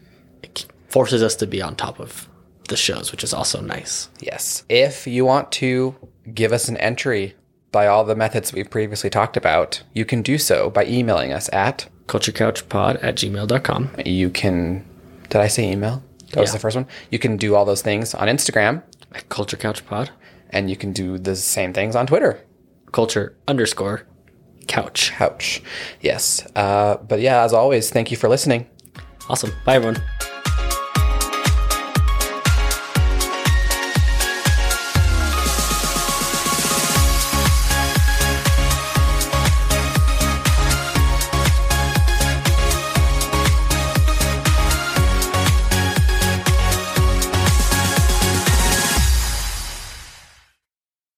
forces 0.90 1.22
us 1.22 1.34
to 1.36 1.46
be 1.46 1.62
on 1.62 1.76
top 1.76 1.98
of 2.00 2.28
the 2.68 2.76
shows, 2.76 3.10
which 3.10 3.24
is 3.24 3.32
also 3.32 3.60
nice. 3.60 4.08
Yes. 4.20 4.64
If 4.68 5.06
you 5.06 5.24
want 5.24 5.50
to 5.52 5.94
give 6.34 6.52
us 6.52 6.68
an 6.68 6.76
entry 6.76 7.34
by 7.72 7.86
all 7.86 8.04
the 8.04 8.14
methods 8.16 8.52
we've 8.52 8.70
previously 8.70 9.10
talked 9.10 9.36
about, 9.36 9.82
you 9.94 10.04
can 10.04 10.22
do 10.22 10.36
so 10.38 10.70
by 10.70 10.84
emailing 10.86 11.32
us 11.32 11.48
at. 11.52 11.88
CultureCouchPod 12.06 13.02
at 13.04 13.14
gmail.com. 13.14 13.90
You 14.04 14.30
can. 14.30 14.84
Did 15.28 15.40
I 15.40 15.46
say 15.46 15.70
email? 15.70 16.02
That 16.32 16.40
was 16.40 16.52
the 16.52 16.58
first 16.58 16.76
one. 16.76 16.86
You 17.10 17.18
can 17.18 17.36
do 17.36 17.54
all 17.54 17.64
those 17.64 17.82
things 17.82 18.14
on 18.14 18.28
Instagram, 18.28 18.82
At 19.12 19.28
Culture 19.28 19.56
Couch 19.56 19.84
Pod. 19.86 20.10
and 20.50 20.68
you 20.70 20.76
can 20.76 20.92
do 20.92 21.18
the 21.18 21.34
same 21.36 21.72
things 21.72 21.94
on 21.96 22.06
Twitter. 22.08 22.44
Culture 22.92 23.36
underscore 23.48 24.06
couch. 24.66 25.12
couch. 25.12 25.62
Yes. 26.00 26.44
Uh, 26.56 26.96
but 26.98 27.20
yeah, 27.20 27.42
as 27.44 27.52
always, 27.52 27.90
thank 27.90 28.10
you 28.10 28.16
for 28.16 28.28
listening. 28.28 28.66
Awesome. 29.28 29.52
Bye, 29.64 29.76
everyone. 29.76 30.02